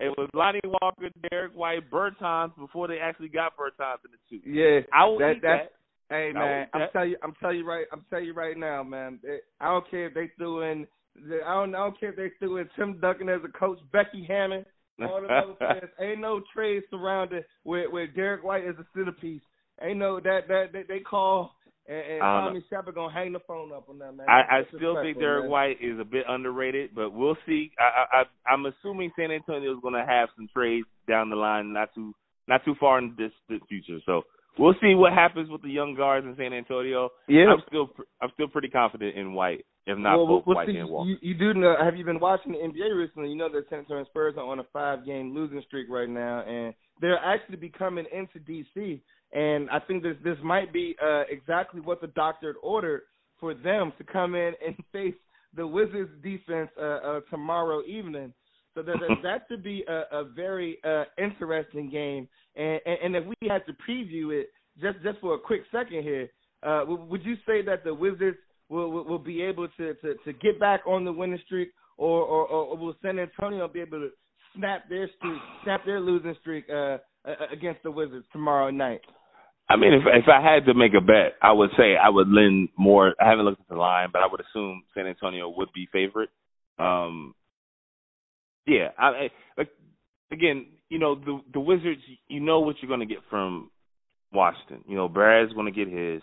It 0.00 0.08
was 0.18 0.28
Lonnie 0.34 0.60
Walker, 0.64 1.10
Derrick 1.30 1.52
White, 1.54 1.88
Bertans 1.90 2.56
before 2.58 2.88
they 2.88 2.98
actually 2.98 3.28
got 3.28 3.52
Bertans 3.56 3.98
in 4.04 4.10
the 4.10 4.18
two. 4.28 4.50
Yeah, 4.50 4.80
I 4.92 5.04
will 5.06 5.18
that, 5.18 5.36
eat 5.36 5.42
that. 5.42 5.72
Hey 6.08 6.30
I 6.30 6.38
man, 6.38 6.66
I'm 6.74 6.88
tell 6.92 7.06
you, 7.06 7.16
I'm 7.22 7.32
tell 7.40 7.52
you 7.54 7.64
right, 7.66 7.86
I'm 7.92 8.04
tell 8.10 8.20
you 8.20 8.34
right 8.34 8.56
now, 8.58 8.82
man. 8.82 9.18
It- 9.22 9.44
I 9.60 9.66
don't 9.68 9.88
care 9.90 10.06
if 10.08 10.14
they 10.14 10.30
threw 10.36 10.62
in, 10.62 10.86
the- 11.28 11.40
I 11.46 11.54
don't, 11.54 11.74
I 11.74 11.78
don't 11.78 11.98
care 12.00 12.10
if 12.10 12.16
they 12.16 12.30
threw 12.38 12.58
in 12.58 12.68
Tim 12.76 12.98
Duncan 13.00 13.28
as 13.28 13.40
a 13.44 13.48
coach, 13.58 13.78
Becky 13.92 14.24
Hammon, 14.28 14.64
all 15.00 15.20
the 15.22 15.28
other 15.28 15.52
players. 15.58 15.90
Ain't 16.00 16.20
no 16.20 16.40
trade 16.54 16.82
surrounded 16.90 17.44
where 17.62 17.88
where 17.90 18.06
Derrick 18.06 18.42
White 18.44 18.64
is 18.64 18.74
a 18.78 18.86
centerpiece. 18.94 19.40
Ain't 19.82 19.98
no 19.98 20.20
that 20.20 20.48
that 20.48 20.66
they, 20.72 20.82
they 20.88 21.00
call 21.00 21.52
And, 21.86 21.96
and 21.96 22.20
don't 22.20 22.44
Tommy 22.46 22.64
Sheppard 22.70 22.94
gonna 22.94 23.12
hang 23.12 23.32
the 23.32 23.40
phone 23.40 23.72
up 23.72 23.88
on 23.88 23.98
that 23.98 24.12
man. 24.14 24.26
I, 24.28 24.58
I 24.58 24.62
still 24.76 24.96
think 25.02 25.18
Derrick 25.18 25.44
man. 25.44 25.50
White 25.50 25.76
is 25.82 25.98
a 26.00 26.04
bit 26.04 26.24
underrated, 26.28 26.90
but 26.94 27.10
we'll 27.10 27.36
see. 27.46 27.72
I, 27.78 28.22
I, 28.22 28.52
I'm 28.52 28.64
assuming 28.66 29.10
San 29.18 29.30
Antonio 29.30 29.72
is 29.72 29.80
going 29.82 29.94
to 29.94 30.06
have 30.06 30.28
some 30.36 30.48
trades 30.54 30.86
down 31.08 31.30
the 31.30 31.36
line, 31.36 31.72
not 31.72 31.88
too 31.94 32.14
not 32.48 32.64
too 32.64 32.74
far 32.78 32.98
in 32.98 33.14
this, 33.18 33.32
this 33.48 33.60
future. 33.68 33.98
So 34.06 34.22
we'll 34.58 34.74
see 34.80 34.94
what 34.94 35.12
happens 35.12 35.48
with 35.50 35.62
the 35.62 35.70
young 35.70 35.94
guards 35.94 36.26
in 36.26 36.36
San 36.36 36.52
Antonio. 36.52 37.10
Yeah. 37.28 37.46
I'm 37.52 37.62
still 37.66 37.90
I'm 38.20 38.30
still 38.34 38.48
pretty 38.48 38.68
confident 38.68 39.16
in 39.16 39.32
White, 39.34 39.64
if 39.86 39.98
not 39.98 40.18
well, 40.18 40.26
both 40.26 40.46
well, 40.46 40.56
White 40.56 40.68
see, 40.68 40.76
and 40.76 40.88
Walker. 40.88 41.10
You, 41.10 41.16
you 41.20 41.34
do 41.34 41.54
know? 41.54 41.74
Have 41.82 41.96
you 41.96 42.04
been 42.04 42.20
watching 42.20 42.52
the 42.52 42.58
NBA 42.58 42.96
recently? 42.96 43.30
You 43.30 43.36
know 43.36 43.48
that 43.52 43.68
San 43.70 43.80
Antonio 43.80 44.04
Spurs 44.04 44.34
are 44.36 44.44
on 44.44 44.60
a 44.60 44.64
five-game 44.72 45.34
losing 45.34 45.62
streak 45.66 45.88
right 45.90 46.08
now, 46.08 46.44
and 46.46 46.74
they're 47.00 47.18
actually 47.18 47.56
be 47.56 47.70
coming 47.70 48.06
into 48.12 48.38
DC. 48.38 49.00
And 49.32 49.70
I 49.70 49.78
think 49.80 50.02
this 50.02 50.16
this 50.22 50.36
might 50.42 50.72
be 50.72 50.94
uh, 51.02 51.22
exactly 51.30 51.80
what 51.80 52.00
the 52.00 52.08
doctor 52.08 52.54
ordered 52.62 53.02
for 53.40 53.54
them 53.54 53.92
to 53.98 54.04
come 54.04 54.34
in 54.34 54.52
and 54.64 54.76
face 54.92 55.14
the 55.54 55.66
Wizards 55.66 56.10
defense 56.22 56.70
uh, 56.78 56.82
uh, 56.82 57.20
tomorrow 57.30 57.82
evening. 57.86 58.32
So 58.74 58.82
that 58.82 58.96
that, 59.00 59.16
that 59.22 59.42
should 59.48 59.62
be 59.62 59.84
a, 59.88 60.18
a 60.18 60.24
very 60.24 60.78
uh, 60.84 61.04
interesting 61.18 61.90
game. 61.90 62.28
And, 62.56 62.80
and 62.84 62.98
and 63.04 63.16
if 63.16 63.24
we 63.26 63.48
had 63.48 63.64
to 63.66 63.72
preview 63.88 64.38
it 64.38 64.50
just 64.80 65.02
just 65.02 65.18
for 65.20 65.34
a 65.34 65.38
quick 65.38 65.62
second 65.72 66.02
here, 66.02 66.28
uh, 66.62 66.80
w- 66.80 67.04
would 67.04 67.24
you 67.24 67.36
say 67.46 67.62
that 67.62 67.84
the 67.84 67.94
Wizards 67.94 68.38
will 68.68 68.90
will, 68.90 69.04
will 69.04 69.18
be 69.18 69.42
able 69.42 69.68
to, 69.78 69.94
to 69.94 70.14
to 70.24 70.32
get 70.34 70.60
back 70.60 70.80
on 70.86 71.04
the 71.04 71.12
winning 71.12 71.40
streak, 71.46 71.70
or, 71.96 72.22
or 72.22 72.46
or 72.46 72.76
will 72.76 72.94
San 73.02 73.18
Antonio 73.18 73.66
be 73.66 73.80
able 73.80 74.00
to 74.00 74.10
snap 74.56 74.88
their 74.88 75.08
streak, 75.16 75.40
snap 75.64 75.84
their 75.86 76.00
losing 76.00 76.36
streak 76.40 76.66
uh, 76.68 76.98
uh, 77.24 77.34
against 77.50 77.82
the 77.82 77.90
Wizards 77.90 78.26
tomorrow 78.32 78.70
night? 78.70 79.00
I 79.72 79.76
mean, 79.76 79.94
if 79.94 80.02
if 80.04 80.28
I 80.28 80.42
had 80.42 80.66
to 80.66 80.74
make 80.74 80.92
a 80.92 81.00
bet, 81.00 81.36
I 81.40 81.52
would 81.52 81.70
say 81.78 81.96
I 81.96 82.10
would 82.10 82.28
lend 82.28 82.68
more. 82.76 83.14
I 83.18 83.30
haven't 83.30 83.46
looked 83.46 83.60
at 83.60 83.68
the 83.68 83.76
line, 83.76 84.08
but 84.12 84.20
I 84.20 84.26
would 84.30 84.40
assume 84.40 84.82
San 84.94 85.06
Antonio 85.06 85.48
would 85.56 85.70
be 85.74 85.88
favorite. 85.90 86.28
Um, 86.78 87.34
yeah, 88.66 88.88
I, 88.98 89.30
I 89.56 89.62
again, 90.30 90.66
you 90.90 90.98
know, 90.98 91.14
the 91.14 91.40
the 91.54 91.60
Wizards. 91.60 92.02
You 92.28 92.40
know 92.40 92.60
what 92.60 92.76
you're 92.82 92.88
going 92.88 93.00
to 93.00 93.06
get 93.06 93.22
from 93.30 93.70
Washington. 94.30 94.84
You 94.86 94.96
know, 94.96 95.08
Brad's 95.08 95.54
going 95.54 95.72
to 95.72 95.84
get 95.84 95.88
his, 95.88 96.20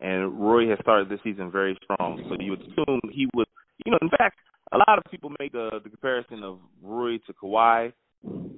and 0.00 0.40
Rui 0.40 0.68
has 0.68 0.78
started 0.82 1.08
this 1.08 1.20
season 1.22 1.52
very 1.52 1.78
strong. 1.84 2.20
So 2.28 2.36
you 2.40 2.50
would 2.50 2.62
assume 2.62 3.00
he 3.12 3.28
would. 3.34 3.46
You 3.86 3.92
know, 3.92 3.98
in 4.02 4.10
fact, 4.10 4.38
a 4.72 4.78
lot 4.78 4.98
of 4.98 5.04
people 5.08 5.30
make 5.38 5.52
the 5.52 5.80
the 5.84 5.88
comparison 5.88 6.42
of 6.42 6.58
Rui 6.82 7.18
to 7.28 7.32
Kawhi. 7.32 7.92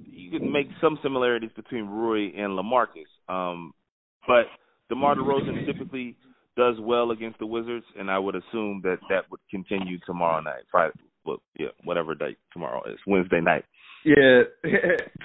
You 0.03 0.31
could 0.31 0.41
make 0.41 0.67
some 0.81 0.97
similarities 1.03 1.51
between 1.55 1.85
Rui 1.85 2.31
and 2.35 2.57
LaMarcus. 2.57 3.05
Um, 3.29 3.73
but 4.27 4.45
DeMar 4.89 5.15
DeRozan 5.15 5.65
typically 5.65 6.15
does 6.57 6.75
well 6.81 7.11
against 7.11 7.39
the 7.39 7.45
Wizards, 7.45 7.85
and 7.97 8.11
I 8.11 8.19
would 8.19 8.35
assume 8.35 8.81
that 8.83 8.97
that 9.09 9.29
would 9.31 9.39
continue 9.49 9.97
tomorrow 10.05 10.41
night, 10.41 10.63
Friday, 10.69 10.93
well, 11.25 11.41
yeah, 11.57 11.69
whatever 11.83 12.15
day 12.15 12.35
tomorrow 12.51 12.81
is, 12.91 12.99
Wednesday 13.07 13.39
night. 13.39 13.63
Yeah, 14.03 14.41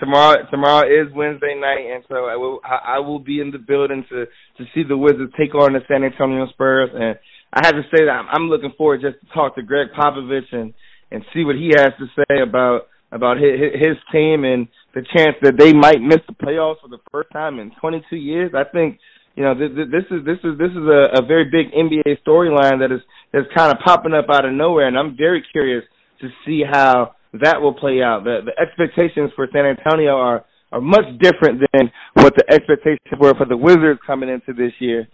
tomorrow 0.00 0.36
tomorrow 0.50 0.86
is 0.86 1.12
Wednesday 1.14 1.54
night, 1.58 1.94
and 1.94 2.04
so 2.08 2.26
I 2.26 2.36
will 2.36 2.60
I, 2.62 2.96
I 2.96 2.98
will 2.98 3.18
be 3.18 3.40
in 3.40 3.50
the 3.50 3.58
building 3.58 4.04
to 4.10 4.26
to 4.26 4.64
see 4.74 4.82
the 4.86 4.96
Wizards 4.96 5.32
take 5.38 5.54
on 5.54 5.72
the 5.72 5.80
San 5.88 6.04
Antonio 6.04 6.46
Spurs, 6.48 6.90
and 6.92 7.18
I 7.54 7.64
have 7.64 7.74
to 7.74 7.82
say 7.84 8.04
that 8.04 8.10
I'm, 8.10 8.26
I'm 8.30 8.48
looking 8.50 8.72
forward 8.76 9.00
just 9.00 9.16
to 9.20 9.32
talk 9.32 9.54
to 9.54 9.62
Gregg 9.62 9.88
Popovich 9.98 10.52
and 10.52 10.74
and 11.10 11.24
see 11.32 11.44
what 11.44 11.56
he 11.56 11.70
has 11.74 11.92
to 11.98 12.06
say 12.16 12.42
about 12.42 12.88
about 13.12 13.38
his, 13.38 13.72
his 13.74 13.96
team 14.12 14.44
and 14.44 14.68
the 14.96 15.04
chance 15.14 15.36
that 15.42 15.58
they 15.58 15.74
might 15.74 16.00
miss 16.00 16.24
the 16.26 16.32
playoffs 16.32 16.80
for 16.80 16.88
the 16.88 16.96
first 17.12 17.30
time 17.30 17.60
in 17.60 17.70
22 17.82 18.16
years. 18.16 18.52
I 18.56 18.64
think 18.64 18.98
you 19.36 19.44
know 19.44 19.52
th- 19.52 19.76
th- 19.76 19.92
this 19.92 20.08
is 20.10 20.24
this 20.24 20.40
is 20.42 20.56
this 20.56 20.72
is 20.72 20.88
a, 20.88 21.20
a 21.20 21.22
very 21.22 21.44
big 21.44 21.68
NBA 21.76 22.24
storyline 22.26 22.80
that 22.80 22.90
is 22.90 23.04
that's 23.30 23.46
kind 23.54 23.70
of 23.70 23.78
popping 23.84 24.14
up 24.14 24.24
out 24.32 24.46
of 24.46 24.54
nowhere, 24.54 24.88
and 24.88 24.98
I'm 24.98 25.14
very 25.14 25.44
curious 25.52 25.84
to 26.22 26.28
see 26.46 26.62
how 26.64 27.12
that 27.34 27.60
will 27.60 27.74
play 27.74 28.00
out. 28.00 28.24
The 28.24 28.40
the 28.48 28.56
expectations 28.56 29.30
for 29.36 29.46
San 29.52 29.66
Antonio 29.66 30.16
are 30.16 30.46
are 30.72 30.80
much 30.80 31.04
different 31.20 31.60
than 31.72 31.92
what 32.14 32.34
the 32.34 32.44
expectations 32.50 33.20
were 33.20 33.34
for 33.34 33.44
the 33.44 33.56
Wizards 33.56 34.00
coming 34.06 34.30
into 34.30 34.54
this 34.54 34.72
year. 34.78 35.06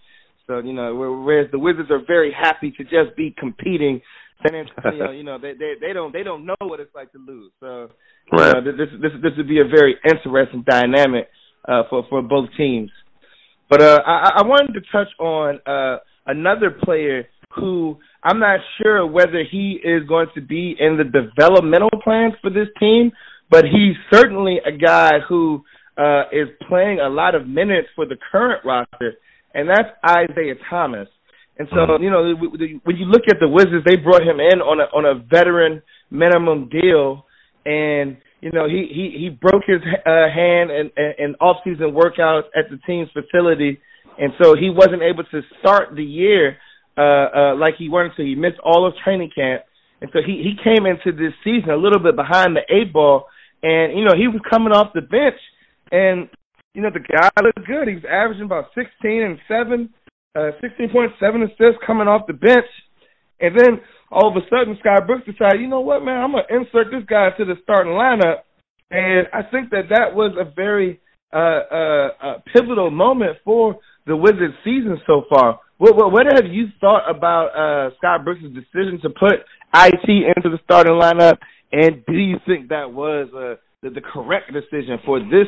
So 0.47 0.59
you 0.59 0.71
know, 0.71 0.95
whereas 0.95 1.51
the 1.51 1.59
Wizards 1.59 1.91
are 1.91 2.01
very 2.07 2.31
happy 2.31 2.71
to 2.71 2.83
just 2.85 3.17
be 3.17 3.35
competing, 3.37 3.99
San 4.41 4.55
Antonio, 4.55 5.11
you 5.11 5.23
know, 5.23 5.37
they 5.37 5.53
they 5.53 5.73
they 5.79 5.93
don't 5.93 6.11
they 6.11 6.23
don't 6.23 6.45
know 6.45 6.55
what 6.61 6.79
it's 6.79 6.93
like 6.95 7.11
to 7.11 7.19
lose. 7.19 7.51
So 7.59 7.89
you 8.31 8.37
know, 8.37 8.61
this 8.61 8.89
this 9.01 9.11
this 9.21 9.31
would 9.37 9.47
be 9.47 9.59
a 9.59 9.67
very 9.67 9.95
interesting 10.03 10.63
dynamic 10.67 11.29
uh, 11.67 11.83
for 11.89 12.05
for 12.09 12.21
both 12.21 12.49
teams. 12.57 12.91
But 13.69 13.81
uh, 13.81 13.99
I, 14.05 14.41
I 14.41 14.43
wanted 14.45 14.73
to 14.73 14.81
touch 14.91 15.07
on 15.19 15.59
uh, 15.65 15.97
another 16.25 16.71
player 16.71 17.27
who 17.55 17.97
I'm 18.23 18.39
not 18.39 18.59
sure 18.81 19.05
whether 19.05 19.43
he 19.49 19.79
is 19.83 20.07
going 20.07 20.27
to 20.35 20.41
be 20.41 20.75
in 20.79 20.97
the 20.97 21.03
developmental 21.03 21.89
plans 22.03 22.33
for 22.41 22.49
this 22.49 22.67
team, 22.79 23.11
but 23.49 23.65
he's 23.65 23.95
certainly 24.11 24.59
a 24.65 24.71
guy 24.71 25.19
who 25.27 25.63
uh, 25.97 26.23
is 26.31 26.47
playing 26.67 26.99
a 26.99 27.09
lot 27.09 27.35
of 27.35 27.47
minutes 27.47 27.87
for 27.95 28.05
the 28.05 28.17
current 28.31 28.63
roster, 28.65 29.13
and 29.53 29.69
that's 29.69 29.89
Isaiah 30.05 30.55
Thomas. 30.69 31.07
And 31.57 31.67
so, 31.69 32.01
you 32.01 32.09
know, 32.09 32.33
when 32.83 32.97
you 32.97 33.05
look 33.05 33.23
at 33.29 33.37
the 33.39 33.47
Wizards, 33.47 33.85
they 33.85 33.95
brought 33.95 34.23
him 34.23 34.39
in 34.39 34.59
on 34.59 34.79
a 34.79 34.89
on 34.89 35.05
a 35.05 35.21
veteran 35.21 35.83
minimum 36.09 36.67
deal, 36.69 37.25
and 37.65 38.17
you 38.41 38.51
know 38.51 38.67
he 38.67 38.89
he 38.89 39.15
he 39.19 39.29
broke 39.29 39.61
his 39.67 39.81
uh, 40.05 40.29
hand 40.33 40.71
in, 40.71 40.89
in 41.19 41.35
off 41.35 41.57
season 41.63 41.93
workouts 41.93 42.49
at 42.57 42.71
the 42.71 42.79
team's 42.87 43.09
facility, 43.13 43.79
and 44.17 44.33
so 44.41 44.55
he 44.55 44.71
wasn't 44.71 45.03
able 45.03 45.23
to 45.25 45.41
start 45.59 45.95
the 45.95 46.03
year 46.03 46.57
uh, 46.97 47.01
uh, 47.01 47.55
like 47.55 47.75
he 47.77 47.87
wanted 47.87 48.15
to. 48.17 48.23
He 48.23 48.33
missed 48.33 48.59
all 48.63 48.87
of 48.87 48.93
training 49.03 49.29
camp, 49.35 49.61
and 50.01 50.09
so 50.11 50.19
he 50.25 50.41
he 50.41 50.57
came 50.63 50.87
into 50.87 51.15
this 51.15 51.33
season 51.43 51.69
a 51.69 51.77
little 51.77 51.99
bit 51.99 52.15
behind 52.15 52.55
the 52.55 52.65
eight 52.73 52.91
ball, 52.91 53.27
and 53.61 53.97
you 53.97 54.05
know 54.05 54.15
he 54.17 54.27
was 54.27 54.41
coming 54.49 54.73
off 54.73 54.93
the 54.93 55.01
bench, 55.01 55.37
and 55.91 56.29
you 56.73 56.81
know 56.81 56.89
the 56.89 56.99
guy 56.99 57.29
looked 57.43 57.67
good. 57.67 57.87
He 57.87 57.95
was 57.95 58.09
averaging 58.09 58.45
about 58.45 58.73
sixteen 58.73 59.21
and 59.21 59.37
seven, 59.47 59.93
uh, 60.35 60.51
sixteen 60.61 60.89
point 60.89 61.11
seven 61.19 61.43
assists 61.43 61.81
coming 61.85 62.07
off 62.07 62.27
the 62.27 62.33
bench, 62.33 62.65
and 63.39 63.57
then 63.57 63.81
all 64.11 64.29
of 64.29 64.35
a 64.35 64.45
sudden 64.49 64.77
Scott 64.79 65.07
Brooks 65.07 65.25
decided, 65.25 65.61
you 65.61 65.67
know 65.67 65.81
what, 65.81 66.03
man, 66.03 66.21
I'm 66.21 66.31
gonna 66.31 66.43
insert 66.49 66.91
this 66.91 67.03
guy 67.09 67.29
to 67.37 67.45
the 67.45 67.55
starting 67.63 67.93
lineup, 67.93 68.45
and 68.91 69.27
I 69.33 69.41
think 69.49 69.71
that 69.71 69.89
that 69.89 70.15
was 70.15 70.35
a 70.39 70.45
very 70.53 71.01
uh, 71.33 71.37
uh, 71.37 72.07
uh, 72.21 72.37
pivotal 72.53 72.91
moment 72.91 73.37
for 73.43 73.77
the 74.05 74.15
Wizards' 74.15 74.53
season 74.63 74.99
so 75.07 75.23
far. 75.29 75.59
What, 75.77 75.95
what, 75.95 76.11
what 76.11 76.25
have 76.31 76.45
you 76.51 76.67
thought 76.79 77.09
about 77.09 77.47
uh, 77.55 77.95
Scott 77.97 78.23
Brooks' 78.23 78.41
decision 78.41 78.99
to 79.01 79.09
put 79.09 79.33
IT 79.75 80.07
into 80.07 80.49
the 80.49 80.59
starting 80.63 80.93
lineup, 80.93 81.37
and 81.71 82.05
do 82.05 82.13
you 82.13 82.37
think 82.45 82.69
that 82.69 82.93
was 82.93 83.27
uh, 83.35 83.55
the, 83.81 83.89
the 83.89 84.01
correct 84.01 84.53
decision 84.53 84.99
for 85.05 85.19
this 85.19 85.47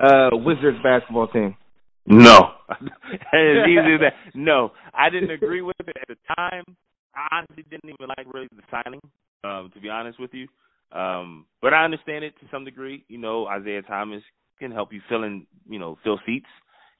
uh, 0.00 0.30
Wizards 0.32 0.78
basketball 0.82 1.28
team? 1.28 1.54
No, 2.06 2.50
it's 2.70 3.68
easy 3.68 3.94
as 3.94 4.00
that. 4.00 4.14
No, 4.34 4.72
I 4.94 5.10
didn't 5.10 5.30
agree 5.30 5.62
with 5.62 5.76
it 5.80 5.96
at 6.00 6.08
the 6.08 6.34
time. 6.36 6.64
I 7.14 7.38
honestly 7.38 7.64
didn't 7.70 7.88
even 7.88 8.08
like 8.16 8.32
really 8.32 8.48
the 8.54 8.62
signing, 8.70 9.00
um, 9.44 9.70
to 9.74 9.80
be 9.80 9.88
honest 9.88 10.20
with 10.20 10.30
you. 10.32 10.46
Um, 10.96 11.46
but 11.60 11.74
I 11.74 11.84
understand 11.84 12.24
it 12.24 12.34
to 12.40 12.46
some 12.50 12.64
degree. 12.64 13.04
You 13.08 13.18
know, 13.18 13.46
Isaiah 13.46 13.82
Thomas 13.82 14.22
can 14.58 14.70
help 14.70 14.92
you 14.92 15.00
fill 15.08 15.24
in, 15.24 15.46
you 15.68 15.78
know, 15.78 15.98
fill 16.04 16.20
seats. 16.26 16.46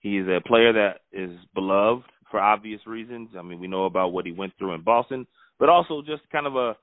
He 0.01 0.19
is 0.19 0.27
a 0.29 0.47
player 0.47 0.73
that 0.73 1.01
is 1.12 1.31
beloved 1.55 2.05
for 2.31 2.40
obvious 2.40 2.81
reasons. 2.87 3.31
I 3.38 3.42
mean, 3.42 3.61
we 3.61 3.69
know 3.69 3.85
about 3.85 4.12
what 4.12 4.27
he 4.27 4.33
went 4.33 4.53
through 4.59 4.75
in 4.75 4.83
Boston, 4.83 5.27
but 5.59 5.69
also 5.69 6.03
just 6.03 6.23
kind 6.31 6.47
of 6.47 6.57
a, 6.57 6.77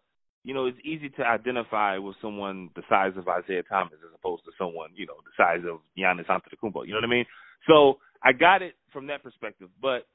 you 0.43 0.53
know, 0.53 0.65
it's 0.65 0.77
easy 0.83 1.09
to 1.09 1.23
identify 1.23 1.97
with 1.97 2.15
someone 2.21 2.69
the 2.75 2.83
size 2.89 3.13
of 3.17 3.27
Isaiah 3.27 3.63
Thomas 3.63 3.93
as 3.93 4.13
opposed 4.15 4.43
to 4.45 4.51
someone, 4.57 4.89
you 4.95 5.05
know, 5.05 5.15
the 5.23 5.31
size 5.37 5.63
of 5.69 5.79
Giannis 5.97 6.27
Antetokounmpo. 6.27 6.85
You 6.85 6.93
know 6.93 6.99
what 6.99 7.05
I 7.05 7.07
mean? 7.07 7.25
So 7.67 7.97
I 8.23 8.31
got 8.31 8.61
it 8.61 8.75
from 8.91 9.07
that 9.07 9.23
perspective. 9.23 9.69
But 9.81 10.07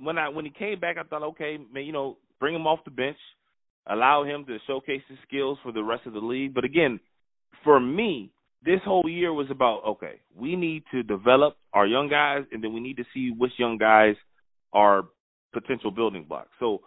when 0.00 0.18
I 0.18 0.28
when 0.28 0.44
he 0.44 0.50
came 0.50 0.80
back, 0.80 0.96
I 0.98 1.04
thought, 1.04 1.22
okay, 1.22 1.58
man, 1.72 1.84
you 1.84 1.92
know, 1.92 2.18
bring 2.40 2.54
him 2.54 2.66
off 2.66 2.84
the 2.84 2.90
bench, 2.90 3.16
allow 3.86 4.24
him 4.24 4.44
to 4.46 4.58
showcase 4.66 5.02
his 5.08 5.18
skills 5.26 5.58
for 5.62 5.72
the 5.72 5.82
rest 5.82 6.06
of 6.06 6.12
the 6.12 6.18
league. 6.18 6.54
But 6.54 6.64
again, 6.64 7.00
for 7.62 7.80
me, 7.80 8.32
this 8.64 8.80
whole 8.84 9.08
year 9.08 9.32
was 9.32 9.46
about 9.50 9.82
okay, 9.86 10.20
we 10.36 10.56
need 10.56 10.84
to 10.92 11.02
develop 11.02 11.56
our 11.72 11.86
young 11.86 12.08
guys, 12.08 12.44
and 12.52 12.62
then 12.62 12.72
we 12.74 12.80
need 12.80 12.96
to 12.98 13.04
see 13.14 13.32
which 13.36 13.52
young 13.58 13.78
guys 13.78 14.16
are 14.72 15.04
potential 15.52 15.90
building 15.90 16.26
blocks. 16.28 16.50
So 16.58 16.80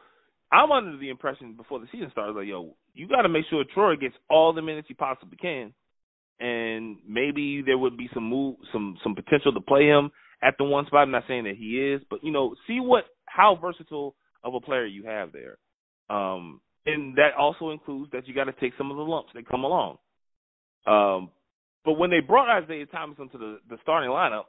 I'm 0.52 0.72
under 0.72 0.98
the 0.98 1.10
impression 1.10 1.54
before 1.54 1.80
the 1.80 1.88
season 1.92 2.10
started, 2.12 2.36
like, 2.36 2.48
yo, 2.48 2.76
you 2.94 3.08
got 3.08 3.24
to 3.24 3.30
make 3.30 3.46
sure 3.50 3.64
Troy 3.74 3.96
gets 3.96 4.16
all 4.30 4.54
the 4.54 4.62
minutes 4.62 4.88
he 4.88 4.94
possibly 4.94 5.38
can, 5.38 5.74
and 6.40 6.98
maybe 7.08 7.64
there 7.66 7.78
would 7.78 7.98
be 7.98 8.10
some 8.14 8.30
move, 8.30 8.56
some 8.72 8.98
some 9.04 9.16
potential 9.16 9.54
to 9.54 9.62
play 9.62 9.86
him 9.86 10.12
at 10.42 10.56
the 10.58 10.64
one 10.64 10.86
spot. 10.86 11.02
I'm 11.02 11.12
not 11.12 11.24
saying 11.28 11.46
that 11.46 11.56
he 11.58 11.92
is, 11.94 12.02
but 12.10 12.24
you 12.24 12.32
know, 12.32 12.56
see 12.68 12.80
what 12.80 13.06
how 13.26 13.58
versatile 13.60 14.16
of 14.44 14.54
a 14.54 14.62
player 14.62 14.86
you 14.86 15.04
have 15.06 15.32
there. 15.32 15.58
Um, 16.10 16.62
and 16.86 17.16
that 17.18 17.34
also 17.38 17.72
includes 17.72 18.12
that 18.12 18.28
you 18.28 18.34
got 18.34 18.46
to 18.46 18.54
take 18.54 18.74
some 18.78 18.92
of 18.92 18.98
the 18.98 19.04
lumps 19.04 19.32
that 19.36 19.48
come 19.48 19.64
along. 19.64 19.98
Um, 20.86 21.32
but 21.84 21.94
when 21.94 22.10
they 22.10 22.22
brought 22.22 22.64
Isaiah 22.64 22.86
Thomas 22.86 23.18
into 23.20 23.38
the, 23.38 23.60
the 23.70 23.78
starting 23.82 24.10
lineup, 24.10 24.46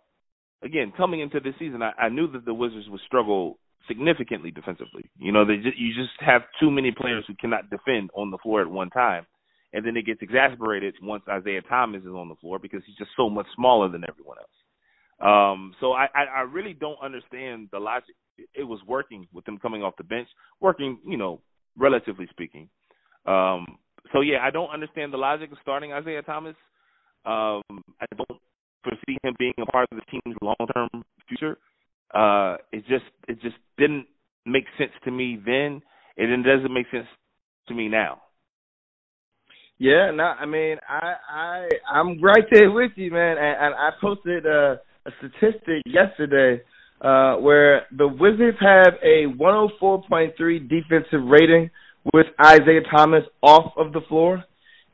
again, 0.62 0.92
coming 0.96 1.20
into 1.20 1.40
this 1.40 1.54
season, 1.58 1.82
I, 1.82 1.92
I 1.98 2.08
knew 2.08 2.30
that 2.32 2.44
the 2.44 2.54
Wizards 2.54 2.88
would 2.88 3.00
struggle 3.06 3.58
significantly 3.88 4.50
defensively. 4.50 5.10
You 5.18 5.32
know, 5.32 5.44
they 5.44 5.56
just, 5.56 5.78
you 5.78 5.94
just 5.94 6.14
have 6.20 6.42
too 6.60 6.70
many 6.70 6.92
players 6.92 7.24
who 7.26 7.34
cannot 7.40 7.70
defend 7.70 8.10
on 8.14 8.30
the 8.30 8.38
floor 8.38 8.60
at 8.60 8.70
one 8.70 8.90
time, 8.90 9.26
and 9.72 9.84
then 9.84 9.96
it 9.96 10.06
gets 10.06 10.22
exasperated 10.22 10.94
once 11.02 11.24
Isaiah 11.28 11.62
Thomas 11.62 12.02
is 12.02 12.08
on 12.08 12.28
the 12.28 12.36
floor 12.36 12.58
because 12.58 12.82
he's 12.86 12.96
just 12.96 13.10
so 13.16 13.28
much 13.28 13.46
smaller 13.56 13.88
than 13.88 14.04
everyone 14.08 14.38
else. 14.38 14.48
Um, 15.20 15.74
so 15.80 15.92
I, 15.92 16.06
I, 16.14 16.24
I 16.36 16.40
really 16.42 16.74
don't 16.74 16.98
understand 17.02 17.68
the 17.72 17.78
logic. 17.78 18.14
It 18.54 18.64
was 18.64 18.80
working 18.86 19.26
with 19.32 19.44
them 19.44 19.58
coming 19.58 19.82
off 19.82 19.96
the 19.98 20.04
bench, 20.04 20.28
working, 20.60 20.98
you 21.06 21.16
know, 21.16 21.40
relatively 21.76 22.26
speaking. 22.30 22.68
Um, 23.26 23.78
so 24.12 24.20
yeah, 24.20 24.38
I 24.42 24.50
don't 24.50 24.70
understand 24.70 25.12
the 25.12 25.18
logic 25.18 25.50
of 25.52 25.58
starting 25.60 25.92
Isaiah 25.92 26.22
Thomas. 26.22 26.54
Um, 27.26 27.62
I 28.00 28.06
don't 28.16 28.40
foresee 28.84 29.18
him 29.22 29.34
being 29.38 29.54
a 29.60 29.66
part 29.66 29.88
of 29.90 29.98
the 29.98 30.04
team's 30.10 30.36
long 30.40 30.56
term 30.74 31.04
future. 31.28 31.58
Uh, 32.14 32.56
it 32.72 32.86
just 32.88 33.04
it 33.26 33.40
just 33.42 33.56
didn't 33.76 34.06
make 34.46 34.64
sense 34.78 34.92
to 35.04 35.10
me 35.10 35.38
then, 35.44 35.82
and 36.16 36.30
it 36.30 36.42
doesn't 36.42 36.72
make 36.72 36.86
sense 36.90 37.06
to 37.66 37.74
me 37.74 37.88
now. 37.88 38.22
Yeah, 39.78 40.10
no, 40.10 40.24
I 40.24 40.46
mean, 40.46 40.78
I 40.88 41.14
I 41.30 41.68
I'm 41.92 42.20
right 42.22 42.44
there 42.50 42.70
with 42.70 42.92
you, 42.96 43.10
man. 43.12 43.36
And, 43.38 43.56
and 43.66 43.74
I 43.74 43.90
posted 44.00 44.46
a, 44.46 44.80
a 45.06 45.10
statistic 45.18 45.82
yesterday 45.86 46.62
uh, 47.00 47.36
where 47.36 47.86
the 47.96 48.08
Wizards 48.08 48.58
have 48.60 48.94
a 49.02 49.26
104.3 49.26 50.68
defensive 50.68 51.24
rating 51.26 51.70
with 52.12 52.26
Isaiah 52.44 52.82
Thomas 52.90 53.24
off 53.42 53.72
of 53.76 53.92
the 53.92 54.00
floor, 54.08 54.44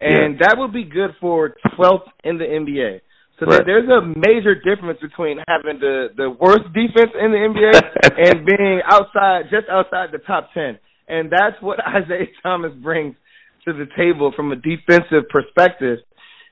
and 0.01 0.35
yeah. 0.35 0.49
that 0.49 0.59
would 0.59 0.73
be 0.73 0.85
good 0.85 1.11
for 1.21 1.55
12th 1.79 2.09
in 2.25 2.39
the 2.39 2.45
NBA. 2.45 3.01
So 3.41 3.47
right. 3.47 3.63
there's 3.67 3.89
a 3.89 4.01
major 4.01 4.55
difference 4.55 5.01
between 5.01 5.39
having 5.49 5.81
the 5.81 6.09
the 6.17 6.31
worst 6.31 6.71
defense 6.73 7.11
in 7.19 7.33
the 7.33 7.43
NBA 7.43 8.29
and 8.29 8.47
being 8.47 8.81
outside, 8.89 9.51
just 9.51 9.69
outside 9.69 10.11
the 10.13 10.19
top 10.19 10.51
ten, 10.55 10.79
and 11.09 11.31
that's 11.31 11.61
what 11.61 11.81
Isaiah 11.87 12.31
Thomas 12.43 12.73
brings 12.81 13.17
to 13.65 13.73
the 13.73 13.87
table 13.97 14.33
from 14.37 14.53
a 14.53 14.57
defensive 14.57 15.29
perspective. 15.31 15.99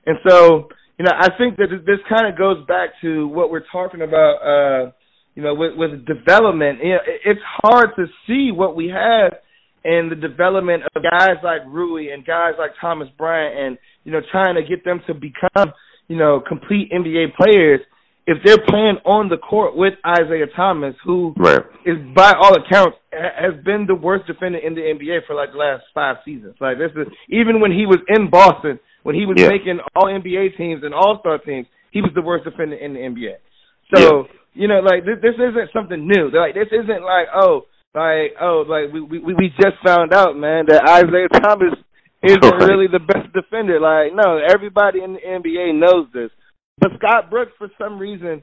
And 0.06 0.18
so, 0.28 0.68
you 0.98 1.04
know, 1.04 1.12
I 1.16 1.28
think 1.38 1.56
that 1.56 1.68
this 1.86 1.98
kind 2.08 2.30
of 2.30 2.38
goes 2.38 2.64
back 2.66 2.90
to 3.02 3.26
what 3.28 3.50
we're 3.50 3.64
talking 3.72 4.02
about. 4.02 4.36
Uh, 4.42 4.90
you 5.34 5.42
know, 5.42 5.54
with, 5.54 5.72
with 5.76 6.04
development, 6.04 6.80
you 6.82 6.90
know, 6.90 7.00
it's 7.24 7.40
hard 7.62 7.96
to 7.96 8.04
see 8.26 8.50
what 8.52 8.76
we 8.76 8.88
have 8.88 9.32
in 9.82 10.10
the 10.10 10.14
development 10.14 10.82
of 10.94 11.02
guys 11.02 11.40
like 11.42 11.62
Rui 11.66 12.12
and 12.12 12.24
guys 12.24 12.52
like 12.58 12.72
Thomas 12.78 13.08
Bryant, 13.16 13.58
and 13.58 13.78
you 14.04 14.12
know, 14.12 14.20
trying 14.30 14.56
to 14.56 14.62
get 14.62 14.84
them 14.84 15.00
to 15.06 15.14
become 15.14 15.72
you 16.08 16.18
know, 16.18 16.42
complete 16.46 16.90
NBA 16.92 17.34
players 17.36 17.80
if 18.26 18.38
they're 18.44 18.62
playing 18.68 18.98
on 19.04 19.28
the 19.28 19.36
court 19.36 19.74
with 19.74 19.94
Isaiah 20.06 20.46
Thomas, 20.54 20.94
who 21.04 21.34
right. 21.36 21.62
is 21.84 21.96
by 22.14 22.32
all 22.40 22.54
accounts 22.54 22.98
has 23.12 23.54
been 23.64 23.86
the 23.86 23.94
worst 23.94 24.26
defender 24.26 24.58
in 24.58 24.74
the 24.74 24.80
NBA 24.80 25.26
for 25.26 25.34
like 25.34 25.52
the 25.52 25.58
last 25.58 25.82
five 25.92 26.16
seasons. 26.24 26.54
Like 26.60 26.78
this 26.78 26.90
is 26.94 27.10
even 27.30 27.60
when 27.60 27.72
he 27.72 27.86
was 27.86 27.98
in 28.08 28.30
Boston, 28.30 28.78
when 29.02 29.14
he 29.14 29.26
was 29.26 29.36
yeah. 29.38 29.48
making 29.48 29.80
all 29.94 30.06
NBA 30.06 30.56
teams 30.56 30.82
and 30.84 30.94
all 30.94 31.18
star 31.20 31.38
teams, 31.38 31.66
he 31.90 32.00
was 32.00 32.10
the 32.14 32.22
worst 32.22 32.44
defender 32.44 32.76
in 32.76 32.94
the 32.94 33.00
NBA. 33.00 33.36
So 33.94 34.00
yeah. 34.00 34.22
you 34.54 34.68
know, 34.68 34.80
like 34.80 35.04
this, 35.04 35.18
this 35.20 35.34
isn't 35.36 35.70
something 35.72 36.06
new. 36.06 36.30
Like 36.30 36.54
this 36.54 36.70
isn't 36.70 37.02
like 37.02 37.28
oh, 37.34 37.66
like 37.94 38.38
oh, 38.40 38.64
like 38.66 38.92
we 38.92 39.00
we 39.00 39.34
we 39.34 39.48
just 39.60 39.76
found 39.84 40.12
out, 40.12 40.36
man, 40.36 40.66
that 40.68 40.86
Isaiah 40.88 41.28
Thomas 41.28 41.74
isn't 42.22 42.42
right. 42.42 42.68
really 42.68 42.86
the 42.86 43.00
best 43.02 43.32
defender. 43.32 43.80
Like, 43.80 44.14
no, 44.14 44.38
everybody 44.38 45.02
in 45.02 45.14
the 45.14 45.20
NBA 45.20 45.78
knows 45.78 46.06
this. 46.14 46.30
But 46.78 46.92
Scott 46.98 47.30
Brooks, 47.30 47.52
for 47.58 47.68
some 47.78 47.98
reason, 47.98 48.42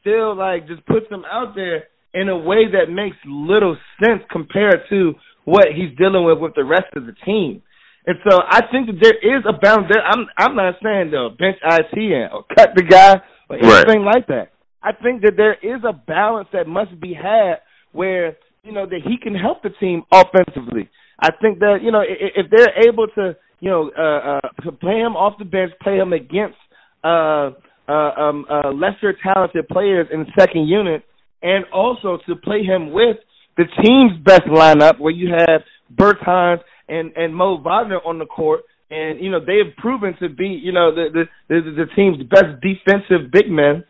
still 0.00 0.36
like 0.36 0.66
just 0.66 0.84
puts 0.86 1.06
him 1.10 1.24
out 1.30 1.54
there 1.54 1.84
in 2.14 2.28
a 2.28 2.36
way 2.36 2.64
that 2.72 2.90
makes 2.90 3.16
little 3.26 3.76
sense 4.02 4.22
compared 4.30 4.80
to 4.88 5.14
what 5.44 5.66
he's 5.74 5.96
dealing 5.98 6.24
with 6.24 6.38
with 6.38 6.54
the 6.54 6.64
rest 6.64 6.88
of 6.96 7.06
the 7.06 7.14
team. 7.24 7.62
And 8.06 8.16
so 8.28 8.38
I 8.48 8.60
think 8.70 8.86
that 8.86 8.98
there 9.02 9.18
is 9.18 9.42
a 9.48 9.52
balance. 9.52 9.86
There, 9.92 10.02
I'm 10.02 10.26
I'm 10.38 10.54
not 10.54 10.74
saying 10.82 11.10
though 11.10 11.30
bench 11.30 11.58
IT 11.62 12.30
or 12.32 12.44
cut 12.56 12.70
the 12.76 12.82
guy 12.82 13.16
or 13.50 13.56
anything 13.56 14.02
right. 14.02 14.14
like 14.14 14.26
that. 14.28 14.52
I 14.82 14.92
think 14.92 15.22
that 15.22 15.36
there 15.36 15.54
is 15.54 15.82
a 15.82 15.92
balance 15.92 16.48
that 16.52 16.68
must 16.68 17.00
be 17.00 17.14
had 17.14 17.56
where 17.90 18.36
you 18.62 18.70
know 18.72 18.86
that 18.86 19.00
he 19.04 19.16
can 19.20 19.34
help 19.34 19.62
the 19.62 19.70
team 19.80 20.04
offensively. 20.12 20.88
I 21.18 21.30
think 21.42 21.58
that 21.58 21.78
you 21.82 21.90
know 21.90 22.02
if 22.06 22.46
they're 22.50 22.88
able 22.88 23.08
to 23.16 23.36
you 23.58 23.70
know 23.70 23.90
uh, 23.98 24.36
uh, 24.36 24.62
to 24.62 24.70
play 24.70 24.98
him 24.98 25.16
off 25.16 25.34
the 25.40 25.44
bench, 25.44 25.72
play 25.82 25.96
him 25.96 26.12
against 26.12 26.58
uh, 27.02 27.50
uh, 27.88 27.92
um, 27.92 28.46
uh, 28.48 28.70
lesser 28.70 29.14
talented 29.20 29.66
players 29.68 30.06
in 30.12 30.20
the 30.20 30.30
second 30.38 30.68
unit, 30.68 31.02
and 31.42 31.64
also 31.72 32.18
to 32.28 32.36
play 32.36 32.62
him 32.62 32.92
with 32.92 33.16
the 33.56 33.64
team's 33.82 34.12
best 34.24 34.42
lineup, 34.42 35.00
where 35.00 35.12
you 35.12 35.30
have 35.34 35.62
Bertans 35.92 36.60
and 36.88 37.12
and 37.16 37.34
Mo 37.34 37.58
Wagner 37.58 38.00
on 38.04 38.18
the 38.18 38.26
court, 38.26 38.60
and 38.90 39.20
you 39.20 39.30
know 39.30 39.40
they 39.40 39.58
have 39.58 39.76
proven 39.76 40.14
to 40.20 40.28
be 40.28 40.46
you 40.46 40.72
know 40.72 40.94
the 40.94 41.08
the 41.12 41.24
the, 41.48 41.84
the 41.84 41.86
team's 41.94 42.22
best 42.28 42.60
defensive 42.62 43.30
big 43.32 43.50
men. 43.50 43.84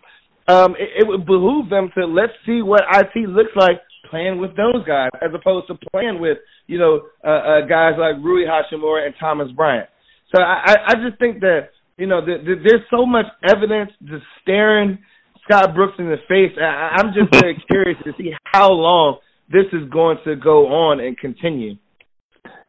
Um, 0.48 0.76
it, 0.78 1.02
it 1.02 1.06
would 1.06 1.26
behoove 1.26 1.68
them 1.68 1.90
to 1.98 2.06
let's 2.06 2.32
see 2.46 2.62
what 2.62 2.82
IT 2.92 3.28
looks 3.28 3.50
like 3.56 3.80
playing 4.10 4.38
with 4.38 4.56
those 4.56 4.84
guys 4.86 5.10
as 5.20 5.30
opposed 5.34 5.66
to 5.66 5.74
playing 5.90 6.20
with 6.20 6.38
you 6.66 6.78
know 6.78 7.02
uh, 7.24 7.28
uh, 7.28 7.60
guys 7.66 7.94
like 7.98 8.16
Rui 8.22 8.46
Hachimura 8.46 9.06
and 9.06 9.14
Thomas 9.18 9.50
Bryant. 9.52 9.88
So 10.34 10.42
I, 10.42 10.76
I 10.88 10.94
just 10.94 11.18
think 11.18 11.40
that 11.40 11.70
you 11.98 12.06
know 12.06 12.24
the, 12.24 12.38
the, 12.44 12.54
there's 12.62 12.82
so 12.90 13.04
much 13.04 13.26
evidence 13.48 13.90
just 14.04 14.24
staring 14.42 14.98
Scott 15.44 15.74
Brooks 15.74 15.94
in 15.98 16.06
the 16.06 16.18
face. 16.28 16.56
I, 16.60 16.98
I'm 16.98 17.12
just 17.12 17.30
very 17.32 17.62
curious 17.70 17.98
to 18.04 18.12
see 18.18 18.32
how 18.44 18.70
long 18.70 19.18
this 19.50 19.66
is 19.72 19.88
going 19.90 20.18
to 20.24 20.36
go 20.36 20.66
on 20.66 21.00
and 21.00 21.16
continue. 21.18 21.76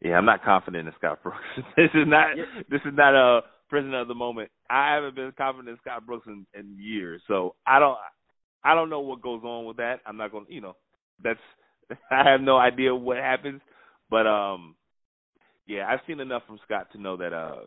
Yeah, 0.02 0.14
I'm 0.18 0.26
not 0.26 0.44
confident 0.44 0.88
in 0.88 0.94
Scott 0.98 1.24
Brooks. 1.24 1.40
this 1.76 1.90
is 1.94 2.08
not 2.08 2.28
this 2.70 2.82
is 2.86 2.94
not 2.94 3.16
a 3.16 3.42
prisoner 3.70 4.02
of 4.02 4.08
the 4.08 4.16
moment. 4.16 4.50
I 4.70 4.94
haven't 4.94 5.16
been 5.16 5.32
confident 5.38 5.70
in 5.70 5.78
Scott 5.82 6.06
Brooks 6.06 6.28
in, 6.28 6.46
in 6.54 6.78
years, 6.80 7.22
so 7.28 7.56
I 7.66 7.80
don't 7.80 7.98
I 8.64 8.76
don't 8.76 8.90
know 8.90 9.00
what 9.00 9.22
goes 9.22 9.42
on 9.44 9.66
with 9.66 9.78
that. 9.78 10.02
I'm 10.06 10.18
not 10.18 10.32
going 10.32 10.46
to, 10.46 10.54
you 10.54 10.62
know, 10.62 10.76
that's 11.24 11.40
I 12.12 12.30
have 12.30 12.42
no 12.42 12.58
idea 12.58 12.94
what 12.94 13.18
happens, 13.18 13.62
but 14.10 14.28
um, 14.28 14.76
yeah, 15.66 15.88
I've 15.88 16.00
seen 16.08 16.20
enough 16.20 16.44
from 16.48 16.60
Scott 16.66 16.88
to 16.92 17.02
know 17.02 17.18
that 17.18 17.34
uh, 17.34 17.62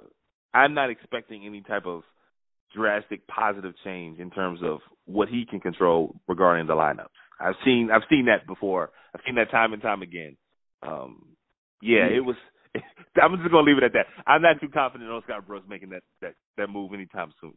I'm 0.54 0.74
not 0.74 0.90
expecting 0.90 1.46
any 1.46 1.62
type 1.62 1.86
of 1.86 2.02
drastic 2.74 3.26
positive 3.26 3.74
change 3.84 4.20
in 4.20 4.30
terms 4.30 4.60
of 4.62 4.78
what 5.06 5.28
he 5.28 5.44
can 5.44 5.60
control 5.60 6.14
regarding 6.28 6.66
the 6.66 6.74
lineups. 6.74 7.08
I've 7.40 7.56
seen 7.64 7.90
I've 7.92 8.02
seen 8.08 8.26
that 8.26 8.46
before. 8.46 8.90
I've 9.14 9.22
seen 9.26 9.34
that 9.36 9.50
time 9.50 9.72
and 9.72 9.82
time 9.82 10.02
again. 10.02 10.36
Um, 10.82 11.30
yeah, 11.82 12.06
it 12.06 12.24
was. 12.24 12.36
I'm 13.20 13.36
just 13.38 13.50
gonna 13.50 13.66
leave 13.66 13.78
it 13.78 13.84
at 13.84 13.92
that. 13.94 14.06
I'm 14.26 14.42
not 14.42 14.60
too 14.60 14.68
confident 14.68 15.10
on 15.10 15.22
Scott 15.22 15.46
Brooks 15.46 15.66
making 15.68 15.90
that 15.90 16.02
that 16.20 16.34
that 16.56 16.68
move 16.68 16.92
anytime 16.94 17.32
soon. 17.40 17.54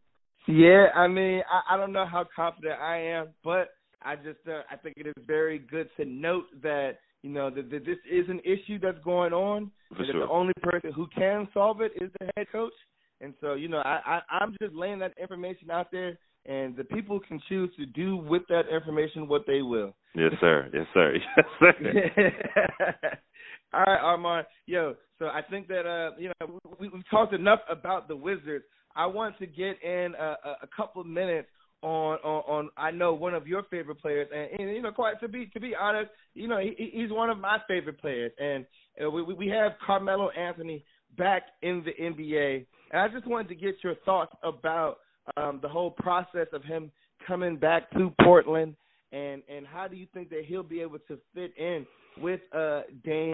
Yeah, 0.47 0.87
I 0.95 1.07
mean, 1.07 1.41
I, 1.49 1.75
I 1.75 1.77
don't 1.77 1.93
know 1.93 2.05
how 2.05 2.25
confident 2.35 2.79
I 2.79 2.97
am, 2.97 3.29
but 3.43 3.69
I 4.01 4.15
just 4.15 4.39
uh, 4.47 4.61
I 4.69 4.75
think 4.75 4.95
it 4.97 5.07
is 5.07 5.13
very 5.25 5.59
good 5.59 5.89
to 5.97 6.05
note 6.05 6.45
that 6.61 6.97
you 7.21 7.29
know 7.29 7.49
that, 7.49 7.69
that 7.69 7.85
this 7.85 7.97
is 8.09 8.27
an 8.29 8.39
issue 8.39 8.79
that's 8.79 9.01
going 9.03 9.33
on, 9.33 9.71
For 9.95 10.03
sure. 10.05 10.25
the 10.25 10.31
only 10.31 10.53
person 10.61 10.91
who 10.91 11.07
can 11.15 11.47
solve 11.53 11.81
it 11.81 11.91
is 12.01 12.11
the 12.19 12.29
head 12.35 12.47
coach. 12.51 12.73
And 13.21 13.33
so 13.39 13.53
you 13.53 13.69
know 13.69 13.79
I, 13.79 13.99
I 14.05 14.19
I'm 14.41 14.55
just 14.61 14.73
laying 14.73 14.99
that 14.99 15.13
information 15.21 15.71
out 15.71 15.91
there, 15.91 16.17
and 16.45 16.75
the 16.75 16.83
people 16.83 17.19
can 17.19 17.39
choose 17.47 17.69
to 17.77 17.85
do 17.85 18.17
with 18.17 18.41
that 18.49 18.63
information 18.73 19.27
what 19.27 19.45
they 19.47 19.61
will. 19.61 19.95
Yes, 20.15 20.33
sir. 20.41 20.69
Yes, 20.73 20.85
sir. 20.93 21.13
Yes, 21.37 21.45
sir. 21.59 22.93
All 23.73 23.81
right, 23.87 24.01
Armon. 24.01 24.43
Yo, 24.67 24.95
so 25.17 25.25
I 25.25 25.41
think 25.49 25.67
that 25.67 25.87
uh, 25.87 26.15
you 26.19 26.31
know 26.39 26.59
we, 26.79 26.89
we've 26.89 27.09
talked 27.09 27.33
enough 27.33 27.59
about 27.69 28.07
the 28.07 28.15
Wizards. 28.15 28.65
I 28.95 29.07
want 29.07 29.39
to 29.39 29.47
get 29.47 29.81
in 29.83 30.13
a, 30.19 30.35
a, 30.61 30.67
couple 30.75 31.01
of 31.01 31.07
minutes 31.07 31.47
on, 31.81 32.19
on 32.23 32.43
on 32.47 32.69
I 32.77 32.91
know 32.91 33.15
one 33.15 33.33
of 33.33 33.47
your 33.47 33.63
favorite 33.71 33.99
players, 33.99 34.27
and, 34.33 34.59
and 34.59 34.75
you 34.75 34.81
know, 34.83 34.91
quite 34.91 35.19
to 35.21 35.27
be 35.27 35.47
to 35.53 35.59
be 35.59 35.73
honest, 35.79 36.11
you 36.35 36.47
know, 36.47 36.59
he, 36.59 36.91
he's 36.93 37.11
one 37.11 37.31
of 37.31 37.39
my 37.39 37.57
favorite 37.67 37.99
players, 37.99 38.31
and 38.37 38.65
uh, 39.03 39.09
we 39.09 39.23
we 39.23 39.47
have 39.47 39.71
Carmelo 39.85 40.29
Anthony 40.29 40.85
back 41.17 41.43
in 41.63 41.83
the 41.83 41.93
NBA, 42.03 42.67
and 42.91 43.01
I 43.01 43.07
just 43.07 43.27
wanted 43.27 43.49
to 43.49 43.55
get 43.55 43.75
your 43.83 43.95
thoughts 44.05 44.35
about 44.43 44.97
um, 45.35 45.59
the 45.63 45.69
whole 45.69 45.91
process 45.91 46.47
of 46.53 46.63
him 46.63 46.91
coming 47.27 47.57
back 47.57 47.89
to 47.93 48.13
Portland, 48.21 48.75
and 49.11 49.41
and 49.49 49.65
how 49.65 49.87
do 49.87 49.95
you 49.95 50.05
think 50.13 50.29
that 50.29 50.43
he'll 50.45 50.61
be 50.61 50.81
able 50.81 50.99
to 51.07 51.17
fit 51.33 51.53
in 51.57 51.87
with 52.19 52.41
uh 52.55 52.81
Dame 53.03 53.32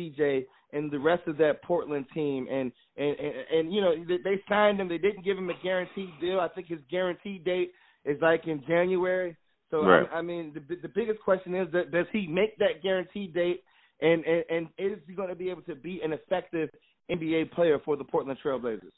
and 0.00 0.14
CJ 0.16 0.46
and 0.72 0.90
the 0.90 0.98
rest 0.98 1.26
of 1.26 1.36
that 1.38 1.62
Portland 1.62 2.06
team 2.14 2.46
and 2.50 2.72
and 2.96 3.16
and, 3.18 3.34
and 3.52 3.72
you 3.72 3.80
know 3.80 3.94
they, 4.08 4.18
they 4.22 4.42
signed 4.48 4.80
him 4.80 4.88
they 4.88 4.98
didn't 4.98 5.24
give 5.24 5.36
him 5.36 5.50
a 5.50 5.62
guaranteed 5.62 6.10
deal 6.20 6.40
I 6.40 6.48
think 6.48 6.68
his 6.68 6.80
guarantee 6.90 7.38
date 7.38 7.72
is 8.04 8.20
like 8.20 8.46
in 8.46 8.62
January. 8.66 9.36
So 9.70 9.84
right. 9.84 10.06
I, 10.12 10.16
I 10.16 10.22
mean, 10.22 10.52
the 10.54 10.76
the 10.76 10.88
biggest 10.88 11.20
question 11.20 11.54
is 11.54 11.68
that 11.72 11.92
does 11.92 12.06
he 12.12 12.26
make 12.26 12.56
that 12.58 12.82
guarantee 12.82 13.28
date, 13.28 13.62
and 14.00 14.24
and, 14.24 14.44
and 14.50 14.68
is 14.78 14.98
he 15.06 15.14
going 15.14 15.28
to 15.28 15.34
be 15.34 15.50
able 15.50 15.62
to 15.62 15.74
be 15.74 16.00
an 16.02 16.12
effective 16.12 16.70
NBA 17.10 17.52
player 17.52 17.78
for 17.84 17.96
the 17.96 18.04
Portland 18.04 18.38
Trailblazers? 18.44 18.92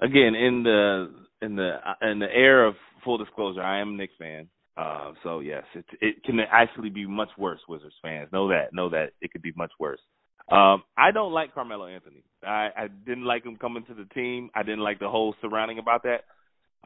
Again, 0.00 0.34
in 0.34 0.62
the 0.62 1.14
in 1.42 1.56
the 1.56 1.76
in 2.02 2.18
the 2.18 2.32
air 2.32 2.66
of 2.66 2.74
full 3.04 3.18
disclosure, 3.18 3.62
I 3.62 3.80
am 3.80 3.90
a 3.90 3.96
Knicks 3.96 4.14
fan. 4.18 4.48
Uh, 4.76 5.12
so 5.22 5.40
yes, 5.40 5.62
it 5.74 5.84
it 6.00 6.24
can 6.24 6.38
actually 6.50 6.90
be 6.90 7.06
much 7.06 7.30
worse. 7.38 7.60
Wizards 7.68 7.94
fans 8.02 8.28
know 8.32 8.48
that 8.48 8.74
know 8.74 8.90
that 8.90 9.10
it 9.20 9.30
could 9.30 9.42
be 9.42 9.52
much 9.56 9.72
worse. 9.78 10.00
Um, 10.50 10.84
I 10.96 11.10
don't 11.12 11.32
like 11.32 11.54
Carmelo 11.54 11.86
Anthony. 11.86 12.22
I, 12.44 12.68
I 12.76 12.88
didn't 13.04 13.24
like 13.24 13.44
him 13.44 13.56
coming 13.56 13.84
to 13.86 13.94
the 13.94 14.04
team. 14.14 14.50
I 14.54 14.62
didn't 14.62 14.80
like 14.80 15.00
the 15.00 15.08
whole 15.08 15.34
surrounding 15.40 15.78
about 15.78 16.04
that. 16.04 16.24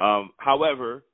Um, 0.03 0.31
however, 0.39 1.05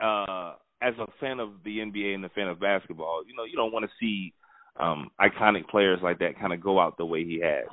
uh, 0.00 0.54
as 0.80 0.94
a 0.98 1.06
fan 1.20 1.38
of 1.38 1.50
the 1.64 1.78
NBA 1.78 2.14
and 2.14 2.24
a 2.24 2.30
fan 2.30 2.48
of 2.48 2.58
basketball, 2.58 3.22
you 3.26 3.36
know, 3.36 3.44
you 3.44 3.56
don't 3.56 3.72
want 3.72 3.84
to 3.84 3.90
see 4.00 4.32
um, 4.80 5.10
iconic 5.20 5.68
players 5.68 6.00
like 6.02 6.18
that 6.20 6.40
kind 6.40 6.52
of 6.52 6.62
go 6.62 6.80
out 6.80 6.96
the 6.96 7.04
way 7.04 7.24
he 7.24 7.42
has. 7.42 7.68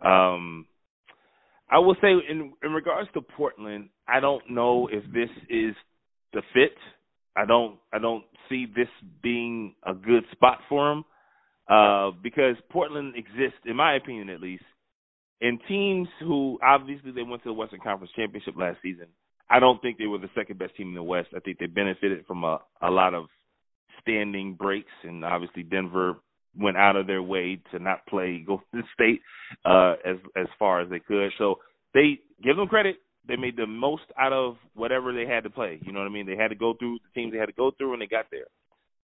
Um, 0.00 0.66
I 1.68 1.80
will 1.80 1.96
say, 2.00 2.12
in 2.12 2.52
in 2.62 2.72
regards 2.72 3.10
to 3.14 3.20
Portland, 3.20 3.90
I 4.06 4.20
don't 4.20 4.48
know 4.48 4.88
if 4.90 5.04
this 5.12 5.28
is 5.50 5.74
the 6.32 6.42
fit. 6.54 6.76
I 7.36 7.44
don't 7.44 7.78
I 7.92 7.98
don't 7.98 8.24
see 8.48 8.66
this 8.66 8.88
being 9.22 9.74
a 9.84 9.92
good 9.92 10.24
spot 10.32 10.60
for 10.68 10.92
him 10.92 11.04
uh, 11.68 12.10
because 12.22 12.56
Portland 12.70 13.14
exists, 13.16 13.60
in 13.66 13.76
my 13.76 13.96
opinion 13.96 14.30
at 14.30 14.40
least, 14.40 14.64
in 15.40 15.58
teams 15.68 16.08
who 16.20 16.58
obviously 16.62 17.12
they 17.12 17.22
went 17.22 17.42
to 17.42 17.50
the 17.50 17.54
Western 17.54 17.80
Conference 17.80 18.12
Championship 18.16 18.54
last 18.56 18.78
season. 18.82 19.06
I 19.50 19.60
don't 19.60 19.80
think 19.80 19.96
they 19.96 20.06
were 20.06 20.18
the 20.18 20.30
second 20.34 20.58
best 20.58 20.76
team 20.76 20.88
in 20.88 20.94
the 20.94 21.02
West. 21.02 21.28
I 21.34 21.40
think 21.40 21.58
they 21.58 21.66
benefited 21.66 22.26
from 22.26 22.44
a, 22.44 22.60
a 22.82 22.90
lot 22.90 23.14
of 23.14 23.26
standing 24.02 24.54
breaks, 24.54 24.90
and 25.04 25.24
obviously 25.24 25.62
Denver 25.62 26.16
went 26.58 26.76
out 26.76 26.96
of 26.96 27.06
their 27.06 27.22
way 27.22 27.60
to 27.70 27.78
not 27.78 28.06
play 28.06 28.44
Golden 28.46 28.84
State 28.94 29.20
uh, 29.64 29.94
as 30.04 30.16
as 30.36 30.46
far 30.58 30.80
as 30.80 30.90
they 30.90 30.98
could. 30.98 31.30
So 31.38 31.56
they 31.94 32.18
give 32.42 32.56
them 32.56 32.68
credit. 32.68 32.96
They 33.26 33.36
made 33.36 33.56
the 33.56 33.66
most 33.66 34.04
out 34.18 34.32
of 34.32 34.56
whatever 34.74 35.12
they 35.12 35.26
had 35.26 35.44
to 35.44 35.50
play. 35.50 35.78
You 35.82 35.92
know 35.92 36.00
what 36.00 36.08
I 36.08 36.12
mean? 36.12 36.26
They 36.26 36.36
had 36.36 36.48
to 36.48 36.54
go 36.54 36.74
through 36.78 36.98
the 36.98 37.20
teams 37.20 37.32
they 37.32 37.38
had 37.38 37.46
to 37.46 37.52
go 37.52 37.70
through, 37.76 37.92
and 37.92 38.02
they 38.02 38.06
got 38.06 38.26
there. 38.30 38.46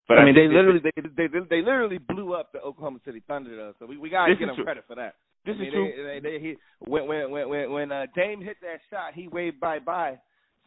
But 0.07 0.19
I 0.19 0.25
mean, 0.25 0.35
they 0.35 0.47
literally 0.47 0.81
they, 0.83 1.01
they 1.15 1.27
they 1.49 1.61
literally 1.61 1.97
blew 1.97 2.33
up 2.33 2.51
the 2.51 2.59
Oklahoma 2.59 2.99
City 3.05 3.21
Thunder, 3.27 3.55
though. 3.55 3.73
So 3.79 3.85
we 3.85 3.97
we 3.97 4.09
gotta 4.09 4.35
give 4.35 4.47
them 4.47 4.55
true. 4.55 4.65
credit 4.65 4.83
for 4.87 4.95
that. 4.95 5.15
This 5.45 5.55
I 5.55 5.59
mean, 5.59 5.67
is 5.67 5.73
true. 5.73 5.91
They, 6.05 6.19
they, 6.19 6.39
he, 6.39 6.55
when 6.79 7.07
when 7.07 7.31
when 7.31 7.71
when 7.71 7.91
uh, 7.91 8.05
Dame 8.15 8.41
hit 8.41 8.57
that 8.61 8.79
shot, 8.89 9.13
he 9.13 9.27
waved 9.27 9.59
bye 9.59 9.79
bye 9.79 10.19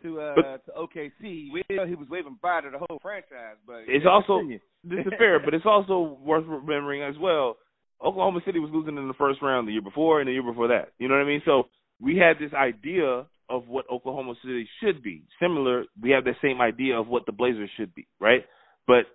to 0.02 0.20
uh 0.20 0.34
But- 0.36 0.66
to 0.66 0.72
OKC. 0.72 1.52
We 1.52 1.62
know 1.70 1.86
he 1.86 1.94
was 1.94 2.08
waving 2.08 2.38
bye 2.42 2.62
to 2.62 2.70
the 2.70 2.78
whole 2.78 2.98
franchise, 3.02 3.56
but 3.66 3.84
It's 3.86 4.04
yeah, 4.04 4.10
also 4.10 4.40
this 4.84 5.00
is 5.00 5.12
fair, 5.18 5.38
but 5.38 5.52
it's 5.52 5.66
also 5.66 6.18
worth 6.22 6.44
remembering 6.46 7.02
as 7.02 7.14
well. 7.20 7.56
Oklahoma 8.04 8.40
City 8.44 8.58
was 8.58 8.70
losing 8.72 8.98
in 8.98 9.08
the 9.08 9.14
first 9.14 9.40
round 9.40 9.66
the 9.66 9.72
year 9.72 9.82
before 9.82 10.20
and 10.20 10.28
the 10.28 10.32
year 10.32 10.42
before 10.42 10.68
that. 10.68 10.92
You 10.98 11.08
know 11.08 11.14
what 11.14 11.22
I 11.22 11.26
mean? 11.26 11.42
So 11.44 11.64
we 12.00 12.16
had 12.16 12.38
this 12.38 12.52
idea 12.52 13.26
of 13.48 13.68
what 13.68 13.88
Oklahoma 13.90 14.34
City 14.42 14.68
should 14.82 15.02
be. 15.02 15.22
Similar, 15.40 15.84
we 16.02 16.10
have 16.10 16.24
the 16.24 16.34
same 16.42 16.60
idea 16.60 16.98
of 16.98 17.08
what 17.08 17.24
the 17.26 17.32
Blazers 17.32 17.70
should 17.76 17.94
be, 17.94 18.06
right? 18.20 18.44
But 18.86 19.06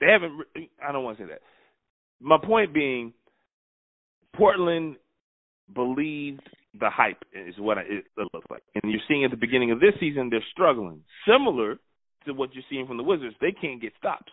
they 0.00 0.06
haven't. 0.06 0.44
I 0.86 0.92
don't 0.92 1.04
want 1.04 1.18
to 1.18 1.24
say 1.24 1.28
that. 1.30 1.40
My 2.20 2.38
point 2.42 2.74
being, 2.74 3.12
Portland 4.34 4.96
believed 5.74 6.42
the 6.78 6.90
hype 6.90 7.22
is 7.32 7.54
what 7.58 7.78
it 7.78 8.04
it 8.16 8.28
looks 8.32 8.46
like, 8.50 8.62
and 8.74 8.90
you're 8.92 9.02
seeing 9.08 9.24
at 9.24 9.30
the 9.30 9.36
beginning 9.36 9.70
of 9.70 9.80
this 9.80 9.94
season 10.00 10.30
they're 10.30 10.44
struggling. 10.52 11.02
Similar 11.26 11.78
to 12.26 12.32
what 12.32 12.54
you're 12.54 12.64
seeing 12.70 12.86
from 12.86 12.96
the 12.96 13.02
Wizards, 13.02 13.36
they 13.40 13.52
can't 13.52 13.80
get 13.80 13.92
stops. 13.98 14.32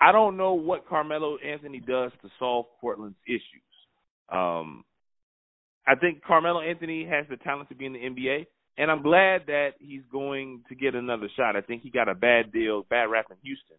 I 0.00 0.12
don't 0.12 0.36
know 0.36 0.54
what 0.54 0.88
Carmelo 0.88 1.38
Anthony 1.38 1.80
does 1.80 2.12
to 2.22 2.28
solve 2.38 2.66
Portland's 2.80 3.16
issues. 3.26 3.42
Um, 4.30 4.84
I 5.86 5.94
think 5.94 6.22
Carmelo 6.22 6.60
Anthony 6.60 7.06
has 7.06 7.26
the 7.30 7.36
talent 7.36 7.68
to 7.70 7.74
be 7.74 7.86
in 7.86 7.92
the 7.94 8.00
NBA, 8.00 8.46
and 8.76 8.90
I'm 8.90 9.02
glad 9.02 9.42
that 9.46 9.70
he's 9.78 10.02
going 10.12 10.62
to 10.68 10.74
get 10.74 10.94
another 10.94 11.28
shot. 11.36 11.56
I 11.56 11.60
think 11.60 11.82
he 11.82 11.90
got 11.90 12.08
a 12.08 12.14
bad 12.14 12.52
deal, 12.52 12.84
bad 12.90 13.04
rap 13.04 13.26
in 13.30 13.36
Houston. 13.42 13.76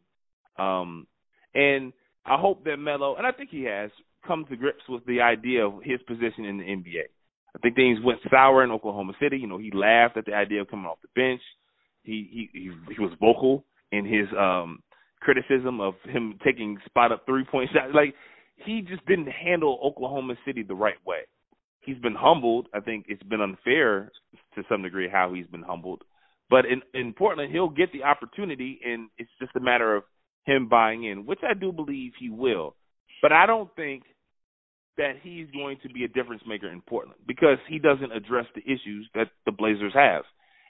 Um, 0.58 1.08
and 1.54 1.94
I 2.26 2.38
hope 2.40 2.64
that 2.66 2.78
Melo, 2.78 3.16
and 3.16 3.26
I 3.26 3.32
think 3.32 3.50
he 3.50 3.64
has, 3.64 3.90
come 4.26 4.46
to 4.50 4.56
grips 4.56 4.84
with 4.90 5.06
the 5.06 5.22
idea 5.22 5.66
of 5.66 5.82
his 5.84 6.02
position 6.08 6.46
in 6.46 6.58
the 6.58 6.64
NBA. 6.64 7.04
I 7.56 7.60
think 7.60 7.76
things 7.76 8.00
went 8.04 8.20
sour 8.30 8.64
in 8.64 8.72
Oklahoma 8.72 9.14
City. 9.20 9.38
You 9.38 9.48
know, 9.48 9.58
he 9.58 9.72
laughed 9.74 10.18
at 10.18 10.26
the 10.26 10.34
idea 10.34 10.62
of 10.62 10.68
coming 10.70 10.86
off 10.86 11.00
the 11.02 11.08
bench. 11.16 11.42
He 12.04 12.30
he 12.32 12.50
he, 12.54 12.94
he 12.96 13.02
was 13.02 13.12
vocal 13.20 13.66
in 13.92 14.06
his 14.06 14.28
um 14.38 14.80
criticism 15.22 15.82
of 15.82 15.96
him 16.06 16.38
taking 16.46 16.78
spot 16.86 17.12
up 17.12 17.26
three 17.26 17.46
point 17.50 17.70
shots. 17.74 17.94
Like 17.94 18.14
he 18.58 18.82
just 18.82 19.06
didn't 19.08 19.28
handle 19.28 19.80
Oklahoma 19.84 20.36
City 20.46 20.64
the 20.64 20.76
right 20.76 21.04
way. 21.06 21.22
He's 21.80 21.98
been 21.98 22.16
humbled. 22.16 22.68
I 22.74 22.80
think 22.82 23.06
it's 23.08 23.24
been 23.24 23.42
unfair 23.42 24.12
to 24.56 24.64
some 24.70 24.84
degree 24.84 25.10
how 25.12 25.34
he's 25.34 25.48
been 25.48 25.64
humbled. 25.64 26.04
But 26.50 26.66
in 26.66 26.82
in 26.94 27.14
Portland, 27.14 27.52
he'll 27.52 27.70
get 27.70 27.92
the 27.92 28.04
opportunity, 28.04 28.80
and 28.86 29.10
it's 29.18 29.32
just 29.40 29.56
a 29.56 29.60
matter 29.60 29.96
of 29.96 30.04
him 30.48 30.68
buying 30.68 31.04
in, 31.04 31.26
which 31.26 31.42
I 31.44 31.54
do 31.54 31.72
believe 31.72 32.14
he 32.20 32.30
will. 32.30 32.76
But 33.22 33.32
I 33.32 33.46
don't 33.46 33.70
think 33.76 34.04
that 34.98 35.14
he's 35.22 35.48
going 35.52 35.78
to 35.84 35.90
be 35.90 36.06
a 36.06 36.08
difference 36.08 36.42
maker 36.48 36.72
in 36.72 36.82
Portland 36.82 37.20
because 37.28 37.58
he 37.70 37.78
doesn't 37.78 38.12
address 38.12 38.46
the 38.56 38.62
issues 38.62 39.08
that 39.14 39.28
the 39.46 39.52
Blazers 39.52 39.94
have. 39.94 40.24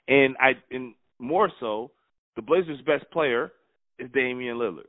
And 0.06 0.36
I 0.40 0.52
and 0.70 0.94
more 1.18 1.50
so, 1.60 1.92
the 2.36 2.42
Blazers' 2.42 2.80
best 2.84 3.10
player 3.10 3.52
is 3.98 4.10
Damian 4.12 4.56
Lillard. 4.56 4.88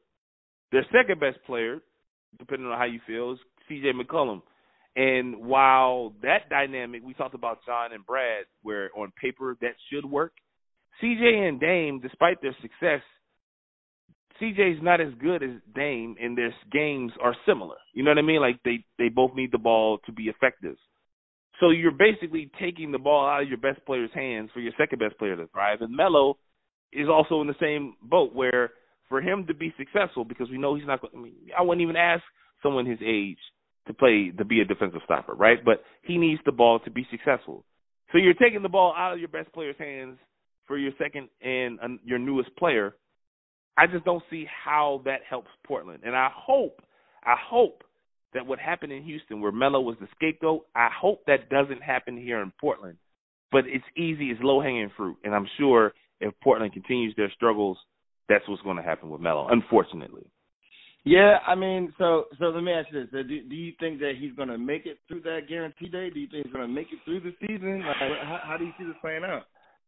Their 0.72 0.86
second 0.92 1.20
best 1.20 1.38
player, 1.46 1.80
depending 2.38 2.68
on 2.68 2.78
how 2.78 2.86
you 2.86 3.00
feel, 3.08 3.34
is 3.34 3.40
CJ 3.70 3.94
McCollum. 3.94 4.42
And 4.96 5.38
while 5.38 6.14
that 6.24 6.50
dynamic 6.50 7.04
we 7.06 7.14
talked 7.14 7.36
about 7.36 7.60
John 7.66 7.94
and 7.94 8.06
Brad, 8.06 8.46
where 8.64 8.90
on 8.98 9.14
paper 9.22 9.56
that 9.62 9.76
should 9.92 10.06
work, 10.06 10.34
CJ 11.02 11.48
and 11.48 11.60
Dame, 11.60 12.02
despite 12.02 12.42
their 12.42 12.56
success, 12.62 13.02
CJ's 14.42 14.82
not 14.82 15.02
as 15.02 15.14
good 15.22 15.44
as 15.44 15.52
Dame, 15.76 16.16
and 16.22 16.38
their 16.38 16.54
games 16.72 17.12
are 17.22 17.36
similar. 17.46 17.76
You 17.94 18.04
know 18.04 18.12
what 18.12 18.18
I 18.18 18.24
mean? 18.24 18.42
Like 18.42 18.60
they 18.64 18.86
they 18.98 19.10
both 19.10 19.36
need 19.36 19.52
the 19.52 19.58
ball 19.58 20.00
to 20.06 20.12
be 20.12 20.24
effective. 20.24 20.76
So 21.60 21.72
you're 21.72 21.92
basically 21.92 22.50
taking 22.60 22.92
the 22.92 23.00
ball 23.00 23.28
out 23.28 23.42
of 23.42 23.50
your 23.50 23.58
best 23.58 23.86
player's 23.86 24.12
hands 24.14 24.50
for 24.54 24.62
your 24.62 24.72
second 24.78 25.00
best 25.00 25.18
player 25.18 25.36
to 25.36 25.48
thrive. 25.48 25.82
And 25.82 25.96
Melo 25.96 26.38
is 26.94 27.10
also 27.10 27.42
in 27.42 27.48
the 27.48 27.56
same 27.60 27.96
boat 28.02 28.34
where 28.34 28.72
for 29.10 29.22
him 29.22 29.46
to 29.48 29.54
be 29.54 29.74
successful, 29.78 30.24
because 30.24 30.50
we 30.50 30.58
know 30.58 30.76
he's 30.76 30.88
not. 30.88 31.00
I 31.14 31.18
mean, 31.18 31.34
I 31.58 31.64
wouldn't 31.64 31.82
even 31.82 31.96
ask 31.96 32.24
someone 32.64 32.86
his 32.86 33.00
age 33.06 33.40
to 33.88 33.94
play 33.94 34.32
to 34.38 34.46
be 34.46 34.62
a 34.62 34.66
defensive 34.66 35.02
stopper, 35.04 35.34
right? 35.34 35.58
But 35.64 35.84
he 36.04 36.18
needs 36.18 36.42
the 36.46 36.52
ball 36.52 36.80
to 36.82 36.92
be 36.92 37.06
successful. 37.10 37.66
So 38.12 38.18
you're 38.18 38.36
taking 38.36 38.62
the 38.62 38.70
ball 38.70 38.94
out 38.96 39.14
of 39.14 39.20
your 39.20 39.28
best 39.28 39.52
player's 39.52 39.76
hands 39.78 40.18
for 40.68 40.78
your 40.78 40.92
second 41.02 41.30
and 41.42 41.80
uh, 41.80 41.88
your 42.06 42.20
newest 42.20 42.56
player. 42.56 42.96
I 43.80 43.88
just 43.88 44.04
don't 44.04 44.24
see 44.30 44.46
how 44.64 45.02
that 45.06 45.22
helps 45.30 45.50
Portland. 45.66 46.02
And 46.04 46.16
I 46.16 46.30
hope, 46.36 46.82
I 47.24 47.36
hope 47.42 47.84
that 48.34 48.46
what 48.46 48.60
happened 48.60 48.92
in 48.92 49.04
Houston, 49.04 49.42
where 49.42 49.52
Melo 49.52 49.80
was 49.80 49.96
the 50.02 50.08
scapegoat, 50.16 50.66
I 50.76 50.90
hope 50.96 51.24
that 51.28 51.50
doesn't 51.50 51.82
happen 51.82 52.18
here 52.18 52.42
in 52.42 52.52
Portland. 52.60 52.98
But 53.52 53.64
it's 53.66 53.86
easy, 53.98 54.30
it's 54.30 54.42
low 54.44 54.62
hanging 54.62 54.92
fruit, 54.96 55.18
and 55.24 55.34
I'm 55.34 55.48
sure 55.58 55.94
if 56.20 56.34
Portland 56.44 56.74
continues 56.74 57.16
their 57.16 57.32
struggles, 57.32 57.78
that's 58.28 58.48
what's 58.48 58.62
going 58.62 58.78
to 58.78 58.84
happen 58.84 59.10
with 59.10 59.22
Melo. 59.22 59.48
Unfortunately. 59.50 60.28
Yeah, 61.06 61.38
I 61.48 61.56
mean, 61.56 61.94
so 61.98 62.26
so 62.38 62.46
let 62.46 62.62
me 62.62 62.74
ask 62.74 62.90
you 62.92 63.00
this: 63.00 63.10
Do, 63.12 63.24
do 63.24 63.56
you 63.56 63.72
think 63.80 64.00
that 64.00 64.14
he's 64.20 64.34
going 64.34 64.50
to 64.50 64.58
make 64.58 64.86
it 64.86 64.98
through 65.08 65.22
that 65.22 65.48
guarantee 65.48 65.88
day? 65.88 66.10
Do 66.10 66.20
you 66.20 66.28
think 66.28 66.46
he's 66.46 66.54
going 66.54 66.68
to 66.68 66.74
make 66.74 66.88
it 66.92 67.00
through 67.06 67.22
the 67.22 67.34
season? 67.40 67.80
Like, 67.88 67.96
how, 67.98 68.40
how 68.44 68.58
do 68.58 68.66
you 68.66 68.74
see 68.78 68.84
this 68.84 68.96
playing 69.02 69.24
out? 69.24 69.44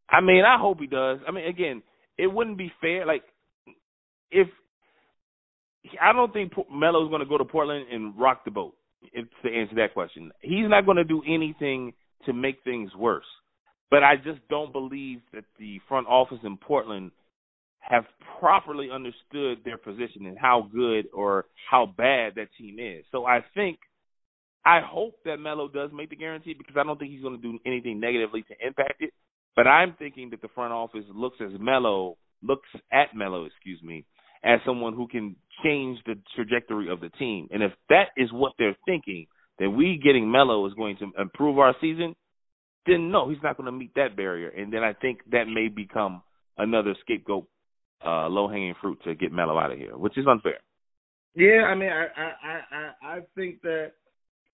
I 0.08 0.20
mean, 0.22 0.42
I 0.44 0.58
hope 0.58 0.80
he 0.80 0.86
does. 0.86 1.18
I 1.28 1.30
mean, 1.30 1.46
again, 1.46 1.82
it 2.16 2.26
wouldn't 2.26 2.58
be 2.58 2.72
fair. 2.80 3.06
Like, 3.06 3.22
if 4.32 4.48
I 6.00 6.12
don't 6.12 6.32
think 6.32 6.52
Melo's 6.72 7.08
going 7.10 7.20
to 7.20 7.28
go 7.28 7.38
to 7.38 7.44
Portland 7.44 7.86
and 7.90 8.18
rock 8.18 8.44
the 8.44 8.50
boat. 8.50 8.74
If, 9.12 9.26
to 9.44 9.52
answer 9.52 9.74
that 9.76 9.94
question, 9.94 10.30
he's 10.40 10.68
not 10.68 10.86
going 10.86 10.96
to 10.96 11.04
do 11.04 11.22
anything 11.26 11.92
to 12.26 12.32
make 12.32 12.58
things 12.62 12.94
worse. 12.96 13.24
But 13.90 14.04
I 14.04 14.14
just 14.16 14.38
don't 14.48 14.72
believe 14.72 15.20
that 15.34 15.44
the 15.58 15.80
front 15.88 16.06
office 16.06 16.38
in 16.44 16.56
Portland 16.56 17.10
have 17.80 18.04
properly 18.38 18.90
understood 18.92 19.58
their 19.64 19.76
position 19.76 20.26
and 20.26 20.38
how 20.38 20.68
good 20.72 21.06
or 21.12 21.46
how 21.68 21.86
bad 21.86 22.36
that 22.36 22.46
team 22.56 22.78
is. 22.78 23.04
So 23.10 23.26
I 23.26 23.40
think 23.54 23.80
I 24.64 24.80
hope 24.80 25.14
that 25.24 25.38
Melo 25.38 25.66
does 25.66 25.90
make 25.92 26.10
the 26.10 26.16
guarantee 26.16 26.54
because 26.54 26.76
I 26.78 26.84
don't 26.84 26.96
think 26.96 27.10
he's 27.10 27.22
going 27.22 27.36
to 27.36 27.42
do 27.42 27.58
anything 27.66 27.98
negatively 27.98 28.42
to 28.42 28.66
impact 28.66 29.02
it. 29.02 29.12
But 29.56 29.66
I'm 29.66 29.94
thinking 29.98 30.30
that 30.30 30.40
the 30.40 30.48
front 30.54 30.72
office 30.72 31.04
looks 31.12 31.38
as 31.40 31.50
Melo 31.58 32.16
looks 32.42 32.68
at 32.92 33.14
Melo, 33.14 33.44
excuse 33.44 33.82
me, 33.82 34.04
as 34.44 34.60
someone 34.66 34.94
who 34.94 35.08
can 35.08 35.36
change 35.62 35.98
the 36.06 36.14
trajectory 36.34 36.90
of 36.90 37.00
the 37.00 37.10
team. 37.10 37.48
And 37.50 37.62
if 37.62 37.72
that 37.88 38.08
is 38.16 38.32
what 38.32 38.52
they're 38.58 38.76
thinking, 38.84 39.26
that 39.58 39.70
we 39.70 40.00
getting 40.02 40.30
Melo 40.30 40.66
is 40.66 40.74
going 40.74 40.96
to 40.98 41.10
improve 41.20 41.58
our 41.58 41.74
season, 41.80 42.14
then 42.86 43.10
no, 43.10 43.28
he's 43.28 43.42
not 43.42 43.56
going 43.56 43.66
to 43.66 43.72
meet 43.72 43.94
that 43.94 44.16
barrier. 44.16 44.48
And 44.48 44.72
then 44.72 44.82
I 44.82 44.92
think 44.94 45.20
that 45.30 45.44
may 45.44 45.68
become 45.68 46.22
another 46.58 46.94
scapegoat, 47.02 47.46
uh, 48.04 48.28
low 48.28 48.48
hanging 48.48 48.74
fruit 48.80 48.98
to 49.04 49.14
get 49.14 49.32
Melo 49.32 49.58
out 49.58 49.72
of 49.72 49.78
here, 49.78 49.96
which 49.96 50.18
is 50.18 50.26
unfair. 50.26 50.58
Yeah, 51.34 51.62
I 51.62 51.74
mean, 51.74 51.88
I 51.88 52.06
I 52.16 52.32
I 52.42 52.60
I 52.76 53.16
I 53.16 53.20
think 53.34 53.62
that 53.62 53.92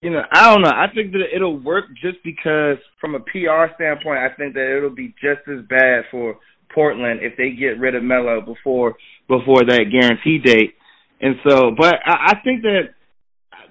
you 0.01 0.11
know, 0.11 0.22
I 0.30 0.53
don't 0.53 0.62
know. 0.62 0.70
I 0.70 0.86
think 0.95 1.11
that 1.12 1.34
it'll 1.34 1.59
work 1.59 1.86
just 2.01 2.18
because 2.22 2.76
from 3.01 3.16
a 3.16 3.20
PR 3.20 3.74
standpoint, 3.74 4.18
I 4.18 4.28
think 4.36 4.55
that 4.55 4.76
it'll 4.76 4.95
be 4.95 5.09
just 5.20 5.49
as 5.49 5.66
bad 5.68 6.05
for 6.11 6.39
Portland 6.75 7.21
if 7.23 7.37
they 7.37 7.51
get 7.51 7.79
rid 7.79 7.95
of 7.95 8.03
Melo 8.03 8.41
before 8.41 8.97
before 9.29 9.64
that 9.64 9.91
guarantee 9.91 10.39
date. 10.39 10.75
And 11.21 11.37
so, 11.49 11.73
but 11.77 11.97
I, 12.05 12.33
I 12.33 12.41
think 12.45 12.62
that 12.62 12.95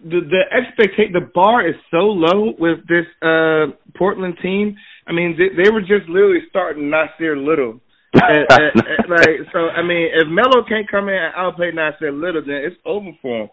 the 0.04 0.22
the 0.22 0.44
expectation 0.56 1.14
the 1.14 1.32
bar 1.34 1.68
is 1.68 1.76
so 1.92 1.98
low 1.98 2.54
with 2.58 2.80
this 2.88 3.06
uh 3.22 3.74
Portland 3.98 4.38
team. 4.42 4.76
I 5.08 5.14
mean, 5.14 5.38
they, 5.38 5.64
they 5.64 5.70
were 5.70 5.82
just 5.82 6.10
literally 6.10 6.42
starting 6.50 6.92
Nassir 6.92 7.38
Little. 7.38 7.80
and, 8.14 8.46
and, 8.50 8.72
and, 8.76 9.10
like 9.10 9.52
so, 9.52 9.68
I 9.70 9.84
mean, 9.84 10.10
if 10.14 10.28
Melo 10.28 10.64
can't 10.68 10.90
come 10.90 11.10
in 11.10 11.16
and 11.16 11.34
outplay 11.36 11.72
Nassir 11.72 12.12
Little, 12.12 12.42
then 12.42 12.64
it's 12.64 12.76
over 12.86 13.12
for 13.22 13.44
him. 13.44 13.50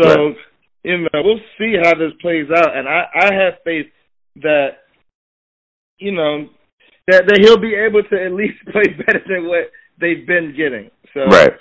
So, 0.00 0.08
right. 0.08 0.36
you 0.84 0.98
know, 0.98 1.08
we'll 1.14 1.40
see 1.58 1.74
how 1.82 1.94
this 1.94 2.12
plays 2.20 2.46
out, 2.54 2.76
and 2.76 2.88
I 2.88 3.04
I 3.14 3.34
have 3.34 3.54
faith 3.64 3.86
that 4.36 4.68
you 5.98 6.12
know 6.12 6.48
that 7.08 7.24
that 7.26 7.40
he'll 7.40 7.60
be 7.60 7.74
able 7.74 8.02
to 8.04 8.16
at 8.16 8.32
least 8.32 8.60
play 8.72 8.84
better 9.04 9.20
than 9.26 9.48
what 9.48 9.72
they've 10.00 10.26
been 10.26 10.54
getting. 10.56 10.90
So, 11.14 11.24
right. 11.24 11.52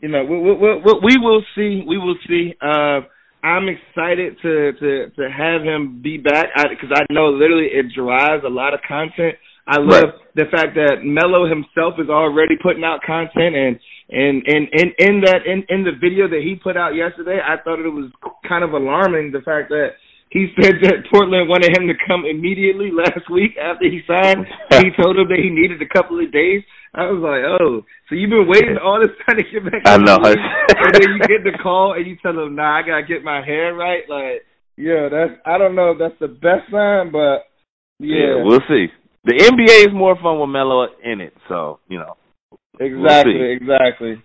You 0.00 0.08
know, 0.08 0.24
we, 0.24 0.38
we, 0.40 0.54
we, 0.56 0.92
we 1.04 1.16
will 1.20 1.44
see. 1.54 1.84
We 1.86 1.98
will 1.98 2.16
see. 2.26 2.54
Uh, 2.60 3.00
I'm 3.42 3.68
excited 3.68 4.36
to 4.42 4.72
to 4.72 5.10
to 5.10 5.30
have 5.30 5.62
him 5.62 6.00
be 6.02 6.18
back 6.18 6.48
because 6.68 6.90
I, 6.94 7.02
I 7.02 7.12
know 7.12 7.28
literally 7.28 7.68
it 7.72 7.86
drives 7.94 8.44
a 8.44 8.48
lot 8.48 8.74
of 8.74 8.80
content. 8.86 9.36
I 9.66 9.78
love 9.78 10.04
right. 10.04 10.34
the 10.34 10.44
fact 10.50 10.74
that 10.74 11.04
Melo 11.04 11.48
himself 11.48 11.94
is 12.00 12.08
already 12.08 12.56
putting 12.60 12.82
out 12.82 13.00
content 13.06 13.54
and 13.54 13.78
and 14.10 14.42
and 14.46 14.68
in 14.72 14.88
in 14.98 15.20
that 15.22 15.46
in 15.46 15.64
in 15.68 15.84
the 15.84 15.92
video 16.00 16.28
that 16.28 16.40
he 16.42 16.56
put 16.56 16.76
out 16.76 16.94
yesterday, 16.94 17.38
I 17.40 17.62
thought 17.62 17.78
it 17.78 17.88
was 17.88 18.10
kind 18.48 18.64
of 18.64 18.72
alarming 18.72 19.32
the 19.32 19.40
fact 19.40 19.68
that 19.68 20.00
he 20.30 20.46
said 20.54 20.78
that 20.82 21.10
Portland 21.10 21.48
wanted 21.48 21.76
him 21.76 21.90
to 21.90 21.94
come 22.06 22.22
immediately 22.24 22.90
last 22.94 23.26
week 23.30 23.58
after 23.58 23.90
he 23.90 24.00
signed. 24.06 24.46
he 24.78 24.94
told 25.02 25.18
him 25.18 25.26
that 25.26 25.42
he 25.42 25.50
needed 25.50 25.82
a 25.82 25.90
couple 25.90 26.22
of 26.22 26.30
days. 26.30 26.62
I 26.94 27.10
was 27.10 27.18
like, 27.18 27.42
oh, 27.42 27.82
so 28.08 28.14
you've 28.14 28.30
been 28.30 28.46
waiting 28.46 28.78
all 28.78 29.02
this 29.02 29.14
time 29.26 29.38
to 29.38 29.44
get 29.46 29.66
back? 29.66 29.82
I 29.84 29.98
know. 29.98 30.18
and 30.22 30.94
then 30.94 31.18
you 31.18 31.20
get 31.26 31.42
the 31.42 31.58
call 31.60 31.94
and 31.94 32.06
you 32.06 32.16
tell 32.22 32.34
them, 32.34 32.54
nah, 32.54 32.78
I 32.78 32.82
gotta 32.82 33.06
get 33.06 33.22
my 33.22 33.44
hair 33.44 33.74
right. 33.74 34.02
Like, 34.08 34.46
yeah, 34.76 35.08
that's 35.10 35.34
I 35.44 35.58
don't 35.58 35.74
know 35.74 35.92
if 35.92 35.98
that's 35.98 36.18
the 36.20 36.28
best 36.28 36.70
sign, 36.70 37.10
but 37.10 37.50
yeah, 37.98 38.38
yeah 38.38 38.42
we'll 38.42 38.62
see. 38.70 38.86
The 39.24 39.34
NBA 39.34 39.90
is 39.90 39.92
more 39.92 40.16
fun 40.22 40.40
with 40.40 40.48
Melo 40.48 40.86
in 41.04 41.20
it, 41.20 41.34
so 41.48 41.80
you 41.88 41.98
know. 41.98 42.16
Exactly, 42.78 43.34
we'll 43.34 43.52
exactly. 43.52 44.22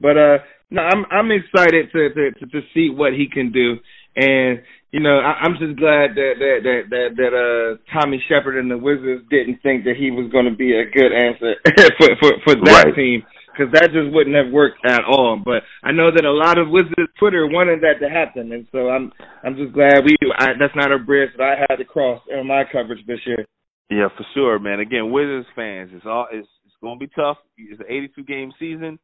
But 0.00 0.18
uh, 0.18 0.38
no, 0.70 0.82
I'm 0.82 1.06
I'm 1.10 1.30
excited 1.30 1.90
to, 1.92 2.08
to 2.10 2.30
to 2.32 2.46
to 2.46 2.60
see 2.74 2.90
what 2.90 3.14
he 3.14 3.26
can 3.32 3.52
do, 3.52 3.76
and 4.16 4.62
you 4.92 5.00
know, 5.00 5.18
I, 5.18 5.40
I'm 5.40 5.56
just 5.58 5.78
glad 5.78 6.14
that 6.14 6.34
that 6.38 6.58
that 6.62 6.80
that, 6.90 7.08
that 7.16 7.32
uh 7.32 7.80
Tommy 7.92 8.22
Sheppard 8.28 8.58
and 8.58 8.70
the 8.70 8.78
Wizards 8.78 9.24
didn't 9.30 9.62
think 9.62 9.84
that 9.84 9.96
he 9.96 10.10
was 10.10 10.30
going 10.30 10.44
to 10.44 10.54
be 10.54 10.76
a 10.76 10.84
good 10.84 11.12
answer 11.12 11.56
for 11.98 12.08
for 12.20 12.30
for 12.44 12.54
that 12.64 12.84
right. 12.86 12.94
team 12.94 13.22
because 13.52 13.72
that 13.72 13.92
just 13.92 14.12
wouldn't 14.12 14.36
have 14.36 14.52
worked 14.52 14.84
at 14.84 15.04
all. 15.04 15.40
But 15.42 15.62
I 15.82 15.92
know 15.92 16.10
that 16.12 16.24
a 16.24 16.32
lot 16.32 16.58
of 16.58 16.68
Wizards 16.68 17.12
Twitter 17.18 17.46
wanted 17.46 17.80
that 17.82 18.04
to 18.04 18.08
happen, 18.08 18.52
and 18.52 18.66
so 18.72 18.88
I'm 18.88 19.12
I'm 19.44 19.56
just 19.56 19.72
glad 19.72 20.04
we 20.04 20.16
I, 20.38 20.56
that's 20.58 20.76
not 20.76 20.92
a 20.92 20.98
bridge 20.98 21.30
that 21.36 21.44
I 21.44 21.64
had 21.68 21.76
to 21.76 21.84
cross 21.84 22.20
in 22.28 22.46
my 22.46 22.64
coverage 22.70 23.04
this 23.06 23.20
year. 23.26 23.44
Yeah, 23.90 24.08
for 24.16 24.24
sure, 24.34 24.58
man. 24.58 24.80
Again, 24.80 25.12
Wizards 25.12 25.48
fans, 25.54 25.90
it's 25.92 26.06
all 26.06 26.28
it's 26.32 26.48
it's 26.64 26.76
going 26.80 26.98
to 26.98 27.06
be 27.06 27.12
tough. 27.14 27.36
It's 27.56 27.80
an 27.80 27.86
82 27.88 28.24
game 28.24 28.52
season, 28.58 28.98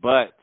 but 0.00 0.34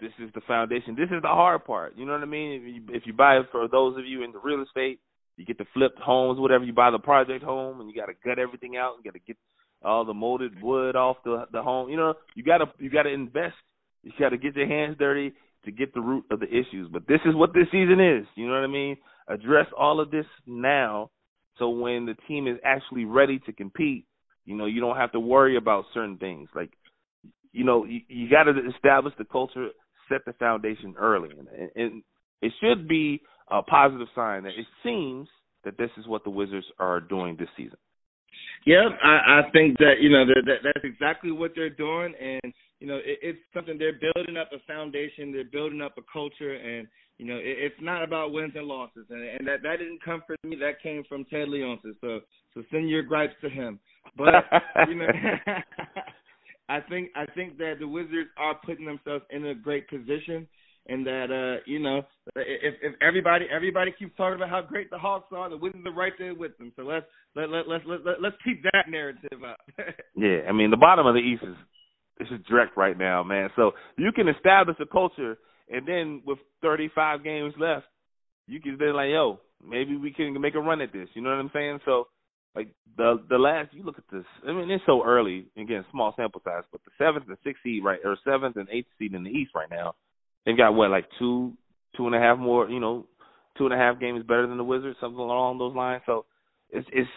this 0.00 0.12
is 0.22 0.30
the 0.34 0.40
foundation. 0.46 0.94
This 0.94 1.10
is 1.10 1.22
the 1.22 1.28
hard 1.28 1.64
part. 1.64 1.94
You 1.96 2.06
know 2.06 2.12
what 2.12 2.22
I 2.22 2.26
mean? 2.26 2.52
If 2.52 2.62
you, 2.62 2.96
if 2.96 3.02
you 3.06 3.12
buy 3.12 3.40
for 3.50 3.66
those 3.68 3.98
of 3.98 4.06
you 4.06 4.22
into 4.22 4.38
real 4.38 4.62
estate, 4.62 5.00
you 5.36 5.44
get 5.44 5.58
the 5.58 5.66
flipped 5.74 5.98
homes, 5.98 6.38
whatever. 6.38 6.64
You 6.64 6.72
buy 6.72 6.90
the 6.90 6.98
project 6.98 7.44
home, 7.44 7.80
and 7.80 7.88
you 7.88 7.96
got 7.96 8.06
to 8.06 8.14
gut 8.24 8.38
everything 8.38 8.76
out. 8.76 8.94
You 8.98 9.10
got 9.10 9.18
to 9.18 9.24
get 9.24 9.36
all 9.84 10.04
the 10.04 10.14
molded 10.14 10.60
wood 10.62 10.96
off 10.96 11.16
the 11.24 11.46
the 11.52 11.62
home. 11.62 11.90
You 11.90 11.96
know, 11.96 12.14
you 12.34 12.42
got 12.42 12.58
to 12.58 12.66
you 12.78 12.90
got 12.90 13.04
to 13.04 13.12
invest. 13.12 13.54
You 14.02 14.12
got 14.18 14.30
to 14.30 14.38
get 14.38 14.56
your 14.56 14.68
hands 14.68 14.96
dirty 14.98 15.32
to 15.64 15.72
get 15.72 15.94
the 15.94 16.00
root 16.00 16.24
of 16.30 16.40
the 16.40 16.46
issues. 16.46 16.88
But 16.92 17.06
this 17.08 17.20
is 17.24 17.34
what 17.34 17.52
this 17.52 17.66
season 17.72 18.00
is. 18.00 18.26
You 18.36 18.46
know 18.46 18.54
what 18.54 18.64
I 18.64 18.68
mean? 18.68 18.96
Address 19.28 19.66
all 19.76 20.00
of 20.00 20.10
this 20.10 20.26
now, 20.46 21.10
so 21.58 21.68
when 21.68 22.06
the 22.06 22.14
team 22.26 22.46
is 22.46 22.58
actually 22.64 23.04
ready 23.04 23.40
to 23.40 23.52
compete, 23.52 24.06
you 24.44 24.56
know, 24.56 24.66
you 24.66 24.80
don't 24.80 24.96
have 24.96 25.12
to 25.12 25.20
worry 25.20 25.56
about 25.56 25.84
certain 25.92 26.16
things. 26.16 26.48
Like, 26.54 26.70
you 27.52 27.64
know, 27.64 27.84
you, 27.84 28.00
you 28.08 28.30
got 28.30 28.44
to 28.44 28.52
establish 28.74 29.12
the 29.18 29.24
culture 29.24 29.68
set 30.08 30.24
the 30.26 30.32
foundation 30.34 30.94
early, 30.98 31.30
and, 31.30 31.70
and 31.74 32.02
it 32.42 32.52
should 32.60 32.88
be 32.88 33.20
a 33.50 33.62
positive 33.62 34.08
sign 34.14 34.42
that 34.44 34.50
it 34.50 34.66
seems 34.82 35.28
that 35.64 35.78
this 35.78 35.90
is 35.98 36.06
what 36.06 36.24
the 36.24 36.30
Wizards 36.30 36.66
are 36.78 37.00
doing 37.00 37.36
this 37.38 37.48
season. 37.56 37.78
Yeah, 38.66 38.88
I, 39.02 39.40
I 39.40 39.50
think 39.52 39.78
that 39.78 39.94
you 40.00 40.10
know 40.10 40.26
that, 40.26 40.42
that 40.46 40.58
that's 40.62 40.84
exactly 40.84 41.30
what 41.30 41.52
they're 41.54 41.70
doing, 41.70 42.12
and 42.20 42.52
you 42.80 42.86
know 42.86 42.96
it, 42.96 43.18
it's 43.22 43.38
something 43.54 43.78
they're 43.78 43.98
building 44.12 44.36
up 44.36 44.50
a 44.52 44.58
foundation, 44.66 45.32
they're 45.32 45.44
building 45.44 45.80
up 45.80 45.94
a 45.96 46.02
culture, 46.12 46.54
and 46.54 46.86
you 47.18 47.26
know 47.26 47.36
it, 47.36 47.56
it's 47.58 47.80
not 47.80 48.02
about 48.02 48.32
wins 48.32 48.52
and 48.56 48.66
losses, 48.66 49.06
and, 49.10 49.22
and 49.22 49.46
that 49.46 49.62
that 49.62 49.78
didn't 49.78 50.02
come 50.04 50.22
from 50.26 50.36
me, 50.44 50.56
that 50.56 50.82
came 50.82 51.04
from 51.08 51.24
Ted 51.26 51.48
Leonsis. 51.48 51.96
So 52.00 52.20
so 52.54 52.62
send 52.70 52.90
your 52.90 53.02
gripes 53.02 53.34
to 53.42 53.48
him, 53.48 53.78
but 54.16 54.34
you 54.88 54.96
know. 54.96 55.06
I 56.68 56.80
think 56.80 57.10
I 57.16 57.24
think 57.34 57.58
that 57.58 57.74
the 57.80 57.88
Wizards 57.88 58.30
are 58.36 58.54
putting 58.64 58.84
themselves 58.84 59.24
in 59.30 59.46
a 59.46 59.54
great 59.54 59.88
position, 59.88 60.46
and 60.86 61.06
that 61.06 61.30
uh, 61.30 61.62
you 61.66 61.78
know 61.78 62.02
if 62.36 62.74
if 62.82 62.94
everybody 63.00 63.46
everybody 63.54 63.94
keeps 63.98 64.16
talking 64.16 64.36
about 64.36 64.50
how 64.50 64.62
great 64.62 64.90
the 64.90 64.98
Hawks 64.98 65.32
are, 65.34 65.48
the 65.48 65.56
Wizards 65.56 65.86
are 65.86 65.94
right 65.94 66.12
there 66.18 66.34
with 66.34 66.56
them. 66.58 66.72
So 66.76 66.82
let's 66.82 67.06
let 67.34 67.48
let 67.48 67.68
let's 67.68 67.84
let, 67.86 68.04
let, 68.04 68.22
let's 68.22 68.36
keep 68.44 68.62
that 68.64 68.84
narrative 68.88 69.42
up. 69.48 69.58
yeah, 70.14 70.48
I 70.48 70.52
mean 70.52 70.70
the 70.70 70.76
bottom 70.76 71.06
of 71.06 71.14
the 71.14 71.20
East 71.20 71.42
is 71.42 71.56
it's 72.20 72.30
just 72.30 72.46
direct 72.48 72.76
right 72.76 72.98
now, 72.98 73.22
man. 73.22 73.50
So 73.56 73.72
you 73.96 74.12
can 74.12 74.28
establish 74.28 74.76
a 74.80 74.86
culture, 74.86 75.38
and 75.70 75.86
then 75.86 76.22
with 76.26 76.38
35 76.62 77.22
games 77.22 77.54
left, 77.58 77.86
you 78.46 78.60
can 78.60 78.76
then 78.78 78.94
like, 78.94 79.10
yo, 79.10 79.40
maybe 79.64 79.96
we 79.96 80.12
can 80.12 80.38
make 80.40 80.54
a 80.54 80.60
run 80.60 80.80
at 80.80 80.92
this. 80.92 81.08
You 81.14 81.22
know 81.22 81.30
what 81.30 81.38
I'm 81.38 81.50
saying? 81.54 81.78
So 81.84 82.08
like 82.58 82.68
the 82.96 83.22
the 83.28 83.38
last 83.38 83.72
you 83.72 83.84
look 83.84 83.98
at 83.98 84.04
this 84.12 84.24
I 84.46 84.52
mean 84.52 84.70
it's 84.70 84.82
so 84.84 85.04
early 85.04 85.46
again 85.56 85.84
small 85.92 86.12
sample 86.16 86.42
size 86.44 86.64
but 86.72 86.80
the 86.84 86.90
seventh 86.98 87.28
and 87.28 87.36
sixth 87.44 87.62
seed 87.62 87.84
right 87.84 88.00
or 88.04 88.16
seventh 88.24 88.56
and 88.56 88.68
eighth 88.70 88.88
seed 88.98 89.14
in 89.14 89.22
the 89.22 89.30
East 89.30 89.52
right 89.54 89.70
now 89.70 89.94
they've 90.44 90.56
got 90.56 90.72
what 90.72 90.90
like 90.90 91.06
two 91.18 91.52
two 91.96 92.06
and 92.06 92.16
a 92.16 92.18
half 92.18 92.38
more 92.38 92.68
you 92.68 92.80
know 92.80 93.06
two 93.56 93.64
and 93.66 93.74
a 93.74 93.76
half 93.76 94.00
games 94.00 94.24
better 94.26 94.46
than 94.46 94.56
the 94.56 94.64
Wizards 94.64 94.96
something 95.00 95.18
along 95.18 95.58
those 95.58 95.74
lines. 95.74 96.02
So 96.06 96.26
it's 96.70 96.86
it's 96.92 97.08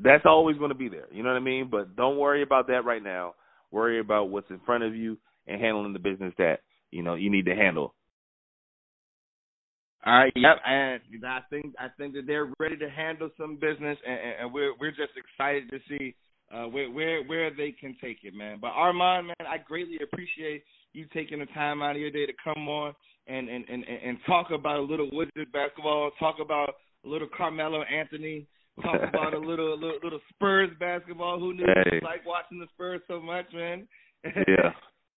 that's 0.00 0.24
always 0.24 0.56
going 0.56 0.70
to 0.70 0.76
be 0.76 0.88
there 0.88 1.06
you 1.12 1.22
know 1.24 1.30
what 1.30 1.36
I 1.36 1.40
mean? 1.40 1.68
But 1.70 1.96
don't 1.96 2.18
worry 2.18 2.42
about 2.42 2.68
that 2.68 2.84
right 2.84 3.02
now. 3.02 3.34
Worry 3.72 3.98
about 3.98 4.30
what's 4.30 4.50
in 4.50 4.60
front 4.64 4.84
of 4.84 4.94
you 4.94 5.18
and 5.48 5.60
handling 5.60 5.92
the 5.92 5.98
business 5.98 6.34
that 6.38 6.60
you 6.92 7.02
know 7.02 7.16
you 7.16 7.30
need 7.30 7.46
to 7.46 7.56
handle 7.56 7.94
all 10.04 10.14
right. 10.14 10.32
Yep. 10.34 10.56
And 10.66 11.00
I 11.24 11.40
think 11.48 11.74
I 11.78 11.88
think 11.96 12.14
that 12.14 12.26
they're 12.26 12.50
ready 12.58 12.76
to 12.76 12.90
handle 12.90 13.30
some 13.38 13.56
business, 13.56 13.98
and, 14.06 14.18
and 14.40 14.52
we're 14.52 14.72
we're 14.80 14.90
just 14.90 15.12
excited 15.16 15.70
to 15.70 15.78
see 15.88 16.14
uh, 16.52 16.64
where 16.64 16.90
where 16.90 17.22
where 17.24 17.50
they 17.54 17.72
can 17.72 17.96
take 18.02 18.18
it, 18.24 18.34
man. 18.34 18.58
But 18.60 18.72
Armon, 18.72 19.26
man, 19.26 19.46
I 19.48 19.58
greatly 19.58 19.98
appreciate 20.02 20.64
you 20.92 21.06
taking 21.14 21.38
the 21.38 21.46
time 21.46 21.82
out 21.82 21.94
of 21.94 22.02
your 22.02 22.10
day 22.10 22.26
to 22.26 22.32
come 22.42 22.68
on 22.68 22.94
and 23.28 23.48
and 23.48 23.64
and, 23.68 23.84
and 23.84 24.18
talk 24.26 24.50
about 24.50 24.78
a 24.78 24.82
little 24.82 25.08
Wizard 25.12 25.52
basketball, 25.52 26.10
talk 26.18 26.36
about 26.40 26.74
a 27.04 27.08
little 27.08 27.28
Carmelo 27.36 27.82
Anthony, 27.82 28.46
talk 28.82 29.00
about 29.08 29.34
a 29.34 29.38
little, 29.38 29.74
a 29.74 29.78
little 29.78 29.98
little 30.02 30.20
Spurs 30.34 30.70
basketball. 30.80 31.38
Who 31.38 31.54
knew 31.54 31.64
hey. 31.64 31.96
you 31.96 32.00
like 32.02 32.26
watching 32.26 32.58
the 32.58 32.66
Spurs 32.74 33.02
so 33.06 33.20
much, 33.20 33.46
man? 33.54 33.86
Yeah. 34.24 34.70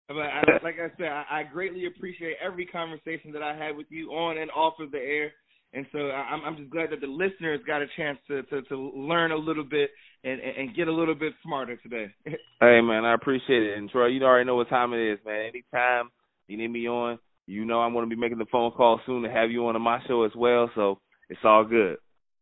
But 0.09 0.19
I, 0.19 0.43
like 0.63 0.77
I 0.79 0.95
said, 0.99 1.07
I, 1.07 1.25
I 1.31 1.43
greatly 1.51 1.87
appreciate 1.87 2.37
every 2.45 2.67
conversation 2.67 3.33
that 3.33 3.43
I 3.43 3.57
had 3.57 3.77
with 3.77 3.87
you 3.89 4.11
on 4.11 4.39
and 4.39 4.51
off 4.51 4.75
of 4.79 4.91
the 4.91 4.99
air. 4.99 5.33
And 5.73 5.87
so 5.93 5.99
I'm, 5.99 6.45
I'm 6.45 6.57
just 6.57 6.71
glad 6.71 6.91
that 6.91 7.01
the 7.01 7.07
listeners 7.07 7.61
got 7.67 7.83
a 7.83 7.87
chance 7.97 8.19
to, 8.29 8.43
to, 8.45 8.63
to 8.63 8.77
learn 8.77 9.33
a 9.33 9.37
little 9.37 9.65
bit 9.65 9.91
and, 10.23 10.41
and 10.41 10.77
get 10.77 10.89
a 10.89 10.93
little 10.93 11.15
bit 11.15 11.33
smarter 11.43 11.77
today. 11.77 12.15
hey 12.25 12.81
man, 12.81 13.05
I 13.05 13.15
appreciate 13.15 13.63
it. 13.63 13.77
And 13.77 13.91
Troy, 13.91 14.07
you 14.07 14.23
already 14.23 14.47
know 14.47 14.57
what 14.57 14.69
time 14.69 14.93
it 14.93 15.13
is, 15.13 15.19
man. 15.25 15.51
Anytime 15.51 16.11
you 16.47 16.59
need 16.59 16.69
me 16.69 16.87
on, 16.87 17.19
you 17.47 17.65
know 17.65 17.81
I'm 17.81 17.93
going 17.93 18.09
to 18.09 18.15
be 18.15 18.21
making 18.21 18.39
the 18.39 18.47
phone 18.53 18.71
call 18.73 19.01
soon 19.05 19.23
to 19.23 19.31
have 19.31 19.51
you 19.51 19.67
on 19.67 19.81
my 19.83 19.99
show 20.07 20.25
as 20.25 20.33
well. 20.37 20.71
So 20.75 21.01
it's 21.29 21.41
all 21.45 21.65
good. 21.65 21.97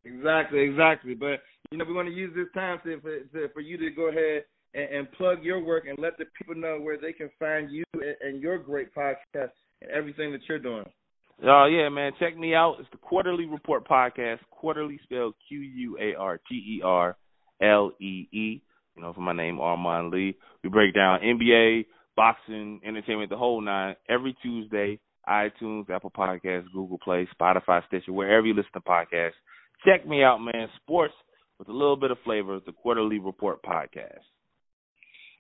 Exactly, 0.04 0.60
exactly. 0.60 1.14
But 1.14 1.40
you 1.70 1.78
know 1.78 1.84
we 1.86 1.94
want 1.94 2.08
to 2.08 2.14
use 2.14 2.32
this 2.36 2.52
time 2.54 2.80
to, 2.84 3.00
for, 3.00 3.18
to, 3.18 3.48
for 3.54 3.60
you 3.60 3.78
to 3.78 3.90
go 3.90 4.08
ahead 4.08 4.44
and, 4.74 4.84
and 4.84 5.12
plug 5.12 5.42
your 5.42 5.62
work 5.62 5.84
and 5.88 5.98
let 5.98 6.16
the 6.18 6.24
people 6.38 6.54
know 6.54 6.78
where 6.80 6.98
they 6.98 7.12
can 7.12 7.30
find 7.38 7.70
you 7.70 7.84
and, 7.94 8.16
and 8.20 8.42
your 8.42 8.58
great 8.58 8.94
podcast 8.94 9.50
and 9.80 9.90
everything 9.90 10.32
that 10.32 10.40
you're 10.48 10.58
doing. 10.58 10.84
Oh 11.44 11.66
yeah, 11.66 11.88
man, 11.88 12.12
check 12.20 12.36
me 12.38 12.54
out. 12.54 12.76
It's 12.78 12.88
the 12.92 12.98
Quarter-Lee 12.98 13.46
Report 13.46 13.86
podcast. 13.86 14.38
Quarter-Lee 14.50 15.00
spelled 15.02 15.34
Q 15.48 15.60
U 15.60 15.98
A 16.00 16.14
R 16.16 16.38
T 16.48 16.54
E 16.54 16.82
R 16.84 17.16
L 17.60 17.90
E 18.00 18.28
E. 18.32 18.62
You 18.94 19.02
know, 19.02 19.12
for 19.12 19.22
my 19.22 19.32
name 19.32 19.56
Armon 19.56 20.12
Lee. 20.12 20.36
We 20.62 20.70
break 20.70 20.94
down 20.94 21.20
NBA, 21.20 21.86
boxing, 22.14 22.80
entertainment, 22.86 23.30
the 23.30 23.36
whole 23.36 23.60
nine 23.60 23.96
every 24.08 24.36
Tuesday. 24.42 25.00
iTunes, 25.28 25.88
Apple 25.90 26.10
Podcasts, 26.10 26.66
Google 26.72 26.98
Play, 27.02 27.26
Spotify, 27.40 27.84
Stitcher, 27.88 28.12
wherever 28.12 28.46
you 28.46 28.54
listen 28.54 28.70
to 28.74 28.80
podcasts. 28.80 29.32
Check 29.84 30.06
me 30.06 30.22
out, 30.22 30.38
man. 30.38 30.68
Sports 30.82 31.14
with 31.58 31.68
a 31.68 31.72
little 31.72 31.96
bit 31.96 32.10
of 32.10 32.18
flavor. 32.24 32.60
The 32.64 32.72
Quarter-Lee 32.72 33.18
Report 33.18 33.62
podcast. 33.64 34.22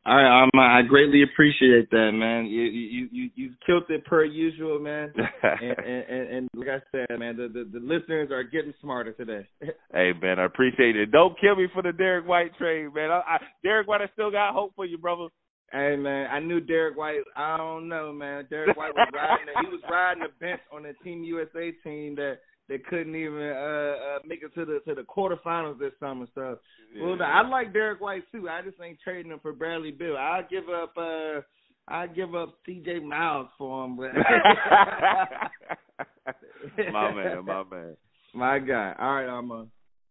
Right, 0.04 0.42
um, 0.42 0.50
I 0.58 0.82
greatly 0.82 1.22
appreciate 1.22 1.88
that, 1.90 2.10
man. 2.12 2.46
You 2.46 2.62
you 2.62 3.08
you 3.12 3.30
you 3.36 3.50
killed 3.64 3.84
it 3.88 4.04
per 4.04 4.24
usual, 4.24 4.80
man. 4.80 5.12
and, 5.42 5.78
and, 5.78 6.04
and, 6.08 6.28
and 6.28 6.48
like 6.54 6.68
I 6.68 6.78
said, 6.90 7.18
man, 7.20 7.36
the, 7.36 7.46
the 7.48 7.78
the 7.78 7.78
listeners 7.78 8.30
are 8.32 8.42
getting 8.42 8.74
smarter 8.80 9.12
today. 9.12 9.46
hey, 9.92 10.12
man, 10.20 10.40
I 10.40 10.44
appreciate 10.46 10.96
it. 10.96 11.12
Don't 11.12 11.38
kill 11.40 11.54
me 11.54 11.68
for 11.72 11.82
the 11.82 11.92
Derrick 11.92 12.26
White 12.26 12.56
trade, 12.58 12.92
man. 12.92 13.12
I, 13.12 13.20
I, 13.26 13.38
Derrick 13.62 13.86
White, 13.86 14.00
I 14.00 14.08
still 14.12 14.32
got 14.32 14.52
hope 14.52 14.72
for 14.74 14.84
you, 14.84 14.98
brother. 14.98 15.28
Hey 15.70 15.96
man, 15.96 16.28
I 16.30 16.40
knew 16.40 16.60
Derrick 16.60 16.98
White. 16.98 17.22
I 17.34 17.56
don't 17.56 17.88
know, 17.88 18.12
man. 18.12 18.46
Derrick 18.50 18.76
White 18.76 18.94
was 18.94 19.08
riding. 19.14 19.54
he 19.62 19.68
was 19.68 19.80
riding 19.90 20.24
the 20.24 20.28
bench 20.38 20.60
on 20.70 20.82
the 20.82 20.94
Team 21.02 21.22
USA 21.22 21.70
team 21.82 22.16
that 22.16 22.40
that 22.68 22.86
couldn't 22.86 23.16
even 23.16 23.40
uh, 23.40 24.16
uh 24.16 24.18
make 24.26 24.42
it 24.42 24.54
to 24.54 24.64
the 24.64 24.80
to 24.86 24.94
the 24.94 25.02
quarterfinals 25.02 25.78
this 25.78 25.92
summer. 26.00 26.26
So, 26.34 26.58
yeah. 26.94 27.04
well, 27.04 27.22
I 27.22 27.46
like 27.46 27.72
Derrick 27.72 28.00
White 28.00 28.24
too. 28.32 28.48
I 28.48 28.62
just 28.62 28.76
ain't 28.82 28.98
trading 29.02 29.32
him 29.32 29.40
for 29.40 29.52
Bradley 29.52 29.90
Beal. 29.90 30.16
I'll 30.16 30.46
give 30.48 30.68
up. 30.68 30.94
uh 30.96 31.40
I 31.88 32.06
give 32.06 32.34
up 32.34 32.54
C.J. 32.64 33.00
Miles 33.00 33.48
for 33.58 33.84
him, 33.84 33.96
but 33.96 34.14
my 36.92 37.12
man, 37.12 37.44
my 37.44 37.64
man, 37.64 37.96
my 38.34 38.58
guy. 38.60 38.94
All 38.98 39.14
right, 39.14 39.26
I'm 39.26 39.50
a. 39.50 39.54
All 39.54 39.68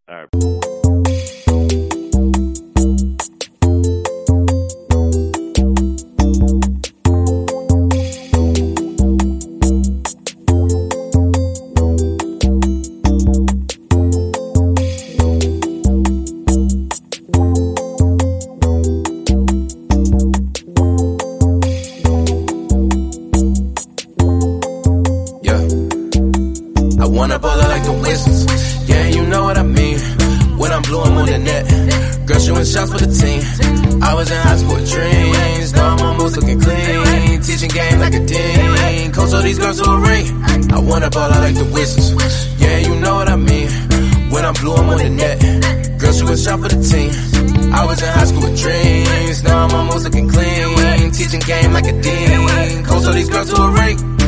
right. 0.09 0.27
Wanna 27.21 27.37
ball 27.37 27.55
like 27.55 27.83
the 27.83 27.93
Wizards. 27.93 28.89
Yeah, 28.89 29.05
you 29.09 29.21
know 29.27 29.43
what 29.43 29.55
I 29.55 29.61
mean. 29.61 29.99
When 30.57 30.71
I'm 30.71 30.81
blue, 30.81 31.01
I'm 31.01 31.15
on 31.17 31.27
the 31.27 31.37
net. 31.37 31.69
Girl, 32.25 32.39
shooting 32.39 32.65
shots 32.65 32.89
for 32.91 32.97
the 32.97 33.13
team. 33.13 34.01
I 34.01 34.15
was 34.15 34.31
in 34.31 34.41
high 34.41 34.57
school 34.57 34.81
dreams. 34.81 35.71
Now 35.73 35.93
I'm 35.93 36.01
almost 36.01 36.37
looking 36.37 36.59
clean. 36.59 37.41
Teaching 37.45 37.69
game 37.69 37.99
like 37.99 38.15
a 38.15 38.25
dean. 38.25 39.11
Coach 39.13 39.33
all 39.35 39.43
these 39.43 39.59
girls 39.59 39.79
to 39.79 39.85
a 39.87 39.99
ring. 40.01 40.25
I 40.73 40.79
wanna 40.81 41.11
ball 41.11 41.29
like 41.29 41.53
the 41.53 41.65
Wizards. 41.65 42.09
Yeah, 42.57 42.77
you 42.89 42.95
know 42.95 43.13
what 43.13 43.29
I 43.29 43.35
mean. 43.35 43.69
When 44.33 44.43
I'm 44.43 44.55
blue, 44.55 44.73
I'm 44.73 44.89
on 44.89 44.97
the 44.97 45.09
net. 45.13 45.37
Girl, 46.01 46.13
shooting 46.17 46.41
shots 46.41 46.57
for 46.57 46.69
the 46.73 46.81
team. 46.81 47.11
I 47.69 47.85
was 47.85 48.01
in 48.01 48.09
high 48.09 48.25
school 48.25 48.41
with 48.49 48.57
dreams. 48.57 49.43
Now 49.43 49.67
I'm 49.67 49.75
almost 49.75 50.05
looking 50.05 50.27
clean. 50.27 51.11
Teaching 51.11 51.41
game 51.41 51.71
like 51.71 51.85
a 51.85 51.93
dean. 52.01 52.83
Coach 52.83 53.05
all 53.05 53.13
these 53.13 53.29
girls 53.29 53.53
to 53.53 53.61
a 53.61 53.69
ring 53.77 54.20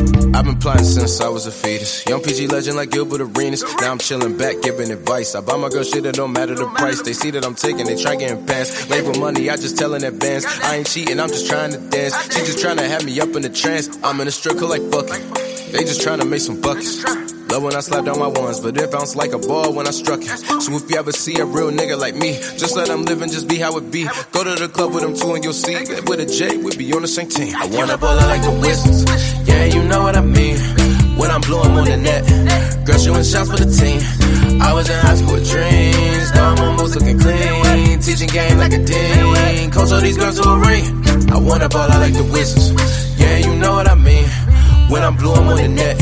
since 0.82 1.20
I 1.20 1.28
was 1.28 1.46
a 1.46 1.52
fetus. 1.52 2.04
Young 2.06 2.20
PG 2.20 2.48
legend 2.48 2.76
like 2.76 2.90
Gilbert 2.90 3.20
Arenas. 3.20 3.62
Now 3.80 3.92
I'm 3.92 3.98
chilling 3.98 4.36
back, 4.36 4.60
giving 4.62 4.90
advice. 4.90 5.34
I 5.34 5.40
buy 5.40 5.56
my 5.56 5.68
girl 5.68 5.84
shit, 5.84 6.04
it 6.04 6.16
don't 6.16 6.32
matter 6.32 6.54
the 6.54 6.66
price. 6.66 7.02
They 7.02 7.12
see 7.12 7.30
that 7.30 7.44
I'm 7.44 7.54
taking, 7.54 7.86
they 7.86 7.94
try 7.94 8.16
getting 8.16 8.44
pants. 8.44 8.90
Labor 8.90 9.18
money, 9.18 9.48
I 9.48 9.56
just 9.56 9.78
tell 9.78 9.94
in 9.94 10.02
advance. 10.02 10.44
I 10.46 10.76
ain't 10.76 10.88
cheating, 10.88 11.20
I'm 11.20 11.28
just 11.28 11.46
trying 11.46 11.72
to 11.72 11.78
dance. 11.78 12.14
She 12.34 12.40
just 12.46 12.60
trying 12.60 12.78
to 12.78 12.88
have 12.88 13.04
me 13.04 13.20
up 13.20 13.28
in 13.36 13.44
a 13.44 13.48
trance. 13.48 13.88
I'm 14.02 14.20
in 14.20 14.26
a 14.26 14.32
strip 14.32 14.60
like 14.60 14.82
fuck 14.90 15.06
it. 15.08 15.72
They 15.72 15.84
just 15.84 16.02
trying 16.02 16.18
to 16.18 16.24
make 16.24 16.40
some 16.40 16.60
buckets. 16.60 17.23
Love 17.54 17.62
when 17.62 17.76
I 17.76 17.80
slap 17.82 18.04
down 18.04 18.18
my 18.18 18.26
ones, 18.26 18.58
but 18.58 18.76
it 18.76 18.90
bounced 18.90 19.14
like 19.14 19.32
a 19.32 19.38
ball 19.38 19.72
when 19.72 19.86
I 19.86 19.92
struck 19.92 20.18
it. 20.20 20.26
So 20.60 20.74
if 20.74 20.90
you 20.90 20.96
ever 20.96 21.12
see 21.12 21.38
a 21.38 21.44
real 21.44 21.70
nigga 21.70 21.96
like 21.96 22.16
me, 22.16 22.32
just 22.58 22.74
let 22.74 22.88
him 22.88 23.04
live 23.04 23.22
and 23.22 23.30
just 23.30 23.46
be 23.46 23.58
how 23.58 23.78
it 23.78 23.92
be. 23.92 24.08
Go 24.32 24.42
to 24.42 24.56
the 24.58 24.66
club 24.66 24.92
with 24.92 25.04
him 25.04 25.14
too 25.14 25.34
and 25.34 25.44
you'll 25.44 25.52
see. 25.52 25.76
With 26.02 26.18
a 26.18 26.26
J, 26.26 26.56
we 26.56 26.76
be 26.76 26.92
on 26.92 27.02
the 27.02 27.06
same 27.06 27.28
team. 27.28 27.54
I 27.54 27.66
wanna 27.66 27.96
ball 27.96 28.16
like 28.16 28.42
the 28.42 28.50
Wizards. 28.50 29.04
Yeah, 29.46 29.66
you 29.66 29.84
know 29.84 30.02
what 30.02 30.16
I 30.16 30.22
mean 30.22 30.58
when 31.16 31.30
I'm 31.30 31.42
blowing 31.42 31.70
on 31.78 31.84
the 31.84 31.96
net. 31.96 32.26
Girl 32.84 32.98
shooting 32.98 33.22
shots 33.22 33.48
for 33.48 33.56
the 33.62 33.70
team. 33.70 34.02
I 34.60 34.74
was 34.74 34.90
in 34.90 34.98
high 34.98 35.14
school 35.14 35.34
with 35.34 35.48
dreams. 35.48 36.34
Now 36.34 36.54
I'm 36.54 36.58
almost 36.58 36.96
looking 36.96 37.20
clean. 37.20 38.00
Teaching 38.00 38.30
game 38.34 38.58
like 38.58 38.72
a 38.72 38.82
dean. 38.82 39.70
Coach 39.70 39.92
all 39.92 40.00
these 40.00 40.18
girls 40.18 40.40
to 40.40 40.48
a 40.48 40.58
ring. 40.58 41.30
I 41.30 41.38
wanna 41.38 41.68
ball 41.68 41.86
like 41.86 42.14
the 42.14 42.24
Wizards. 42.34 42.74
Yeah, 43.16 43.46
you 43.46 43.54
know 43.62 43.74
what 43.78 43.86
I 43.86 43.94
mean. 43.94 44.23
When 44.90 45.02
I'm 45.02 45.16
blue, 45.16 45.32
I'm 45.32 45.48
on 45.48 45.56
the 45.56 45.68
net. 45.68 45.98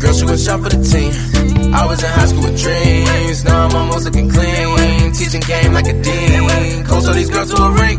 Girl 0.00 0.12
shooting 0.12 0.36
shot 0.36 0.62
for 0.62 0.68
the 0.68 0.82
team. 0.82 1.12
I 1.74 1.86
was 1.86 2.02
in 2.02 2.10
high 2.10 2.26
school 2.26 2.42
with 2.42 2.60
dreams. 2.60 3.44
Now 3.44 3.66
I'm 3.66 3.76
almost 3.76 4.04
looking 4.04 4.28
clean. 4.30 5.12
Teaching 5.12 5.42
game 5.42 5.72
like 5.72 5.86
a 5.86 6.02
dean. 6.02 6.84
Coach 6.84 7.06
all 7.06 7.14
these 7.14 7.30
girls 7.30 7.54
to 7.54 7.62
a 7.62 7.72
ring. 7.72 7.98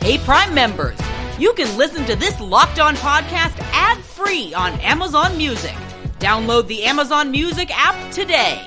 Hey, 0.00 0.18
Prime 0.18 0.54
members 0.54 0.98
you 1.38 1.52
can 1.54 1.76
listen 1.76 2.04
to 2.04 2.14
this 2.14 2.38
Locked 2.40 2.78
On 2.78 2.94
podcast 2.94 3.58
ad 3.72 3.98
free 3.98 4.54
on 4.54 4.72
Amazon 4.80 5.36
Music. 5.36 5.74
Download 6.20 6.66
the 6.68 6.84
Amazon 6.84 7.30
Music 7.30 7.70
app 7.76 8.12
today. 8.12 8.62